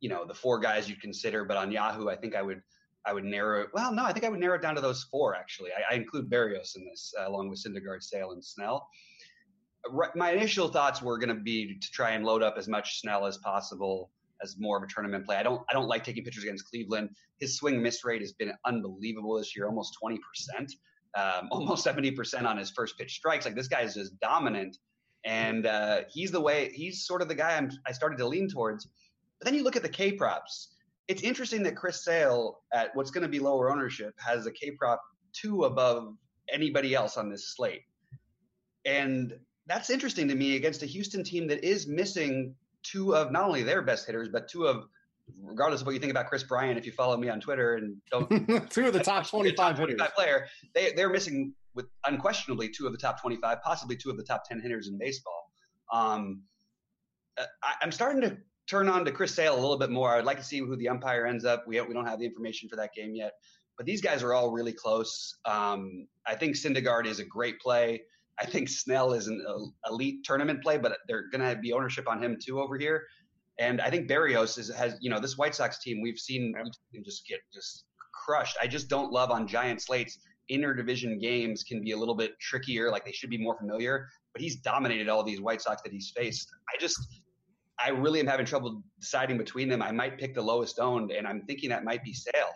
[0.01, 1.45] you know, the four guys you'd consider.
[1.45, 2.63] But on Yahoo, I think I would
[3.05, 3.71] I would narrow it.
[3.75, 5.35] Well, no, I think I would narrow it down to those four.
[5.35, 8.89] Actually, I, I include Berrios in this, uh, along with Syndergaard, Sale, and Snell.
[10.15, 13.27] My initial thoughts were going to be to try and load up as much Snell
[13.27, 15.37] as possible as more of a tournament play.
[15.37, 17.11] I don't I don't like taking pitchers against Cleveland.
[17.41, 20.73] His swing miss rate has been unbelievable this year, almost twenty percent,
[21.17, 23.45] um, almost seventy percent on his first pitch strikes.
[23.45, 24.77] Like this guy is just dominant,
[25.25, 28.49] and uh, he's the way he's sort of the guy I'm, I started to lean
[28.49, 28.89] towards.
[29.39, 30.75] But then you look at the K props.
[31.09, 34.71] It's interesting that Chris Sale at what's going to be lower ownership has a K
[34.73, 35.03] prop
[35.33, 36.15] two above
[36.53, 37.83] anybody else on this slate,
[38.85, 39.35] and
[39.67, 43.63] that's interesting to me against a Houston team that is missing two of not only
[43.63, 44.85] their best hitters, but two of,
[45.43, 47.97] regardless of what you think about Kris Bryant, if you follow me on Twitter and
[48.11, 48.29] don't
[48.71, 50.01] Two of the top top 25 hitters.
[50.15, 54.23] player, they they're missing with unquestionably two of the top 25, possibly two of the
[54.25, 55.51] top 10 hitters in baseball.
[55.93, 56.43] Um,
[57.39, 58.37] uh, I, I'm starting to
[58.69, 60.15] turn on to Chris Sale a little bit more.
[60.15, 61.65] I'd like to see who the umpire ends up.
[61.67, 63.33] We we don't have the information for that game yet,
[63.77, 65.39] but these guys are all really close.
[65.45, 68.03] Um, I think Syndergaard is a great play.
[68.41, 69.45] I think Snell is an
[69.89, 73.05] elite tournament play, but they're going to be ownership on him too over here.
[73.59, 77.03] And I think Berrios is, has, you know, this White Sox team, we've seen him
[77.05, 77.85] just get just
[78.25, 78.57] crushed.
[78.63, 80.19] I just don't love on giant slates.
[80.51, 84.43] Interdivision games can be a little bit trickier, like they should be more familiar, but
[84.43, 86.49] he's dominated all these White Sox that he's faced.
[86.75, 86.99] I just,
[87.79, 89.83] I really am having trouble deciding between them.
[89.83, 92.53] I might pick the lowest owned, and I'm thinking that might be Sale.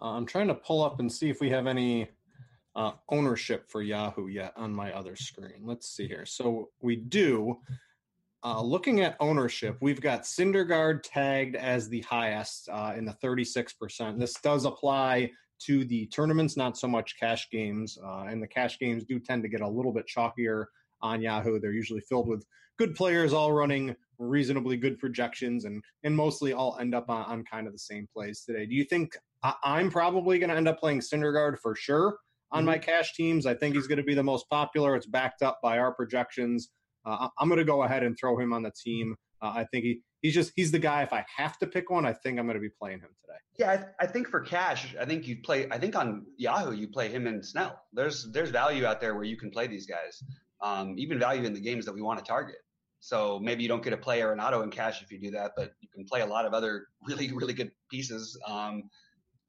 [0.00, 2.08] Uh, I'm trying to pull up and see if we have any
[2.76, 5.62] uh, ownership for Yahoo yet on my other screen.
[5.62, 6.26] Let's see here.
[6.26, 7.58] So we do.
[8.44, 14.18] Uh, looking at ownership, we've got Syndergaard tagged as the highest uh, in the 36%.
[14.18, 15.30] This does apply
[15.60, 17.96] to the tournaments, not so much cash games.
[18.04, 20.66] Uh, and the cash games do tend to get a little bit chalkier
[21.00, 21.58] on Yahoo.
[21.58, 22.44] They're usually filled with
[22.76, 27.44] good players, all running reasonably good projections, and and mostly all end up on, on
[27.44, 28.66] kind of the same plays today.
[28.66, 32.18] Do you think I, I'm probably going to end up playing Syndergaard for sure
[32.52, 33.46] on my cash teams?
[33.46, 34.96] I think he's going to be the most popular.
[34.96, 36.68] It's backed up by our projections.
[37.04, 39.16] Uh, I'm going to go ahead and throw him on the team.
[39.42, 41.02] Uh, I think he, he's just he's the guy.
[41.02, 43.38] If I have to pick one, I think I'm going to be playing him today.
[43.58, 45.68] Yeah, I, I think for cash, I think you play.
[45.70, 47.78] I think on Yahoo you play him and Snell.
[47.92, 50.22] There's there's value out there where you can play these guys.
[50.62, 52.56] Um, even value in the games that we want to target.
[53.00, 55.72] So maybe you don't get to play Arenado in cash if you do that, but
[55.82, 58.38] you can play a lot of other really really good pieces.
[58.48, 58.84] Um,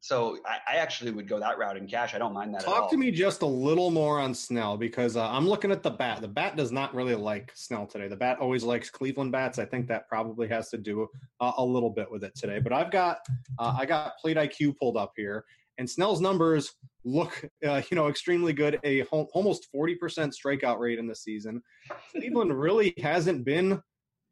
[0.06, 2.14] so I, I actually would go that route in cash.
[2.14, 2.76] I don't mind that at all.
[2.76, 5.90] Talk to me just a little more on Snell because uh, I'm looking at the
[5.90, 6.22] bat.
[6.22, 8.08] The bat does not really like Snell today.
[8.08, 9.58] The bat always likes Cleveland bats.
[9.58, 11.08] I think that probably has to do
[11.40, 12.60] uh, a little bit with it today.
[12.60, 13.18] But I've got
[13.58, 15.44] uh, I got Plate IQ pulled up here,
[15.80, 16.74] and Snell's numbers
[17.04, 18.80] look uh, you know extremely good.
[18.84, 21.64] A hom- almost 40% strikeout rate in the season.
[22.12, 23.82] Cleveland really hasn't been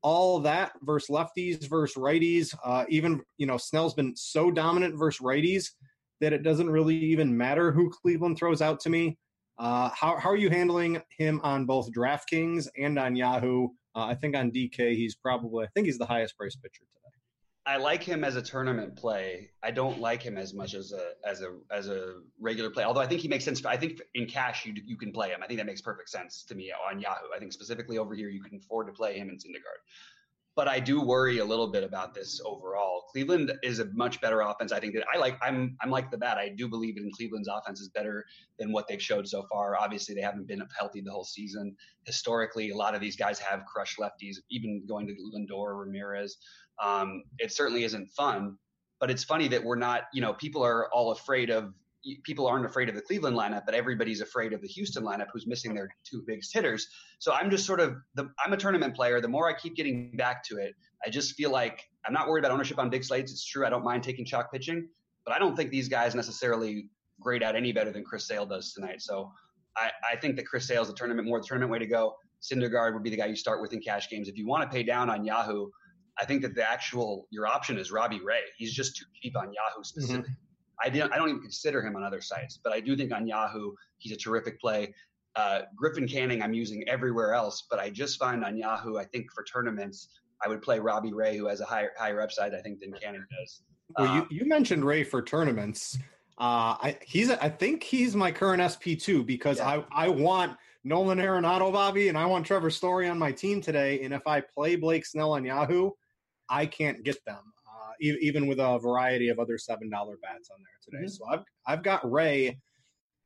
[0.03, 2.53] all that versus lefties versus righties.
[2.63, 5.69] Uh, even you know Snell's been so dominant versus righties
[6.21, 9.17] that it doesn't really even matter who Cleveland throws out to me.
[9.57, 13.69] Uh, how how are you handling him on both DraftKings and on Yahoo?
[13.95, 17.02] Uh, I think on DK he's probably I think he's the highest priced pitcher today.
[17.65, 19.51] I like him as a tournament play.
[19.63, 22.83] I don't like him as much as a as a as a regular play.
[22.83, 23.63] Although I think he makes sense.
[23.65, 25.39] I think in cash you you can play him.
[25.41, 27.27] I think that makes perfect sense to me on Yahoo.
[27.33, 29.79] I think specifically over here you can afford to play him in Syndergaard.
[30.55, 33.05] But I do worry a little bit about this overall.
[33.11, 34.71] Cleveland is a much better offense.
[34.71, 35.37] I think that I like.
[35.41, 36.37] I'm I'm like the bat.
[36.37, 38.23] I do believe in Cleveland's offense is better
[38.59, 39.75] than what they've showed so far.
[39.75, 41.75] Obviously, they haven't been up healthy the whole season.
[42.05, 46.37] Historically, a lot of these guys have crushed lefties, even going to Lindor, Ramirez.
[46.83, 48.57] Um, it certainly isn't fun,
[48.99, 51.73] but it's funny that we're not, you know, people are all afraid of,
[52.23, 55.47] people aren't afraid of the Cleveland lineup, but everybody's afraid of the Houston lineup who's
[55.47, 56.87] missing their two biggest hitters.
[57.19, 59.21] So I'm just sort of, the, I'm a tournament player.
[59.21, 60.75] The more I keep getting back to it,
[61.05, 63.31] I just feel like I'm not worried about ownership on big slates.
[63.31, 63.65] It's true.
[63.65, 64.87] I don't mind taking chalk pitching,
[65.25, 66.89] but I don't think these guys necessarily
[67.19, 69.01] grade out any better than Chris Sale does tonight.
[69.01, 69.31] So
[69.77, 72.15] I, I think that Chris Sale is the tournament, more the tournament way to go.
[72.41, 74.27] Syndergaard would be the guy you start with in cash games.
[74.27, 75.69] If you want to pay down on Yahoo,
[76.19, 78.41] I think that the actual your option is Robbie Ray.
[78.57, 79.83] He's just too cheap on Yahoo mm-hmm.
[79.83, 80.35] specifically.
[80.83, 83.27] I don't I don't even consider him on other sites, but I do think on
[83.27, 84.93] Yahoo he's a terrific play.
[85.35, 89.31] Uh, Griffin Canning I'm using everywhere else, but I just find on Yahoo I think
[89.31, 90.09] for tournaments
[90.45, 93.25] I would play Robbie Ray, who has a higher higher upside I think than Canning
[93.39, 93.61] does.
[93.97, 95.97] Well, Um, you, you mentioned Ray for tournaments.
[96.37, 99.83] Uh, I he's I think he's my current SP two because Yeah.
[99.91, 104.03] I I want Nolan Arenado, Bobby, and I want Trevor Story on my team today.
[104.03, 105.91] And if I play Blake Snell on Yahoo,
[106.49, 107.52] I can't get them, uh,
[108.01, 111.07] e- even with a variety of other seven dollar bats on there today.
[111.07, 112.57] So I've I've got Ray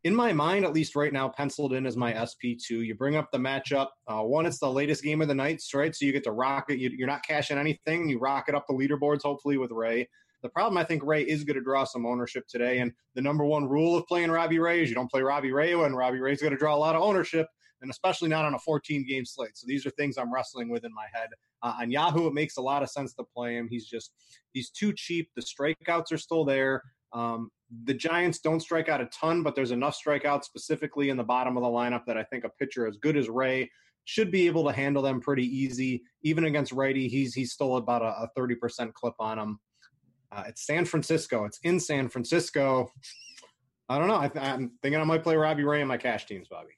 [0.04, 2.82] in my mind, at least right now, penciled in as my SP two.
[2.82, 3.88] You bring up the matchup.
[4.08, 5.94] Uh, one, it's the latest game of the night, right?
[5.94, 6.80] So you get to rock it.
[6.80, 8.08] You, you're not cashing anything.
[8.08, 10.08] You rock it up the leaderboards, hopefully with Ray.
[10.44, 12.80] The problem, I think, Ray is going to draw some ownership today.
[12.80, 15.76] And the number one rule of playing Robbie Ray is you don't play Robbie Ray
[15.76, 17.48] when Robbie Ray's going to draw a lot of ownership,
[17.82, 19.58] and especially not on a 14 game slate.
[19.58, 21.30] So these are things I'm wrestling with in my head.
[21.64, 23.68] Uh, on Yahoo, it makes a lot of sense to play him.
[23.70, 24.12] He's just
[24.54, 25.30] he's too cheap.
[25.36, 26.84] The strikeouts are still there.
[27.14, 27.50] Um,
[27.84, 31.58] the Giants don't strike out a ton, but there's enough strikeouts specifically in the bottom
[31.58, 33.70] of the lineup that I think a pitcher as good as Ray
[34.06, 36.02] should be able to handle them pretty easy.
[36.24, 39.60] Even against righty, he's he's still about a, a 30% clip on him.
[40.32, 41.46] Uh, it's San Francisco.
[41.46, 42.90] It's in San Francisco.
[43.90, 44.16] I don't know.
[44.16, 46.77] I I'm thinking I might play Robbie Ray in my cash teams, Bobby.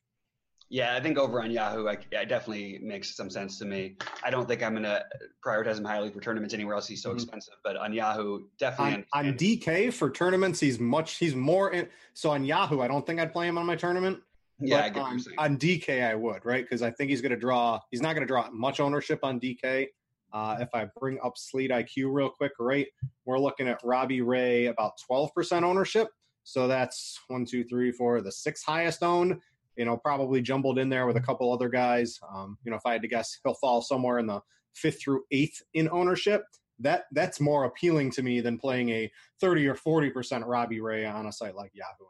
[0.71, 3.95] Yeah, I think over on Yahoo, I, I definitely makes some sense to me.
[4.23, 5.03] I don't think I'm going to
[5.43, 6.87] prioritize him highly for tournaments anywhere else.
[6.87, 7.15] He's so Mhm.
[7.15, 9.03] expensive, but on Yahoo, definitely.
[9.13, 11.15] On, on DK for tournaments, he's much.
[11.17, 11.71] He's more.
[11.71, 14.19] In, so on Yahoo, I don't think I'd play him on my tournament.
[14.59, 15.23] yeah, I But get what on,
[15.53, 16.63] on DK, I would, right?
[16.63, 17.79] Because I think he's going to draw.
[17.89, 19.87] He's not going to draw much ownership on DK.
[20.31, 22.85] Uh, if I bring up Slate IQ real quick, right,
[23.25, 26.09] we're looking at Robbie Ray about 12% ownership.
[26.43, 29.39] So that's one, two, three, four, the sixth highest owned.
[29.79, 32.19] You know, probably jumbled in there with a couple other guys.
[32.35, 34.41] Um, you know, if I had to guess, he'll fall somewhere in the
[34.75, 36.43] fifth through eighth in ownership.
[36.79, 41.27] That that's more appealing to me than playing a 30 or 40% Robbie Ray on
[41.27, 42.05] a site like Yahoo.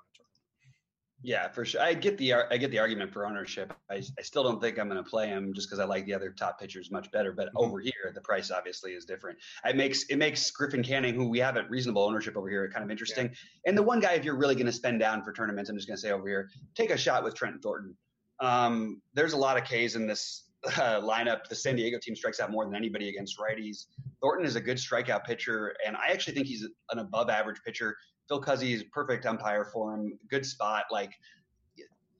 [1.24, 1.48] In a tournament.
[1.50, 1.82] Yeah, for sure.
[1.82, 3.74] I get the I get the argument for ownership.
[3.90, 6.14] I, I still don't think I'm going to play him just because I like the
[6.14, 7.32] other top pitchers much better.
[7.34, 7.64] But Mhm.
[7.64, 9.38] over here, the price obviously is different.
[9.66, 12.84] It makes it makes Griffin Canning, who we have at reasonable ownership over here, kind
[12.84, 13.36] of interesting.
[13.66, 15.88] And the one guy, if you're really going to spend down for tournaments, I'm just
[15.88, 17.96] going to say over here, take a shot with Trent Thornton.
[18.42, 20.46] Um, there's a lot of Ks in this
[20.78, 21.48] uh, lineup.
[21.48, 23.86] The San Diego team strikes out more than anybody against righties.
[24.22, 27.96] Thornton is a good strikeout pitcher, and I actually think he's an above average pitcher.
[28.30, 30.18] Phil Cuzzy is perfect umpire for him.
[30.30, 30.86] Good spot.
[30.92, 31.12] Like,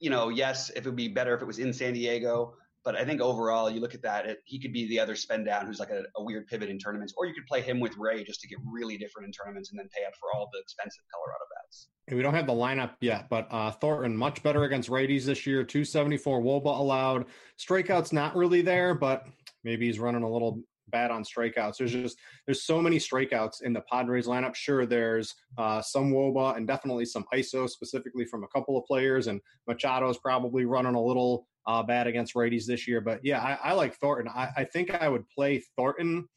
[0.00, 2.96] you know, yes, if it would be better if it was in San Diego, but
[2.96, 5.66] I think overall, you look at that, it, he could be the other spend down
[5.66, 8.24] who's like a, a weird pivot in tournaments, or you could play him with Ray
[8.24, 11.02] just to get really different in tournaments and then pay up for all the expensive
[11.12, 11.88] Colorado bats.
[12.08, 15.46] And we don't have the lineup yet, but uh, Thornton much better against righties this
[15.46, 15.62] year.
[15.62, 17.26] 274 Woba allowed.
[17.58, 19.26] Strikeouts not really there, but
[19.62, 21.78] maybe he's running a little bad on strikeouts.
[21.78, 24.54] There's just there's so many strikeouts in the Padres lineup.
[24.54, 29.26] Sure, there's uh, some Woba and definitely some ISO specifically from a couple of players,
[29.26, 33.00] and Machado's probably running a little uh, bad against righties this year.
[33.00, 34.32] But yeah, I, I like Thornton.
[34.34, 36.28] I, I think I would play Thornton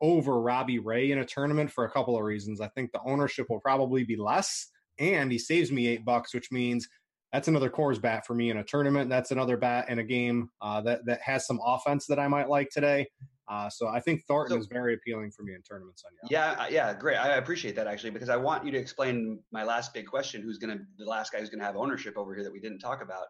[0.00, 2.60] over Robbie Ray in a tournament for a couple of reasons.
[2.60, 4.68] I think the ownership will probably be less,
[4.98, 6.88] and he saves me eight bucks, which means
[7.32, 9.08] that's another Coors bat for me in a tournament.
[9.08, 12.48] That's another bat in a game uh, that that has some offense that I might
[12.48, 13.08] like today.
[13.48, 16.32] Uh, so I think Thornton So- is very appealing for me in tournaments on Yahoo.
[16.32, 17.16] Yeah, yeah, great.
[17.16, 20.58] I appreciate that actually because I want you to explain my last big question: Who's
[20.58, 22.78] going to the last guy who's going to have ownership over here that we didn't
[22.78, 23.26] talk about?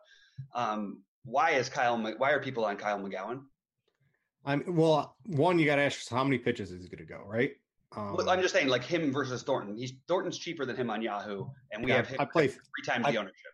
[0.54, 1.98] Um, why is Kyle?
[2.18, 3.42] Why are people on Kyle McGowin?
[4.44, 5.16] I'm well.
[5.26, 7.52] One, you got to ask yourself how many pitches is he going to go, right?
[7.96, 9.76] Um, Well, I'm just saying, like him versus Thornton.
[9.76, 12.60] He's Thornton's cheaper than him on Yahoo, and we Yeah, have him I play- three
[12.86, 13.52] times I- the ownership.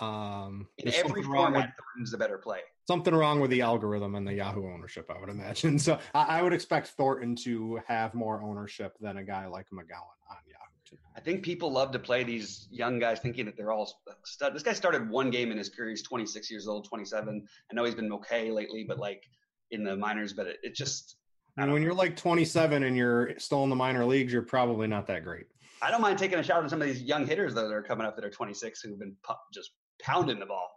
[0.00, 2.60] um, In every wrong with format, Thornton's the better play.
[2.86, 5.78] Something wrong with the algorithm and the Yahoo ownership, I would imagine.
[5.82, 10.18] So I, I would expect Thornton to have more ownership than a guy like McGowin
[10.30, 10.80] on Yahoo.
[10.88, 10.96] too.
[11.16, 13.92] I think people love to play these young guys thinking that they're all
[14.24, 14.54] stud.
[14.54, 15.90] This guy started one game in his career.
[15.90, 17.46] He's 26 years old, 27.
[17.70, 19.22] I know he's been okay lately, but like
[19.70, 21.16] in the minors, but it, it just,
[21.56, 21.86] And when know.
[21.86, 25.46] you're like 27 and you're still in the minor leagues, you're probably not that great.
[25.80, 27.82] I don't mind taking a shot on some of these young hitters though that are
[27.82, 29.16] coming up that are 26 who've been
[29.54, 30.68] just pounding the ball.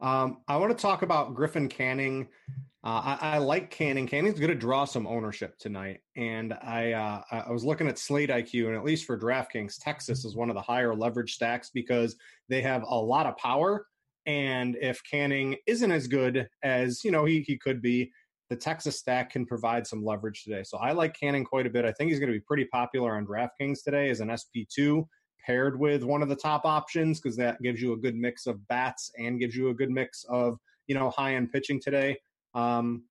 [0.00, 2.28] Um, I want to talk about Griffin Canning.
[2.84, 4.06] Uh, I, I like Canning.
[4.06, 8.30] Canning's going to draw some ownership tonight, and I uh, I was looking at Slate
[8.30, 12.16] IQ, and at least for DraftKings, Texas is one of the higher leverage stacks because
[12.48, 13.86] they have a lot of power.
[14.26, 18.12] And if Canning isn't as good as you know he he could be,
[18.50, 20.62] the Texas stack can provide some leverage today.
[20.62, 21.84] So I like Canning quite a bit.
[21.84, 25.08] I think he's going to be pretty popular on DraftKings today as an SP two
[25.46, 28.66] paired with one of the top options because that gives you a good mix of
[28.68, 32.18] bats and gives you a good mix of you know high end pitching today.
[32.54, 33.04] Um,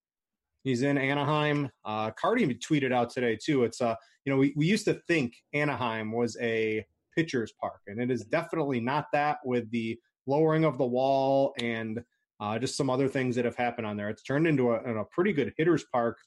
[0.64, 1.70] he's in Anaheim.
[1.86, 3.64] Uh, Carty tweeted out today too.
[3.64, 3.96] It's uh,
[4.26, 6.86] you know we, we used to think Anaheim was a
[7.16, 9.98] pitcher's park, and it is definitely not that with the
[10.28, 12.04] lowering of the wall and
[12.40, 14.10] uh, just some other things that have happened on there.
[14.10, 16.18] It's turned into a, a pretty good hitter's park.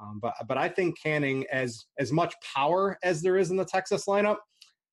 [0.00, 3.64] Um, but but I think Canning as as much power as there is in the
[3.64, 4.38] Texas lineup,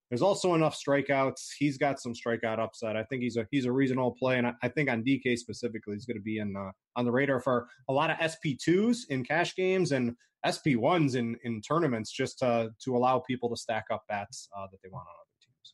[0.10, 1.50] there's also enough strikeouts.
[1.58, 2.96] He's got some strikeout upside.
[2.96, 5.96] I think he's a he's a reasonable play, and I, I think on DK specifically,
[5.96, 9.06] he's going to be in uh, on the radar for a lot of SP twos
[9.10, 10.16] in cash games and
[10.48, 14.68] SP ones in in tournaments, just to to allow people to stack up bats uh,
[14.72, 15.74] that they want on other teams.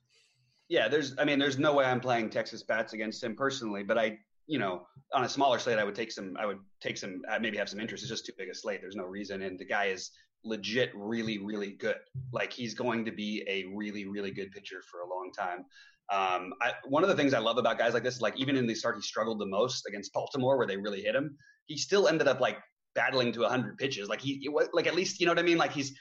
[0.67, 1.15] Yeah, there's.
[1.19, 4.57] I mean, there's no way I'm playing Texas bats against him personally, but I, you
[4.57, 6.35] know, on a smaller slate, I would take some.
[6.39, 7.21] I would take some.
[7.29, 8.03] uh, Maybe have some interest.
[8.03, 8.81] It's just too big a slate.
[8.81, 10.09] There's no reason, and the guy is
[10.43, 11.95] legit, really, really good.
[12.31, 15.65] Like he's going to be a really, really good pitcher for a long time.
[16.11, 18.67] Um, I, one of the things I love about guys like this, like even in
[18.67, 21.37] the start, he struggled the most against Baltimore, where they really hit him.
[21.65, 22.57] He still ended up like
[22.93, 24.09] battling to 100 pitches.
[24.09, 25.57] Like he, was, like at least you know what I mean.
[25.57, 25.97] Like he's,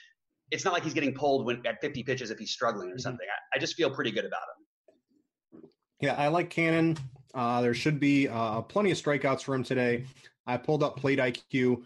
[0.51, 3.27] it's not like he's getting pulled when at 50 pitches if he's struggling or something.
[3.31, 5.70] I, I just feel pretty good about him.
[6.01, 6.98] Yeah, I like Canning.
[7.32, 10.05] Uh, there should be uh, plenty of strikeouts for him today.
[10.47, 11.85] I pulled up plate IQ.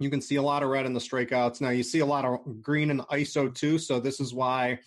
[0.00, 1.60] You can see a lot of red in the strikeouts.
[1.60, 3.78] Now you see a lot of green in the ISO too.
[3.78, 4.78] So this is why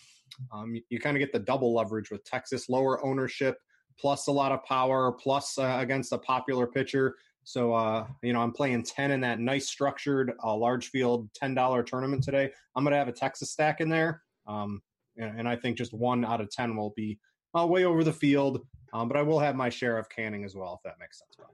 [0.51, 3.57] um, you, you kind of get the double leverage with Texas, lower ownership,
[3.99, 7.15] plus a lot of power, plus uh, against a popular pitcher.
[7.43, 11.53] So uh, you know I'm playing ten in that nice structured uh, large field ten
[11.53, 12.49] dollar tournament today.
[12.75, 14.81] I'm gonna have a Texas stack in there, um,
[15.17, 17.19] and, and I think just one out of ten will be
[17.57, 18.65] uh, way over the field.
[18.93, 21.35] Um, but I will have my share of Canning as well, if that makes sense,
[21.37, 21.53] Bobby.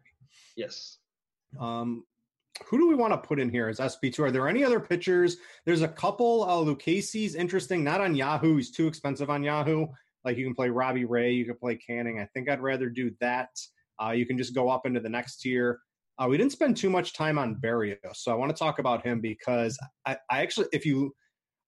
[0.56, 0.98] Yes.
[1.60, 2.04] Um,
[2.68, 4.20] who do we want to put in here as SP2?
[4.20, 5.38] Are there any other pitchers?
[5.66, 6.44] There's a couple.
[6.44, 8.58] Uh, Lucchesi's interesting, not on Yahoo.
[8.58, 9.88] He's too expensive on Yahoo.
[10.26, 12.20] Like you can play Robbie Ray, you can play Canning.
[12.20, 13.50] I think I'd rather do that.
[14.02, 15.80] Uh, you can just go up into the next tier.
[16.18, 19.06] Uh, we didn't spend too much time on Berrios, so I want to talk about
[19.06, 21.16] him because I, I actually, if you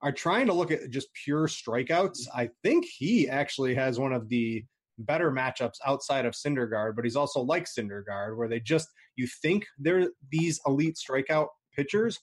[0.02, 4.28] are trying to look at just pure strikeouts, I think he actually has one of
[4.28, 4.64] the
[4.98, 9.64] better matchups outside of Syndergaard, but he's also like Syndergaard, where they just you think
[9.78, 12.18] they're these elite strikeout pitchers,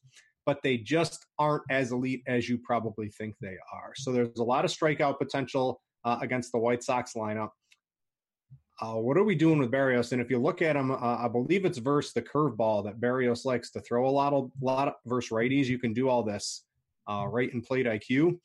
[0.45, 3.93] but they just aren't as elite as you probably think they are.
[3.95, 7.49] So there's a lot of strikeout potential uh, against the White Sox lineup.
[8.81, 10.13] Uh, what are we doing with Berrios?
[10.13, 13.43] And if you look at him, uh, I believe it's versus the curveball that Berrios
[13.43, 15.65] likes to throw a lot of lot of versus righties.
[15.65, 16.63] You can do all this
[17.09, 18.39] uh, right in plate IQ,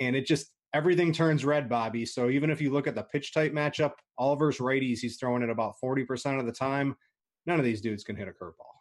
[0.00, 2.06] and it just everything turns red, Bobby.
[2.06, 5.50] So even if you look at the pitch type matchup, Oliver's righties, he's throwing it
[5.50, 6.96] about forty percent of the time.
[7.46, 8.75] None of these dudes can hit a curveball.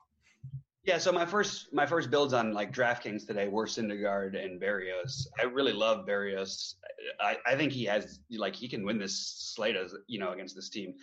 [0.86, 5.26] Yeah, so my first my first builds on like DraftKings today were Syndergaard and Berrios.
[5.40, 6.76] I really love Berrios.
[7.20, 9.18] I, I think he has like he can win this
[9.56, 10.94] slate as you know against this team.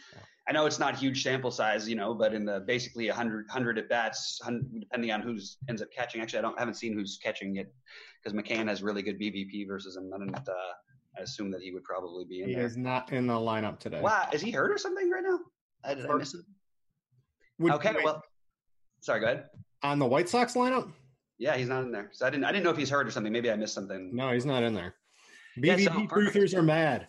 [0.48, 3.78] I know it's not huge sample size, you know, but in the basically 100, 100
[3.78, 4.40] at bats,
[4.80, 6.20] depending on who's ends up catching.
[6.20, 7.66] Actually, I don't haven't seen who's catching yet
[8.22, 10.10] because McCann has really good BVP versus him.
[10.14, 10.34] I don't.
[10.36, 10.52] Uh,
[11.18, 12.64] I assume that he would probably be in He there.
[12.64, 14.00] is not in the lineup today.
[14.00, 15.40] Wow, is he hurt or something right now?
[15.84, 16.40] I, did I miss it?
[17.58, 18.22] Would- Okay, wait, well,
[19.00, 19.20] sorry.
[19.20, 19.44] Go ahead.
[19.82, 20.90] On the White Sox lineup,
[21.38, 22.10] Yeah, he's not in there.
[22.12, 22.44] So I didn't.
[22.44, 23.32] I didn't know if he's hurt or something.
[23.32, 24.14] Maybe I missed something.
[24.14, 24.94] no, he's not in there.
[25.56, 26.36] Yeah, so BVP perfect.
[26.36, 27.08] truthers are mad.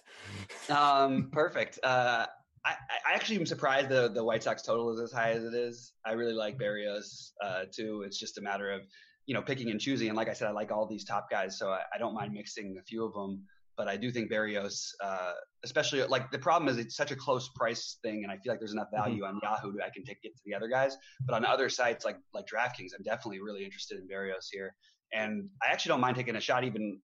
[0.70, 1.80] Um, perfect.
[1.84, 2.26] Uh,
[2.66, 2.76] I,
[3.10, 5.94] I actually am surprised the the White Sox total is as high as it is.
[6.06, 8.04] I really like Berrios uh, too.
[8.06, 8.82] It's just a matter of
[9.26, 10.08] you know picking and choosing.
[10.08, 12.34] And like I said, I like all these top guys, so I, I don't mind
[12.34, 13.44] mixing a few of them.
[13.76, 15.34] But I do think Berrios, uh,
[15.64, 18.60] especially like the problem is it's such a close price thing, and I feel like
[18.60, 20.96] there's enough value on Yahoo that I can take it to the other guys.
[21.26, 24.76] But on other sites like like DraftKings, I'm definitely really interested in Berrios here,
[25.12, 27.00] and I actually don't mind taking a shot even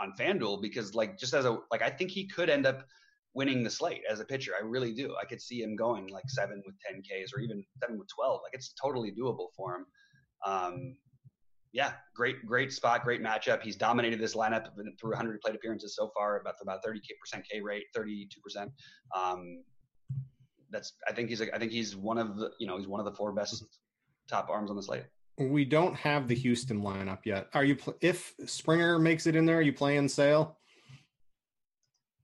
[0.00, 2.84] on FanDuel because like just as a like I think he could end up
[3.34, 4.52] winning the slate as a pitcher.
[4.58, 5.14] I really do.
[5.20, 8.40] I could see him going like seven with 10 Ks or even seven with 12.
[8.44, 9.86] Like it's totally doable for him.
[10.46, 10.96] Um,
[11.74, 13.60] yeah, great, great spot, great matchup.
[13.60, 14.68] He's dominated this lineup
[14.98, 18.70] through 100 plate appearances so far, about about 30 percent K rate, 32 percent.
[19.14, 19.64] Um,
[20.70, 23.06] that's I think he's I think he's one of the you know he's one of
[23.06, 23.64] the four best
[24.28, 25.02] top arms on the slate.
[25.36, 27.48] We don't have the Houston lineup yet.
[27.54, 27.76] Are you?
[28.00, 30.56] If Springer makes it in there, are you playing Sale?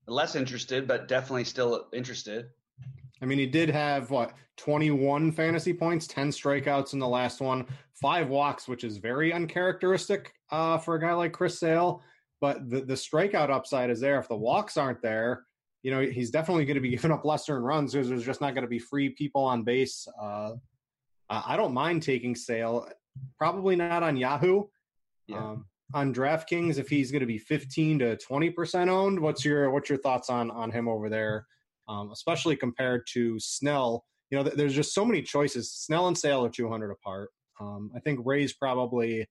[0.06, 2.51] Less interested, but definitely still interested.
[3.22, 7.66] I mean, he did have what 21 fantasy points, 10 strikeouts in the last one,
[7.94, 12.02] five walks, which is very uncharacteristic uh, for a guy like Chris Sale.
[12.40, 14.18] But the, the strikeout upside is there.
[14.18, 15.44] If the walks aren't there,
[15.82, 18.40] you know, he's definitely going to be giving up lesser in runs because there's just
[18.40, 20.06] not going to be free people on base.
[20.20, 20.52] Uh,
[21.28, 22.88] I don't mind taking Sale,
[23.38, 24.64] probably not on Yahoo.
[25.26, 25.38] Yeah.
[25.38, 29.70] Um, on DraftKings, if he's going to be 15 to 20 percent owned, what's your
[29.70, 31.47] what's your thoughts on on him over there?
[31.91, 34.05] Um, especially compared to Snell.
[34.31, 35.73] You know, th- there's just so many choices.
[35.73, 37.31] Snell and Sale are 200 apart.
[37.61, 39.27] Um, I think Ray's probably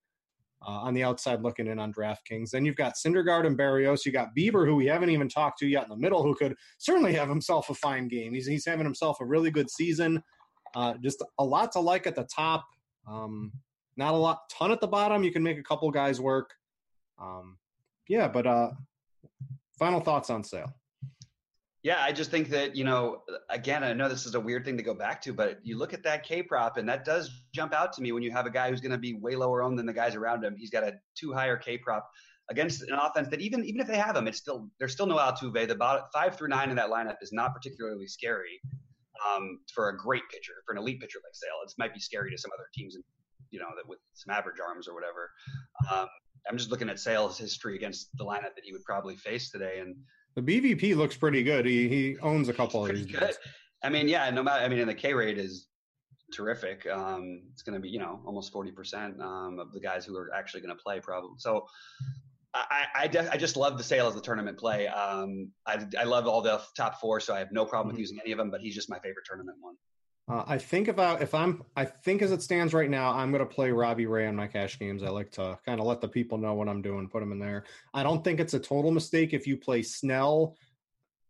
[0.61, 2.49] uh, on the outside looking in on DraftKings.
[2.51, 4.05] Then you've got Syndergaard and Berrios.
[4.05, 6.53] You got Bieber, who we haven't even talked to yet in the middle, who could
[6.79, 8.33] certainly have himself a fine game.
[8.33, 10.21] He's he's having himself a really good season.
[10.75, 12.65] Uh, just a lot to like at the top.
[13.07, 13.53] Um,
[13.95, 15.23] not a lot, ton at the bottom.
[15.23, 16.51] You can make a couple guys work.
[17.21, 17.57] Um,
[18.07, 18.71] yeah, but uh,
[19.77, 20.73] final thoughts on Sale.
[21.81, 24.75] Yeah, I just think that, you know, again, I know this is a weird thing
[24.77, 27.73] to go back to, but you look at that K prop and that does jump
[27.73, 29.79] out to me when you have a guy who's going to be way lower owned
[29.79, 30.55] than the guys around him.
[30.57, 32.09] He's got a two higher K prop
[32.49, 35.17] against an offense that even even if they have him, it's still there's still no
[35.17, 35.67] Altuve.
[35.67, 38.59] The bottom, five through nine in that lineup is not particularly scary
[39.25, 41.59] um, for a great pitcher, for an elite pitcher like Sale.
[41.63, 43.03] It might be scary to some other teams, and
[43.51, 45.31] you know, that with some average arms or whatever.
[45.91, 46.07] Um,
[46.49, 49.79] I'm just looking at Sale's history against the lineup that he would probably face today,
[49.79, 49.95] and
[50.41, 51.65] The BVP looks pretty good.
[51.65, 53.05] He he owns a couple of these.
[53.05, 53.35] good.
[53.83, 54.63] I mean, yeah, no matter.
[54.63, 55.67] I mean, and the K rate is
[56.33, 56.85] terrific.
[56.87, 60.15] Um, it's going to be, you know, almost forty percent um, of the guys who
[60.17, 61.31] are actually going to play, probably.
[61.37, 61.65] So,
[62.53, 64.87] I I, def- I just love the sale as the tournament play.
[64.87, 67.97] Um, I I love all the top four, so I have no problem Mhm.
[67.97, 68.49] with using any of them.
[68.49, 69.75] But he's just my favorite tournament one.
[70.29, 73.39] Uh, I think I if I'm I think as it stands right now, I'm going
[73.39, 75.01] to play Robbie Ray on my cash games.
[75.01, 77.39] I like to kind of let the people know what I'm doing, put them in
[77.39, 77.63] there.
[77.95, 80.55] I don't think it's a total mistake if you play Snell,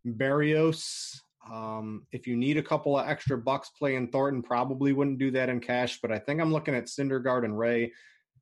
[0.06, 1.18] Berrios.
[1.50, 5.48] Um, if you need a couple of extra bucks playing Thornton, probably wouldn't do that
[5.48, 6.00] in cash.
[6.02, 7.94] But I think I'm looking at Syndergaard and Ray.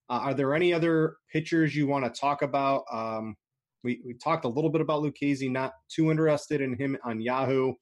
[0.09, 2.83] Uh, are there any other pitchers you want to talk about?
[2.91, 3.35] Um,
[3.83, 5.51] we we talked a little bit about Lucchesi.
[5.51, 7.75] Not too interested in him on Yahoo.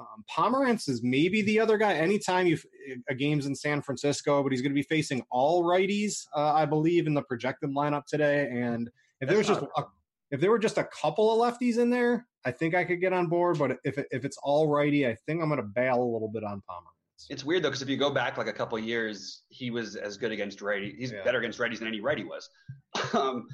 [0.00, 1.94] Um, Pomeranz is maybe the other guy.
[1.94, 2.58] Anytime you
[3.08, 6.64] a game's in San Francisco, but he's going to be facing all righties, uh, I
[6.64, 8.48] believe, in the projected lineup today.
[8.50, 8.90] And
[9.20, 9.84] if there was just a,
[10.30, 13.12] if there were just a couple of lefties in there, I think I could get
[13.12, 13.58] on board.
[13.58, 16.44] But if if it's all righty, I think I'm going to bail a little bit
[16.44, 17.26] on Pomeranz.
[17.28, 20.16] It's weird though, because if you go back like a couple years, he was as
[20.16, 20.94] good against righty.
[20.98, 21.22] He's Yeah.
[21.22, 22.48] better against righties than any righty was.
[23.12, 23.46] um,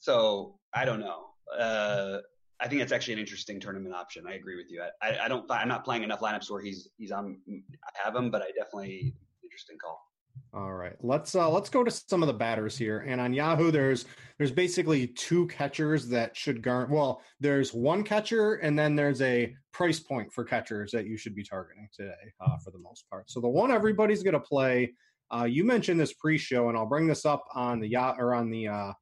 [0.00, 1.26] so I don't know.
[1.56, 2.18] Uh,
[2.62, 4.24] I think that's actually an interesting tournament option.
[4.26, 4.82] I agree with you.
[4.82, 5.50] I, I, I don't.
[5.50, 7.38] I'm not playing enough lineups where he's he's on.
[7.48, 10.00] I have him, but I definitely interesting call.
[10.54, 13.00] All right, let's uh, let's go to some of the batters here.
[13.00, 14.04] And on Yahoo, there's
[14.38, 16.90] there's basically two catchers that should guard.
[16.90, 21.34] Well, there's one catcher, and then there's a price point for catchers that you should
[21.34, 23.28] be targeting today, uh, for the most part.
[23.28, 24.94] So the one everybody's going to play.
[25.34, 28.50] Uh, you mentioned this pre-show, and I'll bring this up on the yacht or on
[28.50, 28.92] the uh,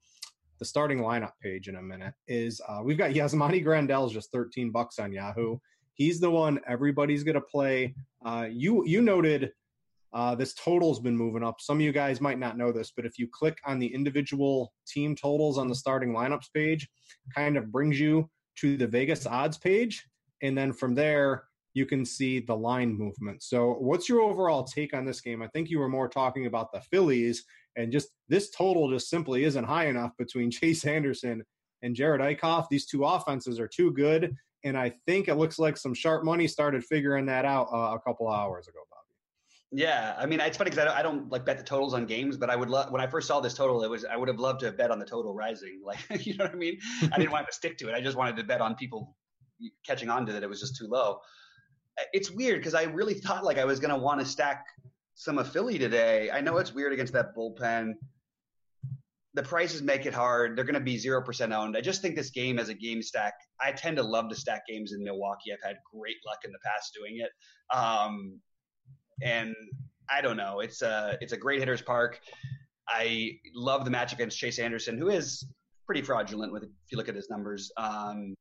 [0.61, 2.15] the starting lineup page in a minute.
[2.29, 5.59] Is uh, we've got Yasmani Grandal's just 13 bucks on Yahoo.
[5.95, 7.95] He's the one everybody's going to play.
[8.25, 9.53] Uh, you you noted
[10.13, 11.61] uh, this total's been moving up.
[11.61, 14.73] Some of you guys might not know this, but if you click on the individual
[14.87, 16.89] team totals on the starting lineups page,
[17.35, 20.05] kind of brings you to the Vegas odds page,
[20.43, 23.43] and then from there you can see the line movement.
[23.43, 25.43] So, what's your overall take on this game?
[25.43, 27.45] I think you were more talking about the Phillies,
[27.77, 31.43] and just this total just simply isn't high enough between Chase Anderson
[31.83, 32.67] and Jerad Eickhoff.
[32.71, 34.35] These two offenses are too good,
[34.65, 38.01] and I think it looks like some sharp money started figuring that out uh, a
[38.01, 39.83] couple hours ago, Bobby.
[39.83, 42.05] Yeah, I mean, it's funny because I don't, I don't like bet the totals on
[42.05, 44.29] games, but I would love when I first saw this total, it was I would
[44.29, 45.81] have loved to have bet on the total rising.
[45.85, 46.79] Like, you know what I mean?
[47.13, 47.95] I didn't want to stick to it.
[47.95, 49.17] I just wanted to bet on people
[49.87, 50.43] catching on to that.
[50.43, 51.21] It was just too low.
[52.13, 54.65] It's weird because I really thought like I was going to want to stack
[55.21, 56.31] some of Philly today.
[56.33, 57.93] I know it's weird against that bullpen.
[59.35, 60.57] The prices make it hard.
[60.57, 61.77] They're going to be zero percent owned.
[61.77, 63.35] I just think this game as a game stack.
[63.61, 65.53] I tend to love to stack games in Milwaukee.
[65.53, 67.31] I've had great luck in the past doing it.
[67.77, 68.41] Um,
[69.23, 69.55] and
[70.09, 70.61] I don't know.
[70.61, 72.19] It's a it's a great hitters park.
[72.89, 75.47] I love the match against Chase Anderson, who is
[75.85, 77.71] pretty fraudulent with if you look at his numbers.
[77.77, 78.35] Um,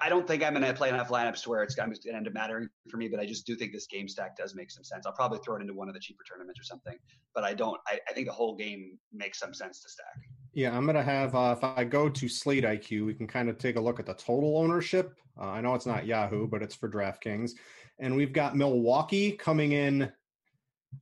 [0.00, 2.26] I don't think I'm going to play enough lineups to where it's going to end
[2.26, 4.84] up mattering for me, but I just do think this game stack does make some
[4.84, 5.06] sense.
[5.06, 6.96] I'll probably throw it into one of the cheaper tournaments or something,
[7.34, 7.80] but I don't.
[7.86, 10.16] I, I think the whole game makes some sense to stack.
[10.52, 11.34] Yeah, I'm gonna have.
[11.34, 14.06] Uh, if I go to Slate IQ, we can kind of take a look at
[14.06, 15.14] the total ownership.
[15.38, 17.52] Uh, I know it's not Yahoo, but it's for DraftKings,
[17.98, 20.10] and we've got Milwaukee coming in.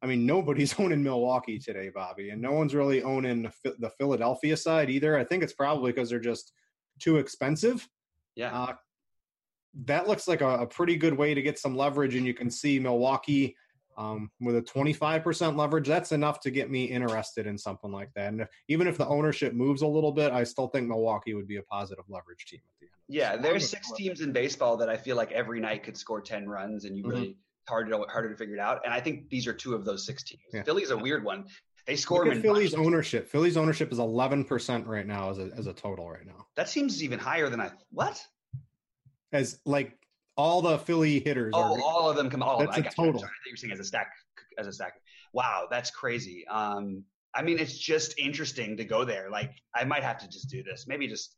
[0.03, 4.91] I mean, nobody's owning Milwaukee today, Bobby, and no one's really owning the Philadelphia side
[4.91, 5.17] either.
[5.17, 6.53] I think it's probably because they're just
[6.99, 7.89] too expensive.
[8.37, 8.57] Yeah.
[8.59, 8.75] Uh,
[9.87, 12.51] that looks like a, a pretty good way to get some leverage, and you can
[12.51, 13.57] see Milwaukee
[13.97, 15.87] um, with a 25% leverage.
[15.89, 18.29] That's enough to get me interested in something like that.
[18.33, 21.49] And if, even if the ownership moves a little bit, I still think Milwaukee would
[21.49, 22.91] be a positive leverage team at the end.
[22.93, 22.95] of.
[23.07, 26.49] Yeah, there's six teams in baseball that I feel like every night could score ten
[26.49, 27.11] runs, and you Mhm.
[27.11, 27.37] really
[27.69, 28.81] hard to, harder to figure it out.
[28.85, 30.43] And I think these are two of those six teams.
[30.53, 30.63] Yeah.
[30.63, 31.47] Philly's a weird one.
[31.87, 32.87] They score Look Philly's bunches.
[32.87, 33.29] ownership.
[33.29, 36.47] Philly's ownership is 11% right now as a, as a total right now.
[36.57, 37.71] That seems even higher than I.
[37.91, 38.25] What?
[39.33, 39.99] As like
[40.37, 41.81] all the Philly hitters Oh, are.
[41.83, 42.43] all of them come.
[42.43, 43.05] Oh, That's I a got you.
[43.05, 43.21] Total.
[43.21, 43.31] sorry.
[43.33, 44.13] I you were saying as a stack.
[44.59, 44.95] As a stack.
[45.33, 46.47] Wow, that's crazy.
[46.49, 47.05] Um,
[47.35, 49.29] I mean, it's just interesting to go there.
[49.31, 50.87] Like, I might have to just do this.
[50.87, 51.35] Maybe just,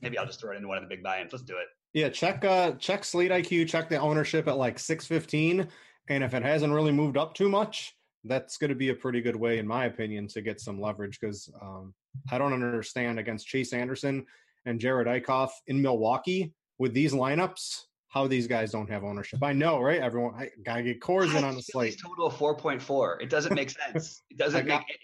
[0.00, 1.32] maybe I'll just throw it into one of the big buy-ins.
[1.32, 1.66] Let's do it.
[1.92, 5.66] Yeah, check uh check Slate IQ, check the ownership at like 615
[6.08, 7.95] and if it hasn't really moved up too much,
[8.28, 11.18] that's going to be a pretty good way in my opinion to get some leverage
[11.20, 11.94] cuz um
[12.30, 14.24] I don't understand against Chase Anderson
[14.64, 19.42] and Jerad Eickhoff in Milwaukee with these lineups, how these guys don't have ownership.
[19.42, 20.00] I know, right?
[20.00, 22.00] Everyone, I gotta get Coors in on the slate.
[22.02, 23.20] Total of four point four.
[23.20, 24.22] It doesn't make sense.
[24.30, 24.88] It I doesn't got- make.
[24.90, 24.98] Any,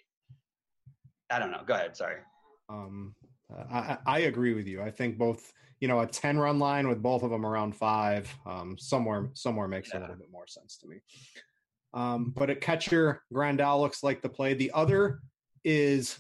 [1.30, 1.62] I don't know.
[1.66, 1.96] Go ahead.
[1.96, 2.16] Sorry.
[2.68, 3.14] Um,
[3.70, 4.82] I, I I agree with you.
[4.82, 8.34] I think both, you know, a ten run line with both of them around five,
[8.46, 10.96] um, somewhere somewhere makes a little bit more sense to me.
[11.94, 14.54] Um, but at catcher, Grandal looks like the play.
[14.54, 15.20] The other
[15.64, 16.18] is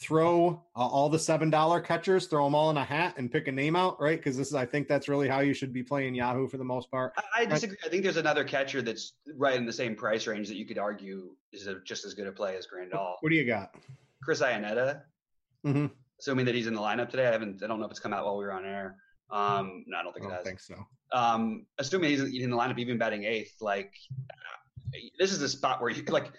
[0.00, 3.46] throw uh, all the seven dollar catchers, throw them all in a hat, and pick
[3.46, 4.18] a name out, right?
[4.18, 6.64] Because this is, I think, that's really how you should be playing Yahoo for the
[6.64, 7.12] most part.
[7.16, 7.76] I, I disagree.
[7.84, 10.78] I think there's another catcher that's right in the same price range that you could
[10.78, 13.14] argue is a, just as good a play as Grandal.
[13.20, 13.74] What do you got?
[14.22, 15.02] Chris Iannetta,
[15.64, 15.86] Mm-hmm.
[16.18, 17.28] assuming that he's in the lineup today.
[17.28, 17.62] I haven't.
[17.62, 18.96] I don't know if it's come out while we were on air.
[19.30, 20.44] Um, no, I don't think it don't has.
[20.44, 20.74] think so.
[21.12, 23.92] um, assuming he's in the lineup, even batting eighth, like
[25.18, 26.32] this is a spot where you like.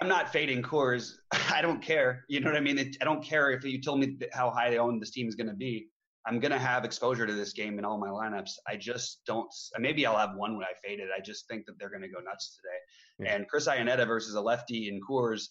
[0.00, 1.14] I'm not fading Coors.
[1.52, 2.24] I don't care.
[2.28, 2.78] You know what I mean?
[2.78, 5.34] It, I don't care if you told me how high they own this team is
[5.34, 5.88] going to be.
[6.26, 8.52] I'm going to have exposure to this game in all my lineups.
[8.66, 9.48] I just don't.
[9.78, 11.08] Maybe I'll have one when I fade it.
[11.16, 13.28] I just think that they're going to go nuts today.
[13.28, 13.36] Yeah.
[13.36, 15.48] And Chris Iannetta versus a lefty in Coors,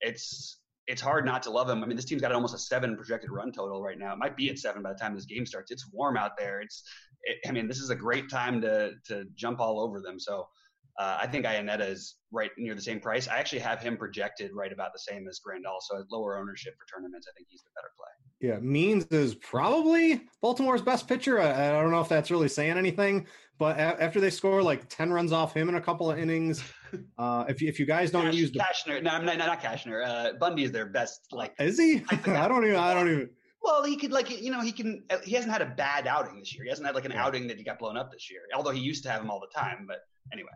[0.00, 1.82] it's it's hard not to love him.
[1.82, 4.12] I mean, this team's got almost a seven projected run total right now.
[4.12, 5.70] It might be at seven by the time this game starts.
[5.70, 6.60] It's warm out there.
[6.60, 6.82] It's,
[7.22, 10.18] it, I mean, this is a great time to to jump all over them.
[10.18, 10.48] So
[10.98, 13.28] uh, I think Iannetta is right near the same price.
[13.28, 15.76] I actually have him projected right about the same as Grandal.
[15.80, 18.48] So at lower ownership for tournaments, I think he's the better play.
[18.48, 21.40] Yeah, Means is probably Baltimore's best pitcher.
[21.40, 23.26] I, I don't know if that's really saying anything,
[23.58, 26.62] but a- after they score like ten runs off him in a couple of innings,
[27.18, 29.60] uh, if you, if you guys don't Cash, use the, Cashner, no, I'm not, not
[29.62, 30.06] Cashner.
[30.06, 31.20] Uh, Bundy is their best.
[31.32, 32.02] Like, is he?
[32.10, 32.76] I don't even.
[32.76, 33.30] I don't even.
[33.62, 35.02] well, he could like you know he can.
[35.10, 36.64] uh, He hasn't had a bad outing this year.
[36.64, 38.40] He hasn't had like an outing that he got blown up this year.
[38.54, 39.84] Although he used to have them all the time.
[39.88, 39.98] But
[40.32, 40.48] anyway.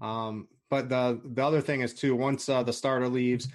[0.00, 2.16] Um, but the the other thing is too.
[2.16, 3.48] Once uh, the starter leaves,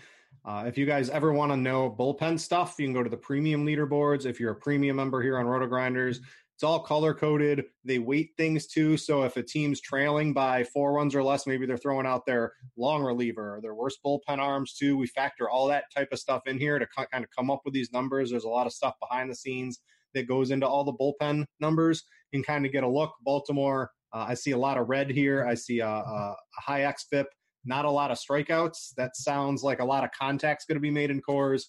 [0.45, 3.17] uh, if you guys ever want to know bullpen stuff, you can go to the
[3.17, 4.25] premium leaderboards.
[4.25, 6.21] If you're a premium member here on Roto Grinders,
[6.61, 7.65] it's all color coded.
[7.83, 8.95] They weight things too.
[8.95, 12.53] So if a team's trailing by four runs or less, maybe they're throwing out their
[12.77, 14.95] long reliever or their worst bullpen arms too.
[14.95, 17.73] We factor all that type of stuff in here to kind of come up with
[17.73, 18.29] these numbers.
[18.29, 19.79] There's a lot of stuff behind the scenes
[20.13, 22.03] that goes into all the bullpen numbers.
[22.31, 23.13] Can kind of get a look.
[23.23, 25.45] Baltimore, uh, I see a lot of red here.
[25.45, 27.25] I see a, a, a high XFIP,
[27.65, 28.93] not a lot of strikeouts.
[28.97, 31.63] That sounds like a lot of contacts going to be made in Coors.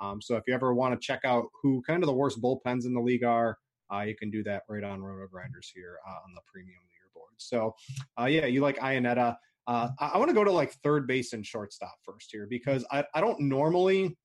[0.00, 2.86] Um, so if you ever want to check out who kind of the worst bullpens
[2.86, 3.56] in the league are,
[3.92, 7.34] uh, you can do that right on Roto Grinders here uh, on the premium leaderboard.
[7.38, 7.74] So,
[8.20, 9.36] uh, yeah, you like Iannetta.
[9.66, 12.84] Uh, I, I want to go to like third base and shortstop first here because
[12.92, 14.16] I, I don't normally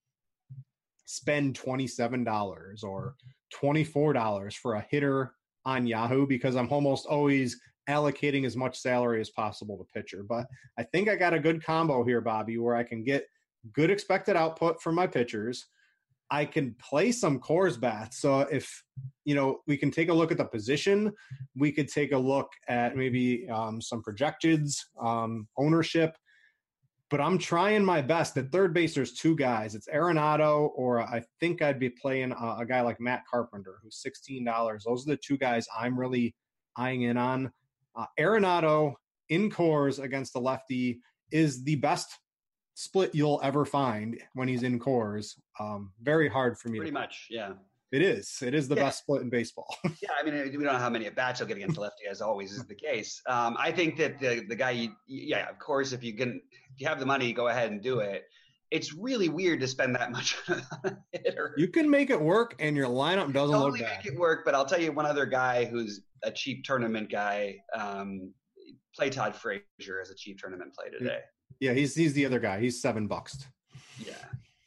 [1.05, 3.15] spend $27 or
[3.61, 5.33] $24 for a hitter
[5.65, 7.59] on Yahoo because I'm almost always
[7.89, 10.23] allocating as much salary as possible to pitcher.
[10.27, 13.27] But I think I got a good combo here, Bobby, where I can get
[13.73, 15.67] good expected output from my pitchers.
[16.31, 18.19] I can play some Coors bats.
[18.19, 18.83] So if
[19.25, 21.11] you know, we can take a look at the position.
[21.55, 26.15] We could take a look at maybe um, some projections, um, ownership.
[27.13, 28.35] But I'm trying my best.
[28.37, 29.75] At third base, there's two guys.
[29.75, 33.97] It's Arenado, or I think I'd be playing a, a guy like Matt Carpenter, who's
[33.97, 34.85] sixteen dollars.
[34.87, 36.33] Those are the two guys I'm really
[36.75, 37.51] eyeing in on.
[37.95, 38.93] Uh, Arenado
[39.29, 42.17] in Coors against the lefty is the best
[42.73, 45.35] split you'll ever find when he's in Coors.
[45.59, 46.79] Um, very hard for me.
[46.79, 47.51] Pretty much, yeah.
[47.93, 48.39] It is.
[48.41, 48.85] It is the Yeah.
[48.85, 49.73] best split in baseball.
[50.01, 52.05] Yeah, I mean, we don't know how many at bats he'll get against the lefty,
[52.09, 53.21] as always is the case.
[53.29, 56.41] Um, I think that the the guy, you, yeah, of course, if you can,
[56.73, 58.23] if you have the money, go ahead and do it.
[58.71, 61.53] It's really weird to spend that much on a hitter.
[61.57, 64.03] you can make it work, and your lineup doesn't totally look bad.
[64.03, 67.57] make it work, but I'll tell you one other guy who's a cheap tournament guy.
[67.75, 68.33] Um,
[68.95, 71.19] play Todd Frazier as a cheap tournament play today.
[71.59, 72.59] Yeah, he's he's the other guy.
[72.59, 73.45] He's seven bucks.
[73.99, 74.13] Yeah.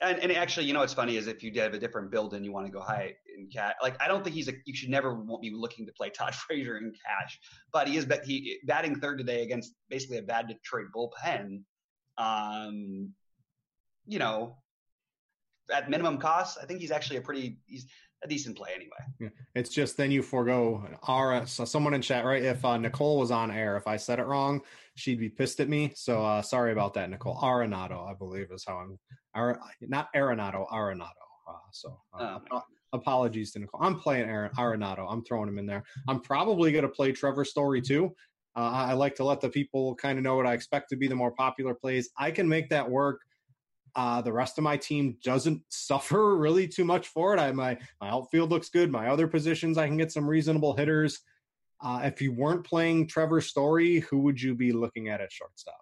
[0.02, 2.44] And, and actually, you know what's funny is if you have a different build and
[2.44, 4.52] you want to go high in cash, like I don't think he's a.
[4.66, 7.40] You should never be looking to play Todd Frazier in cash,
[7.72, 8.04] but he is.
[8.04, 11.62] But he batting third today against basically a bad Detroit bullpen.
[12.18, 13.12] Um,
[14.06, 14.58] you know,
[15.74, 17.58] at minimum cost, I think he's actually a pretty.
[17.64, 17.86] He's
[18.24, 19.32] a decent play anyway.
[19.54, 22.42] It's just then you forego our so someone in chat, right?
[22.42, 24.62] If uh, Nicole was on air, if I said it wrong,
[24.96, 25.92] she'd be pissed at me.
[25.94, 27.36] So uh, sorry about that, Nicole.
[27.36, 28.98] Arenado, I believe, is how I'm.
[29.34, 31.10] Ar- not Arenado, Arenado.
[31.48, 33.80] Uh, so uh, Oh, ap- apologies to Nicole.
[33.82, 35.06] I'm playing Aaron Arenado.
[35.08, 35.84] I'm throwing him in there.
[36.08, 38.14] I'm probably going to play Trevor Story too.
[38.56, 40.96] Uh, I I like to let the people kind of know what I expect to
[40.96, 42.08] be the more popular plays.
[42.18, 43.20] I can make that work.
[43.94, 47.38] Uh, the rest of my team doesn't suffer really too much for it.
[47.40, 48.90] I my my outfield looks good.
[48.90, 51.20] My other positions, I can get some reasonable hitters.
[51.86, 55.78] Uh, if you weren't playing Trevor Story, who would you be looking at at shortstop?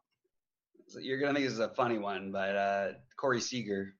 [0.86, 3.94] So you're gonna think this is a funny one, but uh, Corey Seager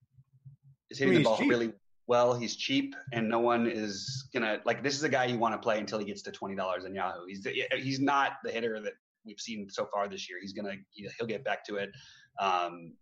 [0.91, 1.49] is I hitting mean, the ball cheap.
[1.49, 1.73] really.
[2.07, 2.35] well.
[2.35, 4.83] He's cheap, and no one is gonna like.
[4.83, 6.95] This is a guy you want to play until he gets to twenty dollars in
[6.95, 7.25] Yahoo.
[7.27, 7.47] He's
[7.79, 8.93] he's not the hitter that
[9.25, 10.37] we've seen so far this year.
[10.43, 11.91] He's gonna he'll get back to it.
[12.39, 12.93] Um,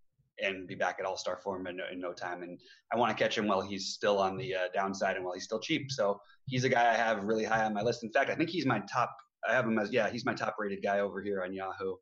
[0.43, 2.43] and be back at all star form in, in, no time.
[2.43, 2.59] And
[2.93, 5.45] I want to catch him while he's still on the uh, downside and while he's
[5.45, 5.91] still cheap.
[5.91, 8.03] So he's a guy I have really high on my list.
[8.03, 9.17] In fact, I think he's my top.
[9.49, 11.95] I have him as yeah, he's my top rated guy over here on Yahoo.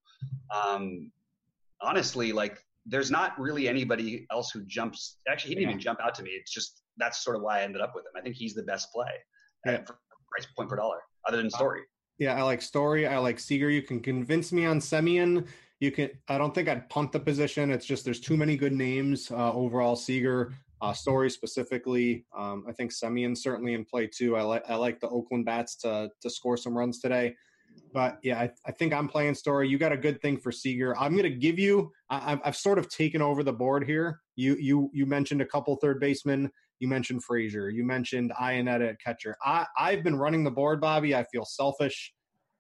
[0.55, 1.11] Um,
[1.81, 5.19] honestly, like there's not really anybody else who jumps.
[5.29, 5.75] Actually, he didn't yeah.
[5.75, 6.31] even jump out to me.
[6.31, 8.13] It's just that's sort of why I ended up with him.
[8.17, 9.11] I think he's the best play
[9.67, 9.73] yeah.
[9.73, 11.83] at price point per dollar, other than Story.
[12.19, 13.07] Yeah, I like Story.
[13.07, 13.71] I like Seager.
[13.71, 15.47] You can convince me on Semien.
[15.81, 16.11] You can.
[16.29, 17.71] I don't think I'd punt the position.
[17.71, 19.97] It's just there's too many good names uh, overall.
[19.97, 20.53] Seager,
[20.83, 22.27] uh, Story specifically.
[22.37, 24.37] Um, I think Semien certainly in play too.
[24.37, 27.35] I like I like the Oakland bats to to score some runs today.
[27.93, 29.69] But yeah, I, I, think I'm playing Story.
[29.69, 30.97] You got a good thing for Seager.
[30.99, 31.93] I'm going to give you.
[32.09, 34.21] I, have sort of taken over the board here.
[34.37, 36.51] You you you mentioned a couple third basemen.
[36.79, 37.69] You mentioned Frazier.
[37.69, 39.37] You mentioned Iannetta at catcher.
[39.45, 41.15] I I've been running the board, Bobby.
[41.15, 42.13] I feel selfish.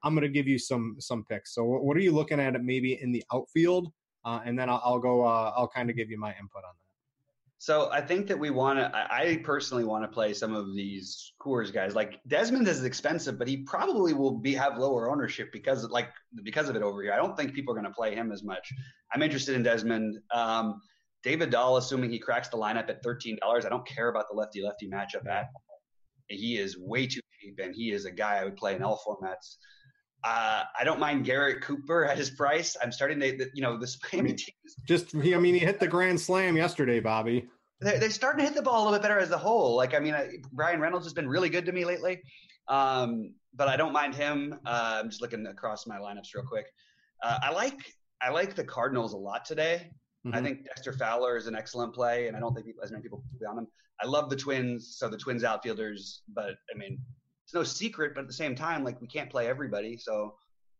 [0.02, 1.54] I'm going to give you some some picks.
[1.54, 2.62] So what are you looking at?
[2.62, 3.92] Maybe in the outfield,
[4.24, 5.24] uh, and then I'll, I'll go.
[5.24, 6.90] Uh, I'll kind of give you my input on that.
[7.58, 8.90] So I think that we want to.
[8.94, 11.94] I personally want to play some of these Coors guys.
[11.94, 16.08] Like Desmond is expensive, but he probably will be have lower ownership because like
[16.42, 17.12] because of it over here.
[17.12, 18.72] I don't think people are going to play him as much.
[19.12, 20.18] I'm interested in Desmond.
[20.32, 20.80] Um,
[21.22, 23.66] David Dahl, assuming he cracks the lineup at thirteen dollars.
[23.66, 25.44] I don't care about the lefty lefty matchup at.
[25.54, 25.62] All.
[26.28, 29.02] He is way too cheap, and he is a guy I would play in all
[29.06, 29.56] formats.
[30.22, 32.76] Uh, I don't mind Garrett Cooper at his price.
[32.82, 34.54] I'm starting to, you know, this Miami team.
[34.86, 37.48] Just, I mean, he hit the grand slam yesterday, Bobby.
[37.80, 39.76] They're, they're starting to hit the ball a little bit better as a whole.
[39.76, 42.20] Like, I mean, uh, Bryan Reynolds has been really good to me lately,
[42.68, 44.58] um, but I don't mind him.
[44.66, 46.66] Uh, I'm just looking across my lineups real quick.
[47.22, 47.78] Uh, I like
[48.22, 49.90] I like the Cardinals a lot today.
[50.26, 50.36] Mm-hmm.
[50.36, 53.02] I think Dexter Fowler is an excellent play, and I don't think people, as many
[53.02, 53.66] people on him.
[54.02, 56.98] I love the Twins, so the Twins outfielders, but I mean,
[57.50, 59.96] it's no secret, but at the same time, like we can't play everybody.
[59.96, 60.34] So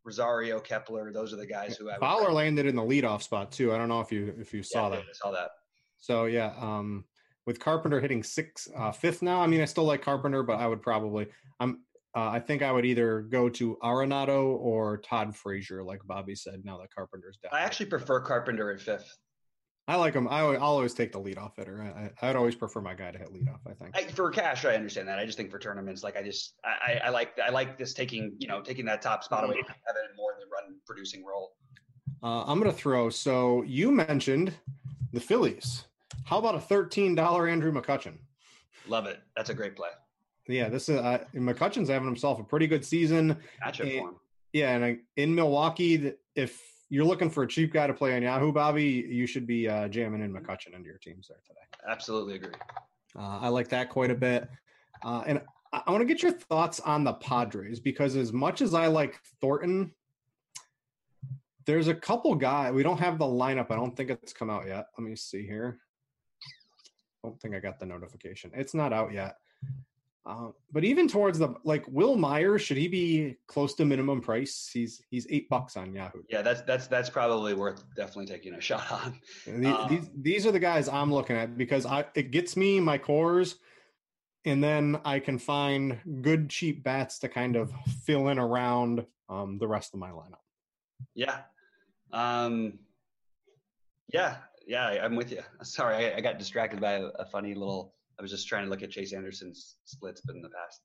[0.05, 3.75] Rosario, Kepler, those are the guys who I Fowler landed in the leadoff spot too.
[3.75, 5.01] I don't know if you if you saw yeah, that.
[5.01, 5.51] I saw that.
[5.99, 7.05] So yeah, um,
[7.45, 9.41] with Carpenter hitting six uh, fifth now.
[9.41, 11.27] I mean, I still like Carpenter, but I would probably
[11.59, 11.81] I'm
[12.17, 16.63] uh, I think I would either go to Arenado or Todd Frazier, like Bobby said.
[16.65, 19.19] Now that Carpenter's down, I actually prefer Carpenter at fifth.
[19.91, 20.29] I like him.
[20.29, 22.13] I, will always take the leadoff hitter.
[22.23, 23.59] I, would always prefer my guy to hit leadoff.
[23.67, 25.19] I think I, for cash, I understand that.
[25.19, 28.37] I just think for tournaments, like I just I, I like I like this taking
[28.39, 31.57] you know taking that top spot away from Kevin more in the run producing role.
[32.23, 33.11] Uh, I'm going to throw.
[33.11, 34.53] So you mentioned
[35.13, 35.87] the Phillies.
[36.23, 38.15] How about a thirteen dollar Andrew McCutchen?
[38.87, 39.19] Love it.
[39.35, 39.89] That's a great play.
[40.47, 43.37] Yeah, this is uh, McCutchen's having himself a pretty good season.
[43.61, 44.17] Matchup form.
[44.53, 48.53] Yeah, and in Milwaukee, if you're looking for a cheap guy to play on Yahoo,
[48.53, 51.61] Bobby, you should be uh, jamming in McCutchen into your teams there today.
[51.89, 52.53] Absolutely agree.
[53.17, 54.49] Uh, I like that quite a bit.
[55.03, 55.41] Uh, and
[55.73, 58.89] I, I want to get your thoughts on the Padres because as much as I
[58.89, 59.93] like Thornton,
[61.65, 62.73] there's a couple guys.
[62.73, 63.71] We don't have the lineup.
[63.71, 64.87] I don't think it's come out yet.
[64.99, 65.79] Let me see here.
[67.23, 68.51] I don't think I got the notification.
[68.55, 69.37] It's not out yet.
[70.27, 74.69] Uh, but even towards the like Wil Myers, should he be close to minimum price?
[74.73, 76.23] He's he's eight bucks on Yahoo.
[76.29, 79.19] Yeah, that's that's that's probably worth definitely taking a shot on.
[79.47, 82.81] These, um, these, these are the guys I'm looking at because I it gets me
[82.81, 83.55] my Coors,
[84.45, 87.73] and then I can find good cheap bats to kind of
[88.05, 90.45] fill in around um, the rest of my lineup.
[91.15, 91.39] Yeah,
[92.13, 92.79] um,
[94.13, 94.37] yeah,
[94.67, 94.87] yeah.
[95.03, 95.41] I'm with you.
[95.63, 98.71] Sorry, I, I got distracted by a, a funny little I was just trying to
[98.71, 100.83] look at Chase Anderson's splits, but in the past,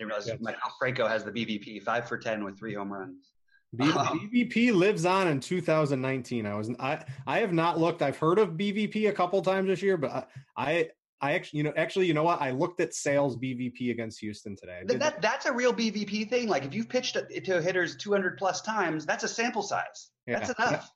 [0.00, 0.52] I.
[0.52, 3.32] Maikel Franco has the BVP five for ten with three home runs.
[3.76, 6.46] BVP um, lives on in 2019.
[6.46, 8.00] I was I I have not looked.
[8.00, 10.24] I've heard of BVP a couple times this year, but I
[10.56, 10.88] I,
[11.20, 14.56] I actually you know actually you know what I looked at Sale's BVP against Houston
[14.56, 14.80] today.
[14.86, 16.48] That, that, that's a real BVP thing.
[16.48, 20.08] Like if you've pitched to hitters 200 plus times, that's a sample size.
[20.26, 20.38] Yeah.
[20.38, 20.90] That's enough.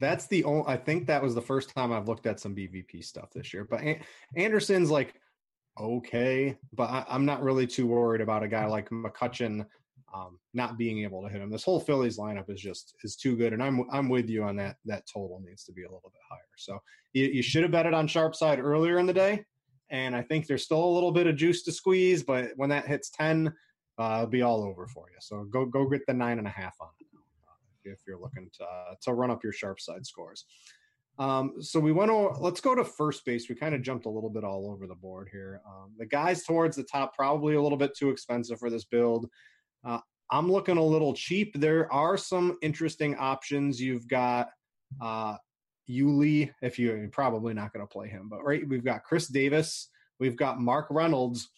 [0.00, 0.64] That's the only.
[0.66, 3.66] I think that was the first time I've looked at some BVP stuff this year.
[3.68, 3.82] But
[4.36, 5.14] Anderson's like
[5.78, 9.66] okay, but I, am not really too worried about a guy like McCutchen
[10.14, 11.50] um, not being able to hit him.
[11.50, 14.56] This whole Phillies lineup is just is too good, and I'm I'm with you on
[14.56, 14.76] that.
[14.84, 16.40] That total needs to be a little bit higher.
[16.56, 16.78] So
[17.12, 19.44] you, you should have betted on sharp side earlier in the day,
[19.90, 22.22] and I think there's still a little bit of juice to squeeze.
[22.22, 23.52] But when that hits ten,
[23.98, 25.16] uh, it'll be all over for you.
[25.20, 28.48] So go go get the nine and a half on it uh, if you're looking
[28.58, 30.46] to uh, to run up your sharp side scores.
[31.18, 33.48] Um, so we went over, let's go to first base.
[33.48, 35.62] We kind of jumped a little bit all over the board here.
[35.66, 39.28] Um, the guys towards the top, probably a little bit too expensive for this build.
[39.84, 41.58] Uh, I'm looking a little cheap.
[41.58, 43.80] There are some interesting options.
[43.80, 44.48] You've got
[45.00, 45.36] uh,
[45.88, 49.28] Yuli, if you, are probably not going to play him, but right, we've got Chris
[49.28, 49.88] Davis
[50.18, 51.48] we've got Mark Reynolds.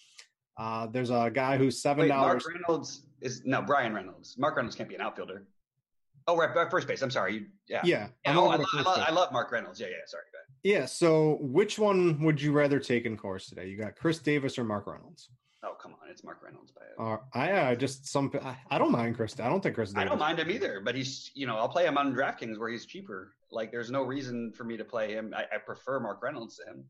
[0.56, 2.44] Uh, there's a guy who's seven dollars.
[2.44, 4.36] Mark Reynolds is no Bryan Reynolds.
[4.38, 5.44] Mark Reynolds can't be an outfielder.
[6.28, 7.00] Oh, right, first base.
[7.02, 7.46] I'm sorry.
[7.68, 7.80] Yeah.
[7.84, 9.80] Yeah, Yeah, oh, I, lo- I, lo- I love Mark Reynolds.
[9.80, 9.94] Yeah, yeah.
[10.06, 10.24] Sorry.
[10.30, 10.80] Go ahead.
[10.82, 10.86] Yeah.
[10.86, 13.66] So, which one would you rather take in Coors today?
[13.68, 15.30] You got Chris Davis or Mark Reynolds?
[15.64, 16.10] Oh, come on.
[16.10, 16.70] It's Mark Reynolds.
[16.70, 18.30] By Uh, I uh, just some.
[18.44, 19.40] I, I don't mind Chris.
[19.40, 19.90] I don't think Chris.
[19.90, 20.02] Davis.
[20.02, 22.68] I don't mind him either, but he's, you know, I'll play him on DraftKings where
[22.68, 23.32] he's cheaper.
[23.50, 25.32] Like, there's no reason for me to play him.
[25.34, 26.84] I, I prefer Mark Reynolds to him.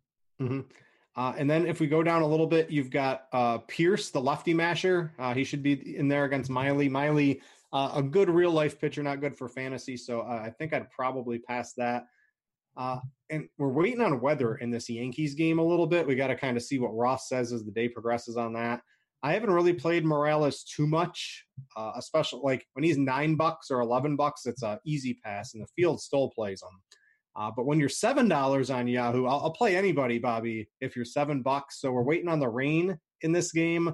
[0.49, 0.61] hmm
[1.17, 4.21] Uh, and then if we go down a little bit, you've got uh, Pearce, the
[4.21, 5.13] lefty masher.
[5.19, 6.89] Uh, he should be in there against Miley.
[6.89, 7.41] Miley,
[7.73, 9.97] uh, a good real life pitcher, not good for fantasy.
[9.97, 12.05] So uh, I think I'd probably pass that.
[12.77, 13.01] Uh,
[13.31, 16.07] and we're waiting on weather in this Yankees game a little bit.
[16.07, 18.81] We got to kind of see what Roth says as the day progresses on that.
[19.23, 21.45] I haven't really played Morales too much,
[21.77, 25.63] uh, especially like when he's nine bucks or eleven bucks, it's a easy pass, and
[25.63, 26.81] the field still plays him.
[27.35, 30.69] Uh, but when you're seven dollars on Yahoo, I'll, I'll play anybody, Bobby.
[30.81, 33.93] If you're seven bucks, so we're waiting on the rain in this game.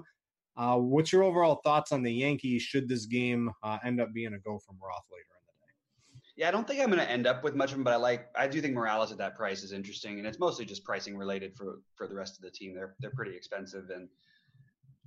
[0.57, 2.63] Uh, what's your overall thoughts on the Yankees?
[2.63, 6.23] Should this game uh, end up being a go from Roth later in the day?
[6.37, 7.97] Yeah, I don't think I'm going to end up with much of him, but I
[7.97, 8.29] like.
[8.37, 11.57] I do think Morales at that price is interesting, and it's mostly just pricing related
[11.57, 12.75] for for the rest of the team.
[12.75, 14.09] They're they're pretty expensive, and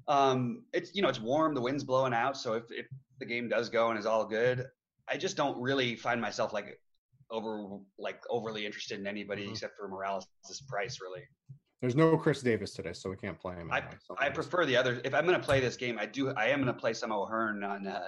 [0.08, 2.88] um, it's you know it's warm, the wind's blowing out, so if if
[3.20, 4.66] the game does go and is all good,
[5.08, 6.80] I just don't really find myself like
[7.30, 9.52] over like overly interested in anybody Mhm.
[9.52, 10.28] except for Morales'
[10.70, 11.24] price really.
[11.82, 13.72] There's no Chris Davis today, so we can't play him.
[13.72, 15.00] I, anyway, I prefer the other.
[15.04, 16.32] If I'm going to play this game, I do.
[16.32, 18.08] I am going to play some O'Hearn on uh,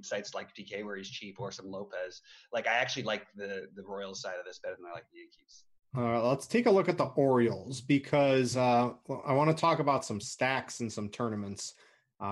[0.00, 2.22] sites like DK where he's cheap, or some Lopez.
[2.52, 5.18] Like I actually like the the Royals side of this better than I like the
[5.18, 5.64] Yankees.
[5.96, 8.90] Uh, let's take a look at the Orioles because uh,
[9.26, 11.74] I want to talk about some stacks and some tournaments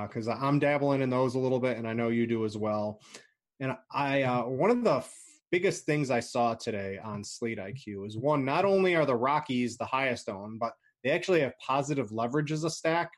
[0.03, 3.01] because I'm dabbling in those a little bit, and I know you do as well.
[3.61, 5.05] And I uh, one of the
[5.51, 9.77] biggest things I saw today on Slate IQ is one: not only are the Rockies
[9.77, 10.73] the highest owned, but
[11.03, 13.13] they actually have positive leverage as a stack.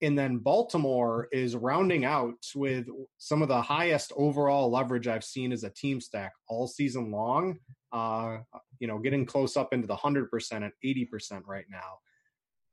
[0.00, 5.52] And then Baltimore is rounding out with some of the highest overall leverage I've seen
[5.52, 7.58] as a team stack all season long.
[7.92, 8.38] Uh,
[8.80, 11.98] you know, getting close up into the 100% and 80% right now.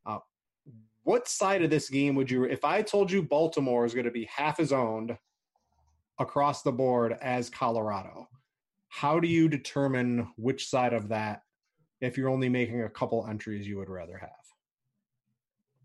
[0.05, 0.19] Uh,
[1.03, 4.11] what side of this game would you, if I told you Baltimore is going to
[4.11, 5.15] be half as owned
[6.17, 8.27] across the board as Colorado,
[8.89, 11.43] how do you determine which side of that,
[12.01, 14.29] if you're only making a couple entries, you would rather have?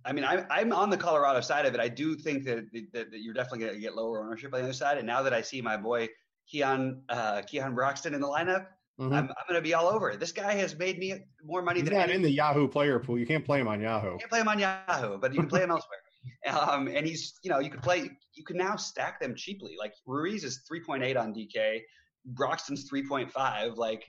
[0.07, 1.81] I mean, I'm I'm on the Colorado side of it.
[1.81, 4.65] I do think that that, that you're definitely going to get lower ownership on the
[4.65, 4.99] other side.
[4.99, 6.09] And now that I see my boy
[6.51, 8.67] Keon uh, Keon Broxton in the lineup,
[9.01, 9.07] Mhm.
[9.13, 10.21] I'm, I'm going to be all over it.
[10.21, 13.01] This guy has made me more money He's than not any- in the Yahoo player
[13.01, 13.19] pool.
[13.19, 14.13] You can't play him on Yahoo.
[14.13, 15.99] You can play him on Yahoo, but you can play him elsewhere.
[16.49, 19.77] Um, and he's, you know, you could play, you can now stack them cheaply.
[19.79, 21.81] Like Ruiz is 3.8 on DK,
[22.27, 23.77] Broxton's 3.5.
[23.77, 24.05] Like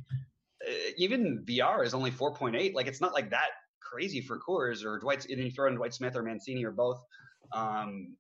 [0.68, 2.74] uh, even VR is only 4.8.
[2.74, 3.50] Like it's not like that
[3.82, 5.26] crazy for Coors or Dwight.
[5.30, 7.02] And you throw in Dwight Smith or Mancini or both.
[7.54, 8.16] Um,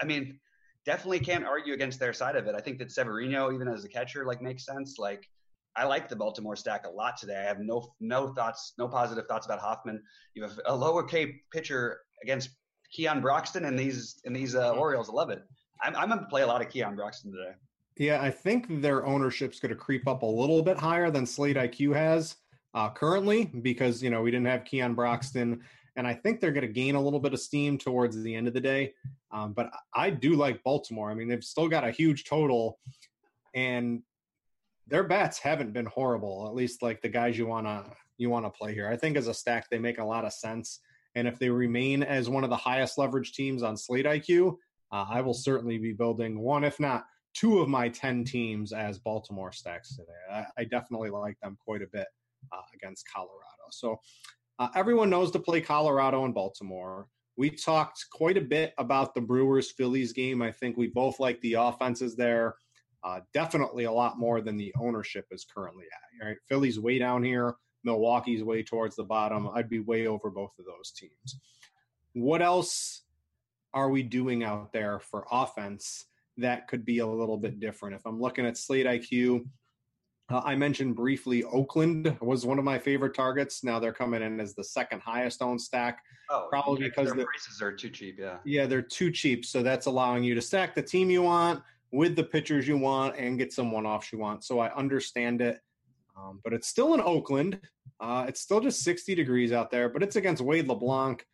[0.00, 0.38] I mean,
[0.84, 2.54] definitely can't argue against their side of it.
[2.54, 4.96] I think that Severino, even as a catcher, like makes sense.
[4.98, 5.28] Like
[5.76, 7.36] I like the Baltimore stack a lot today.
[7.36, 10.02] I have no no thoughts, no positive thoughts about Hoffman.
[10.34, 12.50] You have a lower K pitcher against
[12.92, 15.08] Keon Broxton and these and these uh, Orioles.
[15.08, 15.42] I love it.
[15.82, 17.54] I'm, I'm going to play a lot of Keon Broxton today.
[17.98, 21.56] Yeah, I think their ownership's going to creep up a little bit higher than Slate
[21.56, 22.36] IQ has
[22.72, 25.60] uh, currently because you know we didn't have Keon Broxton,
[25.96, 28.46] and I think they're going to gain a little bit of steam towards the end
[28.46, 28.94] of the day.
[29.32, 31.10] Um, but I do like Baltimore.
[31.10, 32.78] I mean, they've still got a huge total,
[33.52, 34.02] and
[34.86, 36.46] their bats haven't been horrible.
[36.46, 37.84] At least like the guys you wanna
[38.16, 38.88] you wanna play here.
[38.88, 40.78] I think as a stack they make a lot of sense,
[41.16, 44.56] and if they remain as one of the highest leverage teams on Slate IQ,
[44.92, 47.04] uh, I will certainly be building one, if not
[47.38, 50.12] two of my 10 teams as Baltimore stacks today.
[50.30, 52.06] I, I definitely like them quite a bit
[52.52, 53.68] uh, against Colorado.
[53.70, 54.00] So
[54.58, 57.06] uh, everyone knows to play Colorado and Baltimore.
[57.36, 60.42] We talked quite a bit about the Brewers Phillies game.
[60.42, 62.56] I think we both like the offenses there.
[63.04, 66.26] Uh, definitely a lot more than the ownership is currently at.
[66.26, 66.36] Right?
[66.48, 67.54] Phillies way down here,
[67.84, 69.48] Milwaukee's way towards the bottom.
[69.54, 71.38] I'd be way over both of those teams.
[72.14, 73.02] What else
[73.72, 76.06] are we doing out there for offense
[76.38, 77.94] that could be a little bit different?
[77.96, 79.44] If I'm looking at Slate IQ,
[80.30, 83.64] uh, I mentioned briefly Oakland was one of my favorite targets.
[83.64, 86.00] Now they're coming in as the second highest owned stack.
[86.30, 88.18] Oh, Probably yeah, because their the- prices are too cheap.
[88.18, 88.38] Yeah.
[88.44, 89.44] Yeah, they're too cheap.
[89.44, 93.16] So that's allowing you to stack the team you want with the pitchers you want
[93.16, 94.44] and get some one offs you want.
[94.44, 95.60] So I understand it.
[96.16, 97.60] Um, but it's still in Oakland.
[98.00, 101.24] Uh, it's still just 60 degrees out there, but it's against Wade LeBlanc.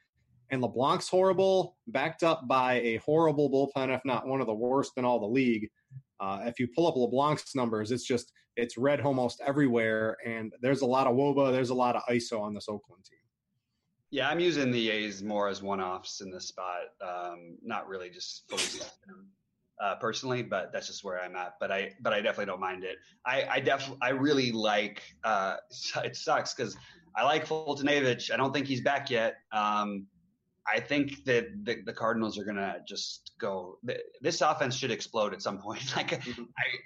[0.51, 4.93] And LeBlanc's horrible, backed up by a horrible bullpen, if not one of the worst
[4.97, 5.69] in all the league.
[6.21, 10.83] Uh, if you pull up LeBlanc's numbers, it's just it's red almost everywhere, and there's
[10.83, 13.19] a lot of woba, there's a lot of ISO on this Oakland team.
[14.11, 16.83] Yeah, I'm using the A's more as one-offs in this spot.
[17.01, 18.87] Um, not really just fully
[19.83, 21.55] uh, personally, but that's just where I'm at.
[21.59, 22.97] But I, but I definitely don't mind it.
[23.27, 25.03] I, I definitely, I really like.
[25.25, 25.57] Uh,
[26.05, 26.77] it sucks because
[27.17, 28.31] I like Fultonavich.
[28.33, 29.35] I don't think he's back yet.
[29.53, 30.07] Um,
[30.67, 33.79] I think that the, the Cardinals are gonna just go.
[34.21, 35.83] This offense should explode at some point.
[35.97, 36.19] Like I,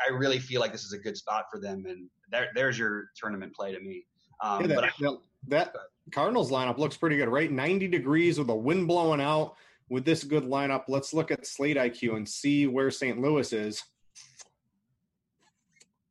[0.09, 3.11] I really feel like this is a good spot for them, and there, there's your
[3.17, 4.05] tournament play to me.
[4.43, 5.73] Um, Yeah, but that, I, that- that
[6.13, 7.51] Cardinals lineup looks pretty good, right?
[7.51, 9.55] 90 degrees with the wind blowing out.
[9.91, 13.19] With this good lineup, let's look at Slate IQ and see where St.
[13.21, 13.83] Louis is.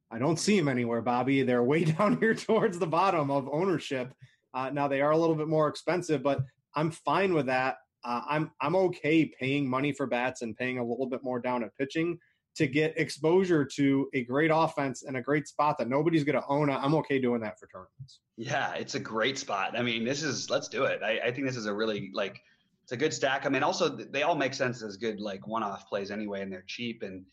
[0.09, 1.43] I don't see them anywhere, Bobby.
[1.43, 4.13] They're way down here towards the bottom of ownership.
[4.53, 6.39] Uh, now they are a little bit more expensive, but
[6.75, 7.77] I'm fine with that.
[8.03, 11.63] Uh, I'm I'm okay paying money for bats and paying a little bit more down
[11.63, 12.19] at pitching
[12.55, 16.47] to get exposure to a great offense and a great spot that nobody's going to
[16.47, 16.69] own.
[16.71, 18.19] I'm okay doing that for tournaments.
[18.35, 19.77] Yeah, it's a great spot.
[19.77, 21.01] I mean, this is let's do it.
[21.03, 22.39] I, I think this is a really like
[22.83, 23.45] it's a good stack.
[23.45, 26.63] I mean, also they all make sense as good like one-off plays anyway, and they're
[26.67, 27.25] cheap, and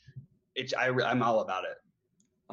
[0.55, 1.77] it's I, I'm all about it.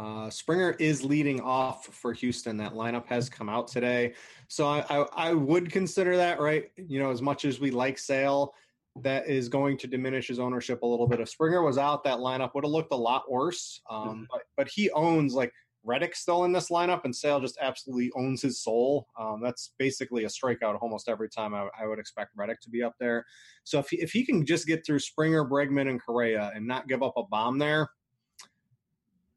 [0.02, 2.58] Uh, Springer is leading off for Houston.
[2.58, 4.14] That lineup has come out today,
[4.48, 6.72] so I, I, I would consider that right.
[6.76, 8.56] You know, as much as we like Sale,
[9.02, 11.20] that is going to diminish his ownership a little bit.
[11.20, 13.80] If Springer was out, that lineup would have looked a lot worse.
[13.92, 15.54] Um, but but he owns like
[15.84, 19.08] Reddick still in this lineup, and Sale just absolutely owns his soul.
[19.20, 21.54] Um, that's basically a strikeout almost every time.
[21.54, 23.24] I, I would expect Reddick to be up there.
[23.66, 26.88] So if he, if he can just get through Springer, Bregman, and Correa and not
[26.88, 27.88] give up a bomb there,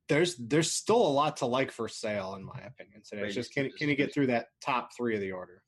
[0.09, 3.23] there's there's still a lot to like for Sale in my opinion today.
[3.23, 5.63] It's just can can he get through that top three of the order?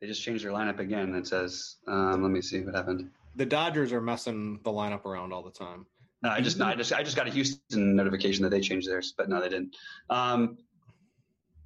[0.00, 1.14] They just changed their lineup again.
[1.14, 3.10] It says, um, let me see what happened.
[3.36, 5.86] The Dodgers are messing the lineup around all the time.
[6.22, 8.88] No, I just no, I just I just got a Houston notification that they changed
[8.88, 9.76] theirs, but no, they didn't.
[10.10, 10.58] Um,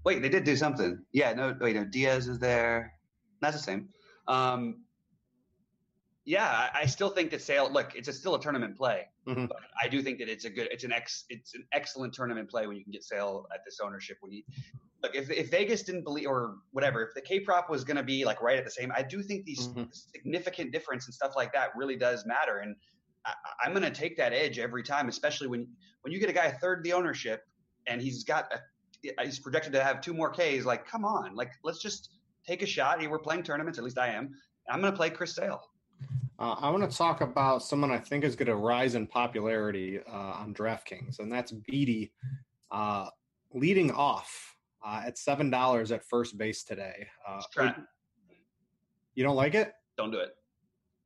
[0.05, 0.99] wait, they did do something.
[1.13, 2.93] Yeah, no, wait, no, Diaz is there.
[3.41, 3.89] That's the same.
[4.27, 4.83] Um,
[6.29, 7.71] yeah, I, still think that Sale.
[7.73, 9.49] Look, it's a, still a tournament play, Mhm.
[9.49, 12.51] but I do think that it's a good, it's an ex, it's an excellent tournament
[12.51, 14.19] play when you can get Sale at this ownership.
[14.21, 14.43] When you
[15.03, 18.03] look, if if Vegas didn't believe or whatever, if the K prop was going to
[18.03, 19.89] be like right at the same, I do think these Mhm.
[19.95, 22.59] significant difference and stuff like that really does matter.
[22.59, 22.77] And
[23.25, 23.33] I,
[23.65, 25.67] I'm going to take that edge every time, especially when
[26.03, 27.47] when you get a guy a third the ownership
[27.87, 30.67] and he's got a, he's projected to have two more Ks.
[30.67, 32.11] Like, come on, like let's just
[32.47, 33.01] take a shot.
[33.09, 34.35] We're playing tournaments, at least I am.
[34.69, 35.63] I'm going to play Chris Sale.
[36.39, 39.99] Uh, I want to talk about someone I think is going to rise in popularity
[40.09, 42.13] uh, on DraftKings, and that's Beaty,
[42.71, 43.09] uh,
[43.53, 44.55] leading off
[44.87, 47.09] uh, at seven dollars at first base today.
[47.27, 47.77] Uh, Trent,
[49.15, 49.73] you don't like it?
[49.97, 50.37] don't do it.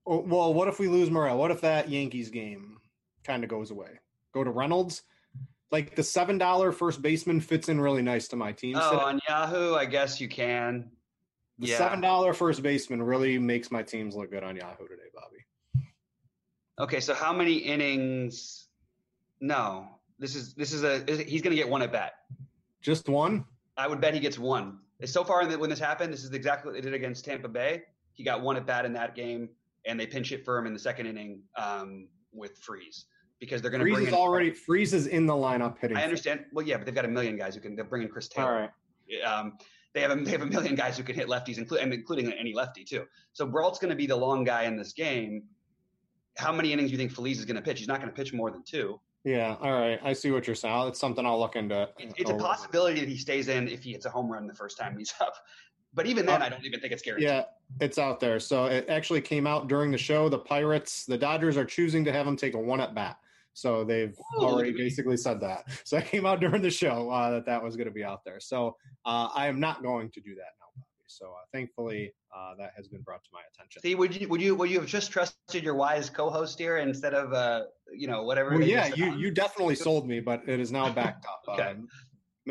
[0.07, 1.39] Oh, Well, what if we lose Morel?
[1.39, 2.77] What if that Yankees game
[3.25, 4.01] kind of goes away?
[4.35, 5.03] Go to Reynolds.
[5.71, 8.77] Like the seven dollar first baseman fits in really nice to my team.
[8.79, 9.03] Oh, today.
[9.03, 10.91] on Yahoo, I guess you can.
[11.63, 11.79] The yeah.
[11.79, 15.87] seven dollar first baseman really makes my teams look good on Yahoo today, Bobby.
[16.81, 18.67] Okay, so how many innings?
[19.41, 19.87] No,
[20.19, 22.15] this is this is a he's going to get one at bat.
[22.81, 23.45] Just one.
[23.77, 24.81] I would bet he gets one.
[25.05, 27.83] So far, in when this happened, this is exactly what they did against Tampa Bay.
[28.13, 29.49] He got one at bat in that game,
[29.87, 33.05] and they pinch hit for him in the second inning um, with Freese
[33.39, 34.19] because they're going to Freese bring is in.
[34.19, 35.97] already Freese is in the lineup hitting.
[35.97, 36.45] I understand.
[36.53, 37.77] Well, yeah, but they've got a million guys who can.
[37.77, 38.69] They're bringing Chris Taylor.
[39.13, 39.23] right.
[39.23, 39.59] Um,
[39.95, 42.55] they have a, they have a million guys who can hit lefties, including including any
[42.55, 43.05] lefty too.
[43.33, 45.45] So Brault's going to be the long guy in this game.
[46.39, 47.79] How many innings do you think Feliz is going to pitch?
[47.79, 48.99] He's not going to pitch more than two.
[49.25, 49.57] Yeah.
[49.61, 50.01] All right.
[50.03, 50.89] I see what you're saying.
[50.89, 51.89] It's something I'll look into.
[51.99, 54.55] It- It's a possibility that he stays in if he hits a home run the
[54.55, 55.35] first time he's up.
[55.95, 57.29] But even then, Uh, I don't even think it's guaranteed.
[57.29, 57.45] Yeah,
[57.79, 58.41] it's out there.
[58.41, 60.31] So it actually came out during the show.
[60.31, 63.19] The Pirates, the Dodgers are choosing to have him take a one at bat.
[63.55, 65.65] So they've Ooh, already basically said that.
[65.85, 68.25] So I came out during the show uh, that that was going to be out
[68.25, 68.41] there.
[68.41, 70.87] So uh, I am not going to do that now, Bobby.
[71.07, 73.83] So uh, thankfully, uh, that has been brought to my attention.
[73.83, 77.15] See, would you would you would you have just trusted your wise co-host here instead
[77.15, 78.51] of uh you know whatever?
[78.51, 81.55] Well, yeah, you you definitely sold me, but it is now backed up.
[81.55, 81.71] Okay.
[81.71, 81.89] Um,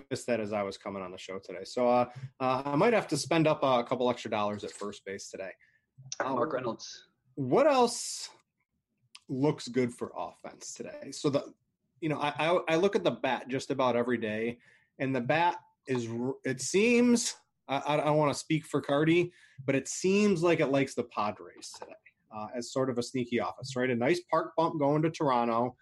[0.09, 1.63] missed that as I was coming on the show today.
[1.63, 2.05] So uh,
[2.39, 5.29] uh, I might have to spend up uh, a couple extra dollars at first base
[5.29, 5.51] today.
[6.19, 7.07] Um, Mark Reynolds.
[7.35, 8.29] what else
[9.31, 11.11] looks good for offense today?
[11.11, 11.53] So the,
[12.01, 14.59] you know, I I, I look at the bat just about every day,
[14.99, 15.55] and the bat
[15.87, 16.07] is
[16.45, 17.35] it seems
[17.67, 19.31] I, I don't want to speak for Carty,
[19.65, 21.93] but it seems like it likes the Padres today
[22.35, 23.89] uh, as sort of a sneaky office, right?
[23.89, 25.75] A nice park bump going to Toronto.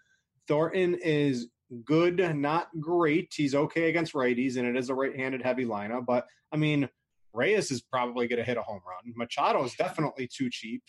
[0.48, 1.48] Thornton is
[1.84, 3.32] good, not great.
[3.36, 6.06] He's okay against righties, and it is a right-handed heavy lineup.
[6.06, 6.88] But I mean,
[7.32, 9.12] Reyes is probably going to hit a home run.
[9.16, 10.82] Machado is definitely too cheap.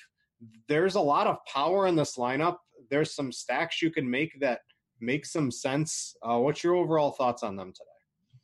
[0.68, 2.57] There's a lot of power in this lineup.
[2.89, 4.61] There's some stacks you can make that
[4.99, 6.15] make some sense.
[6.22, 7.85] Uh, what's your overall thoughts on them today?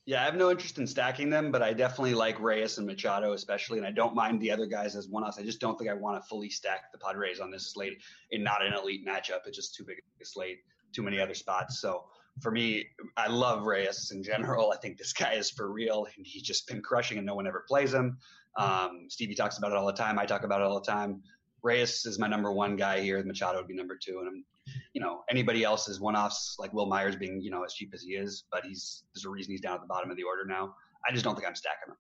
[0.06, 3.34] Yeah, I have no interest in stacking them, but I definitely like Reyes and Machado,
[3.34, 5.38] especially, and I don't mind the other guys as one offs.
[5.38, 8.02] I just don't think I want to fully stack the Padres on this slate
[8.32, 9.40] in not an elite matchup.
[9.46, 10.60] It's just too big a slate,
[10.94, 11.82] too many other spots.
[11.82, 12.06] So
[12.42, 12.88] for me,
[13.18, 14.72] I love Reyes in general.
[14.72, 17.46] I think this guy is for real, and he's just been crushing, and no one
[17.46, 18.18] ever plays him.
[18.58, 20.18] Um, Stevie talks about it all the time.
[20.18, 21.22] I talk about it all the time.
[21.68, 23.22] Reyes is my number one guy here.
[23.24, 24.46] Machado would be number two, and I'm,
[24.94, 27.92] you know, anybody else is one offs like Wil Myers being, you know, as cheap
[27.94, 30.24] as he is, but he's there's a reason he's down at the bottom of the
[30.24, 30.74] order now.
[31.08, 31.98] I just don't think I'm stacking him.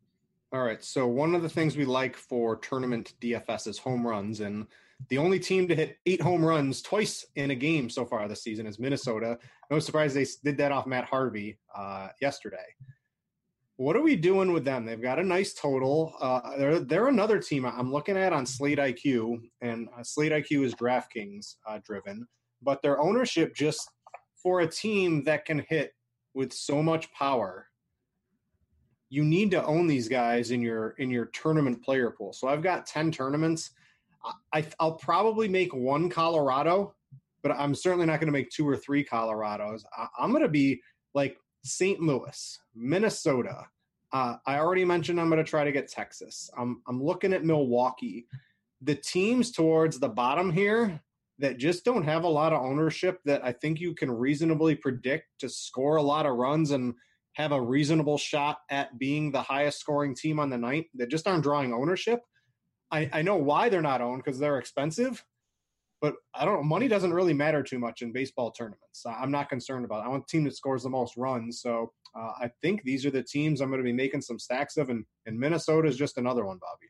[0.53, 0.81] All right.
[0.81, 4.67] So one of the things we like for tournament DFS is home runs, and
[5.09, 8.43] the only team to hit eight home runs twice in a game so far this
[8.43, 9.37] season is Minnesota.
[9.69, 12.65] No surprise they did that off Matt Harvey uh, yesterday.
[13.77, 14.85] What are we doing with them?
[14.85, 16.15] They've got a nice total.
[16.19, 20.65] Uh, they're they're another team I'm looking at on Slate IQ, and uh, Slate IQ
[20.65, 22.27] is DraftKings uh, driven,
[22.61, 23.87] but their ownership just
[24.41, 25.93] for a team that can hit
[26.33, 27.67] with so much power,
[29.09, 32.33] you need to own these guys in your in your tournament player pool.
[32.33, 33.71] So I've got ten tournaments.
[34.53, 36.95] I, I'll probably make one Colorado,
[37.43, 39.83] but I'm certainly not going to make two or three Colorados.
[39.95, 40.81] I, I'm going to be
[41.13, 41.99] like St.
[41.99, 43.65] Louis, Minnesota.
[44.13, 46.49] Uh, I already mentioned I'm going to try to get Texas.
[46.57, 48.27] I'm I'm looking at Milwaukee.
[48.81, 51.01] The teams towards the bottom here
[51.39, 55.25] that just don't have a lot of ownership that I think you can reasonably predict
[55.39, 56.93] to score a lot of runs and
[57.33, 61.27] have a reasonable shot at being the highest scoring team on the night that just
[61.27, 62.21] aren't drawing ownership.
[62.91, 65.23] I, I know why they're not owned because they're expensive,
[66.01, 66.63] but I don't know.
[66.63, 69.03] Money doesn't really matter too much in baseball tournaments.
[69.05, 70.05] I'm not concerned about it.
[70.05, 71.61] I want a team that scores the most runs.
[71.61, 74.77] So uh, I think these are the teams I'm going to be making some stacks
[74.77, 76.87] of, and, and Minnesota is just another one, Bobby.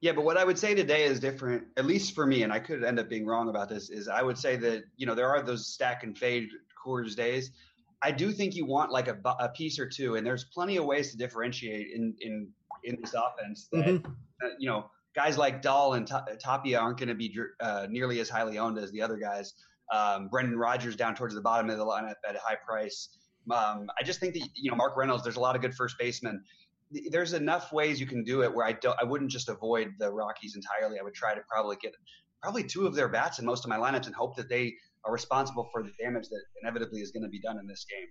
[0.00, 2.58] Yeah, but what I would say today is different, at least for me, and I
[2.58, 5.28] could end up being wrong about this, is I would say that, you know, there
[5.28, 6.48] are those stack and fade
[6.84, 7.52] Coors days.
[8.02, 10.86] I do think you want like a, a piece or two, and there's plenty of
[10.86, 12.48] ways to differentiate in, in,
[12.82, 14.06] in this offense that, Mhm.
[14.06, 18.28] uh, you know, guys like Dahl and Tapia aren't going to be uh, nearly as
[18.28, 19.54] highly owned as the other guys.
[19.92, 23.08] Um, Brendan Rodgers down towards the bottom of the lineup at a high price.
[23.50, 25.24] Um, I just think that you know Mark Reynolds.
[25.24, 26.42] There's a lot of good first basemen.
[27.10, 28.96] There's enough ways you can do it where I don't.
[29.00, 30.98] I wouldn't just avoid the Rockies entirely.
[31.00, 31.94] I would try to probably get
[32.42, 34.74] probably two of their bats in most of my lineups and hope that they
[35.04, 38.08] are responsible for the damage that inevitably is going to be done in this game.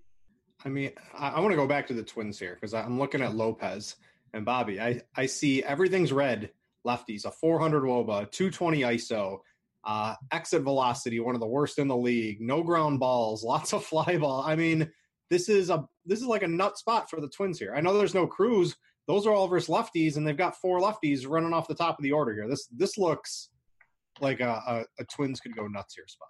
[0.66, 3.22] I mean, I, I want to go back to the Twins here because I'm looking
[3.22, 3.96] at Lopez
[4.34, 4.82] and Bobby.
[4.82, 6.52] I, I see everything's red
[6.88, 9.40] lefties, a 400 Woba, 220 ISO,
[9.86, 13.84] uh, exit velocity, one of the worst in the league, no ground balls, lots of
[13.86, 14.44] fly ball.
[14.46, 14.90] I mean,
[15.30, 17.74] this is a this is like a nut spot for the Twins here.
[17.76, 18.76] I know there's no Cruz;
[19.08, 22.04] those are all versus lefties, and they've got four lefties running off the top of
[22.04, 22.48] the order here.
[22.50, 23.50] This this looks
[24.22, 26.30] like a, a, a Twins could go nuts here spot.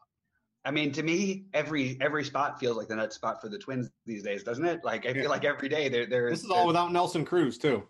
[0.65, 3.89] I mean, to me, every every spot feels like the nut spot for the Twins
[4.05, 4.81] these days, doesn't it?
[4.83, 5.29] Like I feel Yeah.
[5.29, 7.83] like every day they're they're This is all without Nelson Cruz too.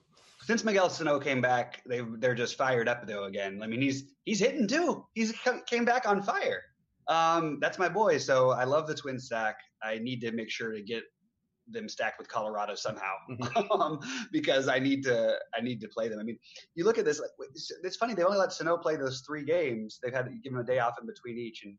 [0.50, 3.62] Since Miguel Sano came back, they they're just fired up though again.
[3.62, 5.06] I mean, he's he's hitting too.
[5.14, 5.32] He's
[5.68, 6.64] came back on fire.
[7.08, 8.18] Um, that's my boy.
[8.18, 9.58] So I love the twin stack.
[9.84, 11.04] I need to make sure to get
[11.68, 13.14] them stacked with Colorado somehow
[13.80, 14.00] um,
[14.32, 16.18] because I need to I need to play them.
[16.20, 16.40] I mean,
[16.74, 17.20] you look at this.
[17.20, 17.30] Like,
[17.84, 20.00] it's, funny they only let Sano play those three games.
[20.02, 21.78] They've had to give him a day off in between each, and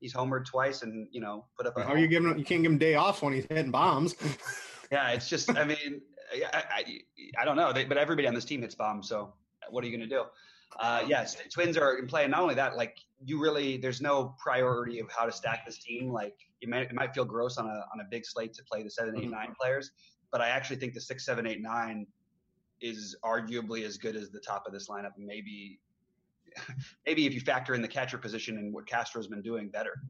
[0.00, 2.38] he's homered twice and you know put up a How are you giving?
[2.38, 4.14] You can't give him a day off when he's hitting bombs.
[4.90, 6.00] yeah, it's just, I mean,
[6.32, 6.84] I, I,
[7.38, 9.08] I don't know, they, but everybody on this team hits bombs.
[9.08, 9.32] So
[9.70, 10.24] what are you going to do?
[10.78, 12.24] Uh, yes, twins are in play.
[12.24, 15.78] And not only that, like you really, there's no priority of how to stack this
[15.78, 16.10] team.
[16.10, 18.82] Like you might, it might feel gross on a, on a big slate to play
[18.82, 19.92] the seven, eight, nine players,
[20.30, 22.06] but I actually think the six, seven, eight, nine
[22.80, 25.12] is arguably as good as the top of this lineup.
[25.16, 25.80] Maybe,
[27.06, 30.02] maybe if you factor in the catcher position and what Castro's been doing better.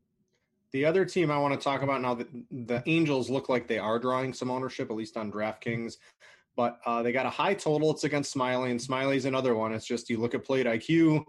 [0.77, 3.79] The other team I want to talk about now, the, the Angels look like they
[3.79, 5.95] are drawing some ownership, at least on DraftKings,
[6.55, 7.93] but uh, they got a high total.
[7.93, 9.73] It's against Smyly, and Smyly's another one.
[9.73, 11.25] It's just you look at Slate IQ,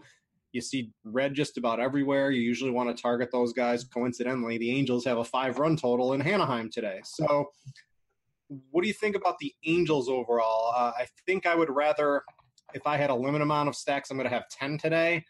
[0.51, 2.29] you see red just about everywhere.
[2.29, 3.85] You usually want to target those guys.
[3.85, 6.99] Coincidentally, the Angels have a five run total in Anaheim today.
[7.05, 7.45] So,
[8.71, 10.73] what do you think about the Angels overall?
[10.75, 12.23] Uh, I think I would rather,
[12.73, 15.23] if I had a limited amount of stacks, I'm going to have 10 today.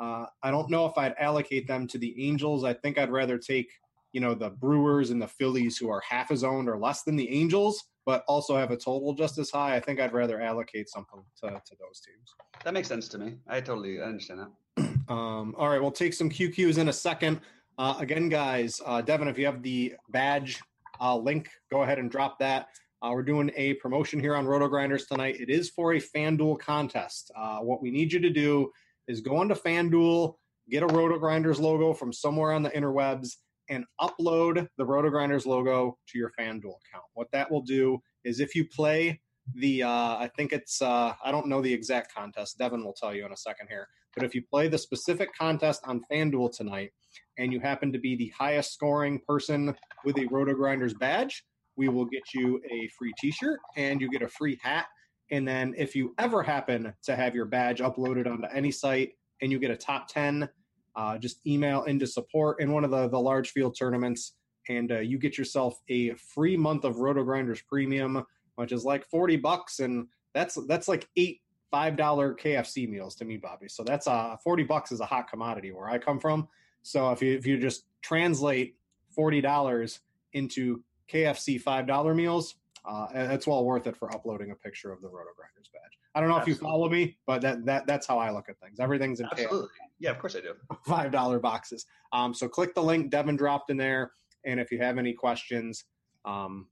[0.00, 2.64] Uh, I don't know if I'd allocate them to the Angels.
[2.64, 3.70] I think I'd rather take,
[4.12, 7.16] you know, the Brewers and the Phillies who are half as owned or less than
[7.16, 9.76] the Angels, but also have a total just as high.
[9.76, 12.34] I think I'd rather allocate something to, to those teams.
[12.64, 13.34] That makes sense to me.
[13.46, 14.50] I totally understand that.
[15.10, 17.40] Um, all right, we'll take some QQs in a second.
[17.78, 20.60] Uh, again, guys, uh, Devin, if you have the badge
[21.00, 22.68] uh, link, go ahead and drop that.
[23.02, 25.40] Uh, we're doing a promotion here on Roto Grinders tonight.
[25.40, 27.32] It is for a FanDuel contest.
[27.34, 28.70] Uh, what we need you to do
[29.08, 30.34] is go onto FanDuel,
[30.68, 33.36] get a Roto Grinders logo from somewhere on the interwebs,
[33.68, 37.04] and upload the Roto Grinders logo to your FanDuel account.
[37.14, 39.20] What that will do is if you play
[39.54, 42.58] the, uh, I think it's, uh, I don't know the exact contest.
[42.58, 43.88] Devin will tell you in a second here.
[44.14, 46.90] But if you play the specific contest on FanDuel tonight
[47.38, 49.74] and you happen to be the highest scoring person
[50.04, 51.44] with a Roto Grinders badge,
[51.76, 54.86] we will get you a free t shirt and you get a free hat.
[55.30, 59.52] And then if you ever happen to have your badge uploaded onto any site and
[59.52, 60.48] you get a top 10,
[60.96, 64.34] uh, just email into support in one of the, the large field tournaments
[64.68, 68.24] and uh, you get yourself a free month of Roto Grinders Premium,
[68.56, 69.80] which is like 40 bucks.
[69.80, 71.40] And that's, that's like eight
[71.70, 73.68] five dollar KFC meals to me, Bobby.
[73.68, 76.48] So that's uh forty bucks is a hot commodity where I come from.
[76.82, 78.76] So if you if you just translate
[79.14, 80.00] forty dollars
[80.32, 82.56] into KFC five dollar meals,
[82.88, 85.98] uh, that's well worth it for uploading a picture of the Roto Grinders badge.
[86.14, 86.52] I don't know Absolutely.
[86.52, 88.80] if you follow me, but that that that's how I look at things.
[88.80, 89.68] Everything's in Absolutely.
[89.98, 90.54] Yeah, of course I do.
[90.86, 91.86] five dollar boxes.
[92.12, 94.12] Um, so click the link Devin dropped in there,
[94.44, 95.84] and if you have any questions,
[96.24, 96.68] um,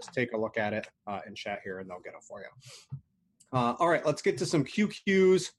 [0.00, 2.40] just take a look at it uh, in chat here, and they'll get it for
[2.40, 2.98] you.
[3.52, 5.50] Uh, all right, let's get to some QQs,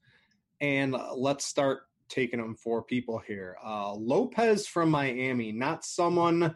[0.60, 3.56] and let's start taking them for people here.
[3.64, 6.54] Uh, Lopez from Miami, not someone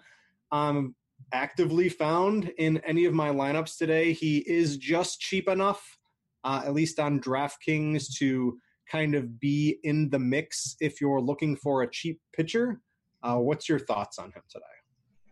[0.51, 0.95] um
[1.33, 4.13] actively found in any of my lineups today.
[4.13, 5.99] He is just cheap enough,
[6.45, 8.59] uh, at least on DraftKings, to
[8.91, 12.81] kind of be in the mix if you're looking for a cheap pitcher.
[13.23, 14.65] Uh, what's your thoughts on him today?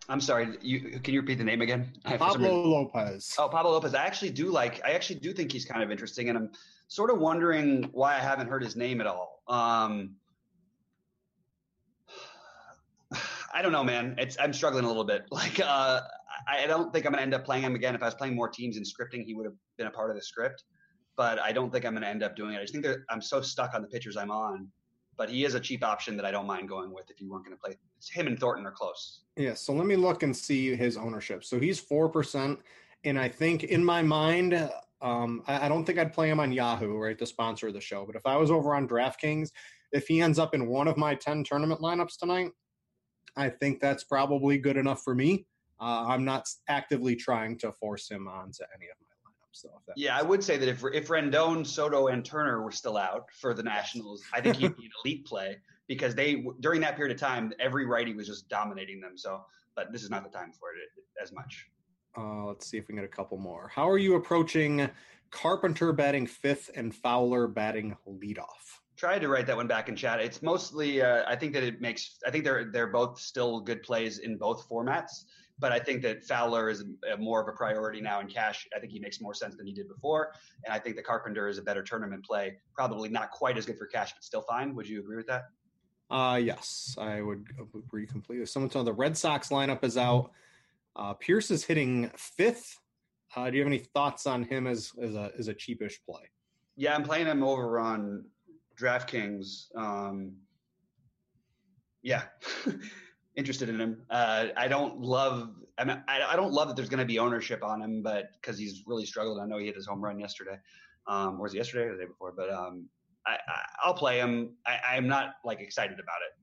[0.09, 0.57] I'm sorry.
[0.61, 1.93] You can you repeat the name again?
[2.05, 3.35] I- for some Pablo Lopez.
[3.39, 3.95] Oh, Pablo Lopez.
[3.95, 4.81] I actually do like.
[4.85, 6.51] I actually do think he's kind of interesting, and I'm
[6.89, 9.43] sort of wondering why I haven't heard his name at all.
[9.49, 10.15] Um,
[13.57, 14.15] I don't know, man.
[14.19, 15.25] It's I'm struggling a little bit.
[15.31, 16.03] Like, uh,
[16.47, 17.95] I, don't think I'm to end up playing him again.
[17.95, 20.17] If I was playing more teams in scripting, he would have been a part of
[20.17, 20.65] the script.
[21.17, 22.59] But I don't think I'm to end up doing it.
[22.59, 24.69] I just think that I'm so stuck on the pitchers I'm on.
[25.17, 27.47] But he is a cheap option that I don't mind going with if you weren't
[27.47, 27.79] going to play.
[27.97, 29.23] It's him and Thornton are close.
[29.37, 31.43] Yeah, so let me look and see his ownership.
[31.43, 32.59] So he's four percent,
[33.05, 34.53] and I think in my mind,
[35.01, 37.81] um, I, I don't think I'd play him on Yahoo, right, the sponsor of the
[37.81, 38.05] show.
[38.05, 39.49] But if I was over on DraftKings,
[39.93, 42.51] if he ends up in one of my ten tournament lineups tonight,
[43.37, 45.47] I think that's probably good enough for me.
[45.81, 49.63] Uh, I'm not actively trying to force him onto any of my lineups.
[49.87, 53.27] That Yeah, I would say that if if Rendon, Soto, and Turner were still out
[53.33, 57.15] for the Nationals, I think he'd be an elite play because they during that period
[57.15, 59.17] of time, every righty was just dominating them.
[59.17, 59.45] So,
[59.75, 61.67] but this is not the time for it as much.
[62.17, 63.71] Uh, let's see if we can get a couple more.
[63.75, 64.89] How are you approaching
[65.31, 68.81] Carpenter batting fifth and Fowler batting leadoff?
[68.97, 70.21] Tried to write that one back in chat.
[70.21, 73.83] It's mostly uh, I think that it makes I think they're they're both still good
[73.83, 75.25] plays in both formats.
[75.59, 78.69] But I think that Fowler is a, more of a priority now in cash.
[78.77, 80.33] I think he makes more sense than he did before,
[80.65, 82.59] and I think the Carpenter is a better tournament play.
[82.75, 84.75] Probably not quite as good for cash, but still fine.
[84.75, 85.45] Would you agree with that?
[86.11, 88.45] Uh, yes, I would agree completely.
[88.47, 90.31] Someone told the Red Sox lineup is out.
[90.95, 92.79] Uh, Pearce is hitting fifth.
[93.35, 96.23] Uh, do you have any thoughts on him as as a as a cheapish play?
[96.77, 98.27] Yeah, I'm playing him over on
[98.81, 99.75] DraftKings.
[99.77, 100.33] Um,
[102.03, 102.23] yeah,
[103.37, 104.03] interested in him.
[104.11, 105.51] Uh, I don't love.
[105.79, 108.31] I, mean, I, I don't love that there's going to be ownership on him, but
[108.41, 109.41] because he's really struggled.
[109.41, 110.59] I know he hit his home run yesterday,
[111.07, 112.33] um, or was it yesterday or the day before?
[112.37, 112.89] But um,
[113.27, 114.55] I, I, I'll play him.
[114.67, 116.37] I, I'm not like excited about it.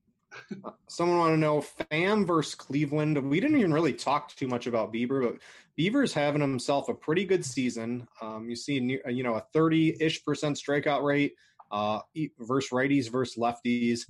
[0.89, 3.17] Someone want to know Pham versus Cleveland.
[3.29, 5.41] We didn't even really talk too much about Bieber, but
[5.79, 8.07] Bieber's having himself a pretty good season.
[8.21, 11.33] Um, you see, you know, a thirty-ish percent strikeout rate
[11.73, 11.99] uh,
[12.39, 14.01] versus righties versus lefties.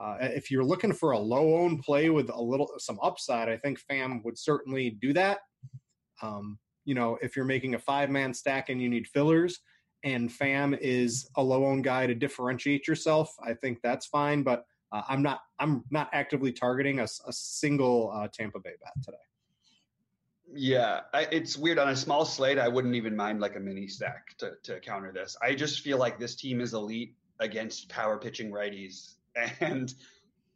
[0.00, 3.78] Uh, if you're looking for a low-owned play with a little some upside, I think
[3.88, 5.38] Pham would certainly do that.
[6.20, 9.60] Um, you know, if you're making a five-man stack and you need fillers,
[10.02, 14.42] and Pham is a low-owned guy to differentiate yourself, I think that's fine.
[14.42, 19.16] But uh, I'm not I'm not actively targeting a single uh, Tampa Bay bat today.
[20.52, 22.58] Yeah, I, it's weird on a small slate.
[22.58, 25.36] I wouldn't even mind like a mini stack to, to counter this.
[25.42, 29.14] I just feel like this team is elite against power pitching righties,
[29.60, 29.94] and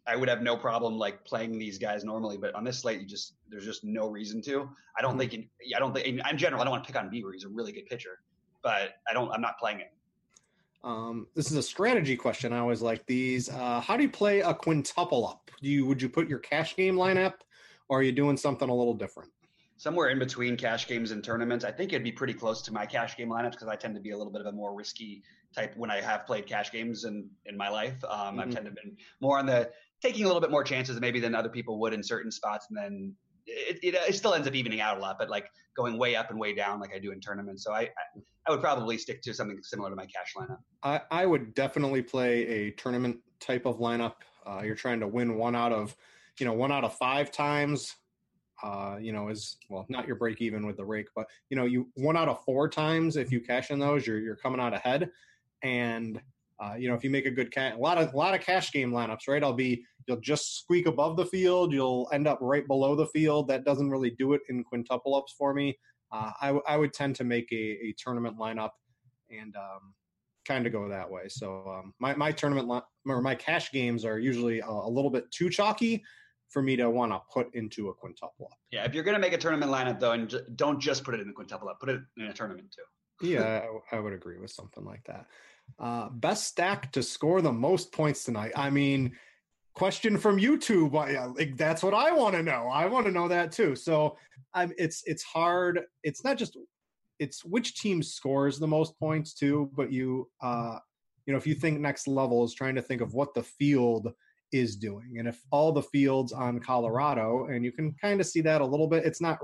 [0.07, 2.37] I would have no problem like playing these guys normally.
[2.37, 4.69] But on this slate, you just there's just no reason to.
[4.99, 5.35] I don't think.
[5.35, 6.07] In, I don't think.
[6.07, 7.33] In, in general, I don't want to pick on Bieber.
[7.33, 8.21] He's a really good pitcher,
[8.63, 9.31] but I don't.
[9.31, 9.89] I'm not playing him.
[10.85, 12.53] Um, this is a strategy question.
[12.53, 13.49] I always like these.
[13.49, 15.51] Uh, how do you play a quintuple up?
[15.63, 17.35] Do you would you put your cash game lineup,
[17.89, 19.31] or are you doing something a little different?
[19.79, 21.65] Somewhere in between cash games and tournaments.
[21.65, 24.01] I think it'd be pretty close to my cash game lineups because I tend to
[24.01, 25.23] be a little bit of a more risky
[25.55, 28.03] type when I have played cash games in in my life.
[28.05, 28.55] Um, I've Mhm.
[28.55, 29.71] tended to been more on the
[30.03, 32.77] taking a little bit more chances maybe than other people would in certain spots, and
[32.77, 33.15] then
[33.47, 35.17] it, it, it still ends up evening out a lot.
[35.19, 37.83] But like going way up and way down like I do in tournaments, so I
[37.83, 40.59] I, I would probably stick to something similar to my cash lineup.
[40.83, 44.15] I, I would definitely play a tournament type of lineup.
[44.45, 45.95] Uh, you're trying to win one out of,
[46.39, 47.95] you know, one out of five times.
[48.63, 51.65] Uh, you know, is well, not your break even with the rake, but you know,
[51.65, 54.75] you one out of four times if you cash in those, you're you're coming out
[54.75, 55.11] ahead.
[55.63, 56.21] And
[56.61, 58.41] uh, you know, if you make a good cash, a lot of a lot of
[58.41, 59.43] cash game lineups, right?
[59.43, 63.49] I'll be you'll just squeak above the field, you'll end up right below the field.
[63.49, 65.79] That doesn't really do it in quintuple ups for me.
[66.11, 68.71] Uh, I, w- I would tend to make a, a tournament lineup
[69.31, 69.95] and um,
[70.47, 71.29] kind of go that way.
[71.29, 75.11] So um, my my tournament li- or my cash games are usually a, a little
[75.11, 76.03] bit too chalky
[76.49, 78.59] for me to want to put into a quintuple up.
[78.71, 81.21] Yeah, if you're gonna make a tournament lineup though, and j- don't just put it
[81.21, 83.27] in the quintuple up, put it in a tournament too.
[83.29, 85.27] Yeah, I, I would agree with something like that.
[85.79, 88.53] Uh, best stack to score the most points tonight.
[88.57, 89.13] I mean,
[89.75, 90.97] question from YouTube.
[90.97, 92.69] I- Like, that's what I want to know.
[92.73, 93.77] I want to know that too.
[93.77, 94.17] So,
[94.55, 94.73] I'm.
[94.79, 95.81] It's it's hard.
[96.03, 96.57] It's not just.
[97.19, 99.71] It's which team scores the most points too.
[99.75, 100.79] But you, uh,
[101.27, 104.13] you know, if you think next level is trying to think of what the field
[104.53, 108.41] is doing, and if all the fields on Colorado, and you can kind of see
[108.43, 109.05] that a little bit.
[109.05, 109.39] It's not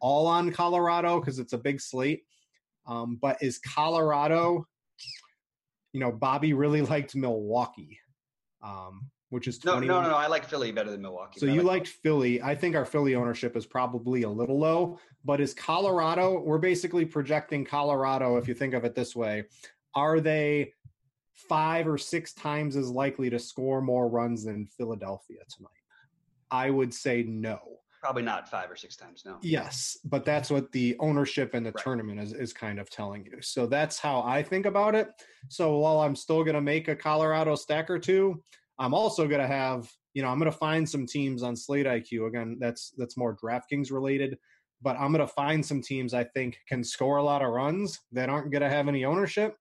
[0.00, 2.24] all on Colorado because it's a big slate.
[2.86, 4.66] Um, but is Colorado,
[5.92, 7.98] you know, Bobby really liked Milwaukee,
[8.62, 9.86] um, which is No, 20.
[9.86, 10.16] no, no, no.
[10.16, 11.40] I like Philly better than Milwaukee.
[11.40, 12.42] So you like- liked Philly.
[12.42, 17.06] I think our Philly ownership is probably a little low, but is Colorado, we're basically
[17.06, 19.44] projecting Colorado, if you think of it this way,
[19.94, 20.72] are they
[21.34, 25.70] five or six times as likely to score more runs than Philadelphia tonight?
[26.50, 27.58] I would say no.
[28.00, 29.22] probably not five or six times.
[29.24, 29.38] No.
[29.40, 31.82] Yes, but that's what the ownership and the Right.
[31.82, 33.40] tournament is, is kind of telling you.
[33.40, 35.08] So that's how I think about it.
[35.48, 38.42] So while I'm still going to make a Colorado stack or two,
[38.78, 41.86] I'm also going to have, you know, I'm going to find some teams on Slate
[41.86, 42.26] IQ.
[42.28, 44.36] Again, that's that's more DraftKings related,
[44.82, 47.98] but I'm going to find some teams I think can score a lot of runs
[48.12, 49.56] that aren't going to have any ownership,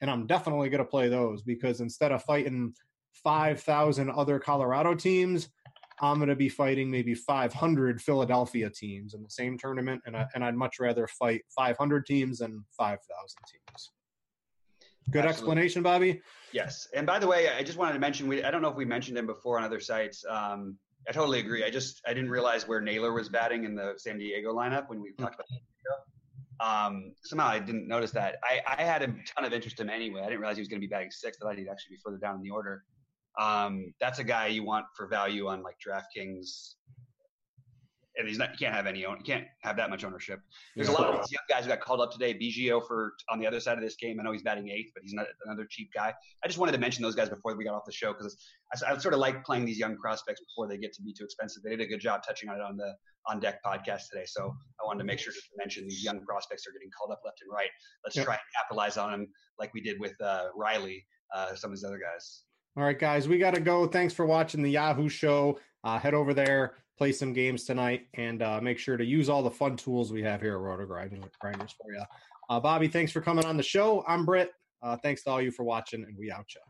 [0.00, 2.74] and I'm definitely going to play those because instead of fighting
[3.24, 5.48] 5,000 other Colorado teams,
[6.00, 10.26] I'm going to be fighting maybe 500 Philadelphia teams in the same tournament, and I,
[10.34, 13.00] and I'd much rather fight 500 teams than 5,000
[13.50, 13.90] teams.
[15.10, 15.30] Good Absolutely.
[15.30, 16.20] explanation, Bobby.
[16.52, 16.86] Yes.
[16.94, 18.84] And by the way, I just wanted to mention we I don't know if we
[18.84, 20.22] mentioned him before on other sites.
[20.28, 20.76] Um,
[21.08, 21.64] I totally agree.
[21.64, 25.00] I just I didn't realize where Naylor was batting in the San Diego lineup when
[25.00, 25.46] we talked about.
[26.60, 28.36] Um, somehow I didn't notice that.
[28.42, 30.22] I, I had a ton of interest in him anyway.
[30.22, 31.40] I didn't realize he was going to be batting sixth.
[31.42, 32.82] I thought he'd actually be further down in the order.
[33.38, 36.74] Um, that's a guy you want for value on like DraftKings.
[38.18, 40.40] And he's not, you can't have any, own, you can't have that much ownership.
[40.74, 42.34] There's a lot of these young guys who got called up today.
[42.34, 44.18] Biggio for on the other side of this game.
[44.18, 46.12] I know he's batting eighth, but he's not another cheap guy.
[46.44, 48.36] I just wanted to mention those guys before we got off the show because
[48.84, 51.22] I, I sort of like playing these young prospects before they get to be too
[51.24, 51.62] expensive.
[51.62, 52.92] They did a good job touching on it on the
[53.26, 54.24] on deck podcast today.
[54.26, 57.20] So I wanted to make sure to mention these young prospects are getting called up
[57.24, 57.70] left and right.
[58.04, 58.24] Let's Yep.
[58.24, 59.28] try and capitalize on them
[59.60, 62.42] like we did with uh, Riley, uh, some of these other guys.
[62.76, 63.86] All right, guys, we got to go.
[63.86, 65.58] Thanks for watching the Yahoo show.
[65.84, 69.42] Uh, head over there, play some games tonight, and uh, make sure to use all
[69.42, 72.02] the fun tools we have here at Roto Grinders for you.
[72.50, 74.04] Uh, Bobby, thanks for coming on the show.
[74.06, 74.50] I'm Britt.
[74.82, 76.60] Uh, thanks to all you for watching, and we out ya.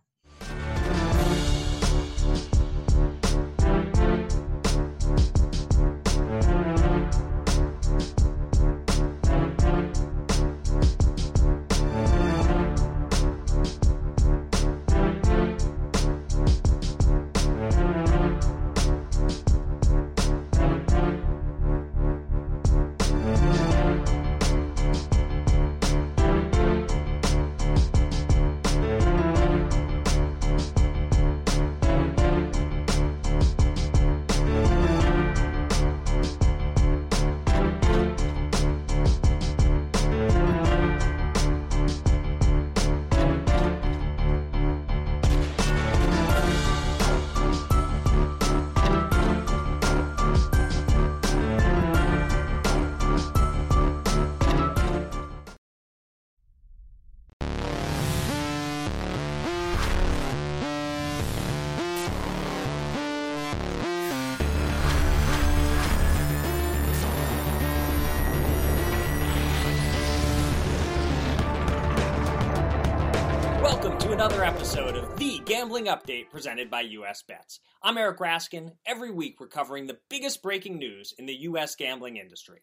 [75.79, 77.61] Gambling Update presented by US Bets.
[77.85, 78.73] I'm Eric Raskin.
[78.85, 82.63] Every week we're covering the biggest breaking news in the US gambling industry.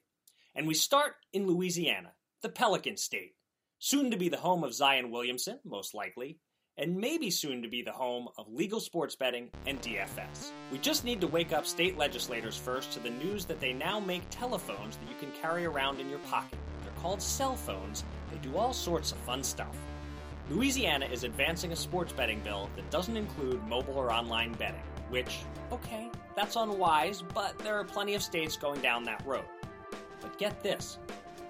[0.53, 2.11] And we start in Louisiana,
[2.41, 3.35] the Pelican State,
[3.79, 6.39] soon to be the home of Zion Williamson, most likely,
[6.75, 10.51] and maybe soon to be the home of legal sports betting and DFS.
[10.69, 13.97] We just need to wake up state legislators first to the news that they now
[13.97, 16.59] make telephones that you can carry around in your pocket.
[16.81, 18.03] They're called cell phones.
[18.29, 19.77] They do all sorts of fun stuff.
[20.49, 24.81] Louisiana is advancing a sports betting bill that doesn't include mobile or online betting.
[25.09, 25.41] which,
[25.71, 29.45] okay, that's unwise, but there are plenty of states going down that road.
[30.19, 30.97] But get this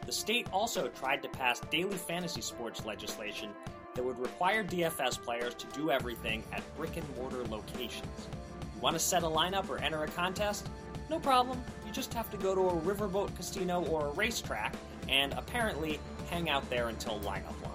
[0.05, 3.49] the state also tried to pass daily fantasy sports legislation
[3.95, 8.27] that would require DFS players to do everything at brick and mortar locations.
[8.75, 10.69] You want to set a lineup or enter a contest?
[11.09, 11.63] No problem.
[11.85, 14.75] You just have to go to a riverboat casino or a racetrack
[15.07, 15.99] and apparently
[16.29, 17.74] hang out there until lineup lock.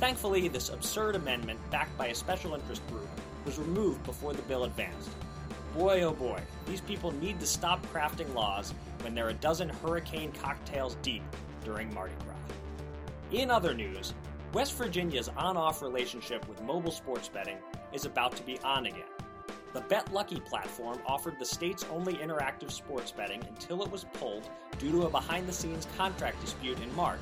[0.00, 3.06] Thankfully, this absurd amendment, backed by a special interest group,
[3.44, 5.10] was removed before the bill advanced.
[5.76, 8.72] Boy, oh boy, these people need to stop crafting laws
[9.02, 11.22] when they're a dozen hurricane cocktails deep
[11.66, 13.38] during Mardi Gras.
[13.38, 14.14] In other news,
[14.54, 17.58] West Virginia's on off relationship with mobile sports betting
[17.92, 19.04] is about to be on again.
[19.74, 24.48] The Bet Lucky platform offered the state's only interactive sports betting until it was pulled
[24.78, 27.20] due to a behind the scenes contract dispute in March,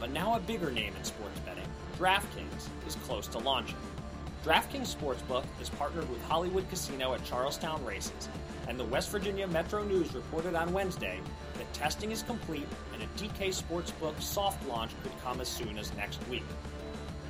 [0.00, 1.64] but now a bigger name in sports betting,
[1.98, 3.78] DraftKings, is close to launching.
[4.44, 8.28] DraftKings Sportsbook is partnered with Hollywood Casino at Charlestown Races,
[8.68, 11.18] and the West Virginia Metro News reported on Wednesday
[11.54, 15.94] that testing is complete and a DK Sportsbook soft launch could come as soon as
[15.94, 16.44] next week.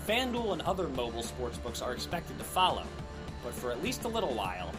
[0.06, 2.84] FanDuel and other mobile sportsbooks are expected to follow,
[3.44, 4.72] but for at least a little while,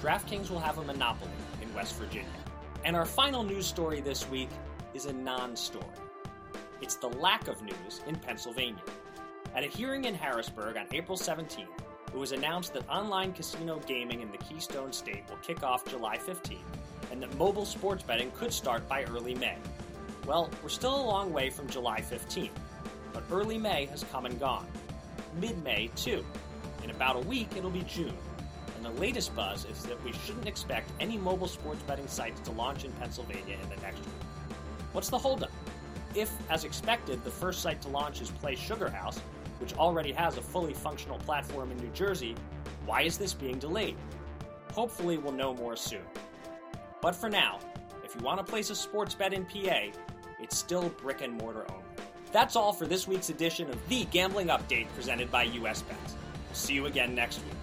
[0.00, 2.28] DraftKings will have a monopoly in West Virginia.
[2.84, 4.50] And our final news story this week
[4.94, 5.84] is a non story.
[6.80, 8.82] It's the lack of news in Pennsylvania.
[9.54, 11.66] At a hearing in Harrisburg on April 17th,
[12.06, 16.16] it was announced that online casino gaming in the Keystone State will kick off July
[16.16, 16.56] 15th,
[17.10, 19.58] and that mobile sports betting could start by early May.
[20.26, 22.48] Well, we're still a long way from July 15th,
[23.12, 24.66] but early May has come and gone.
[25.38, 26.24] Mid May, too.
[26.82, 28.16] In about a week, it'll be June.
[28.76, 32.52] And the latest buzz is that we shouldn't expect any mobile sports betting sites to
[32.52, 34.26] launch in Pennsylvania in the next week.
[34.92, 35.52] What's the holdup?
[36.14, 39.20] If, as expected, the first site to launch is Play Sugar House,
[39.62, 42.34] which already has a fully functional platform in New Jersey,
[42.84, 43.96] why is this being delayed?
[44.72, 46.02] Hopefully, we'll know more soon.
[47.00, 47.60] But for now,
[48.04, 49.86] if you want to place a sports bet in PA,
[50.40, 51.84] it's still brick and mortar only.
[52.32, 55.96] That's all for this week's edition of The Gambling Update presented by US Bet.
[56.52, 57.61] See you again next week.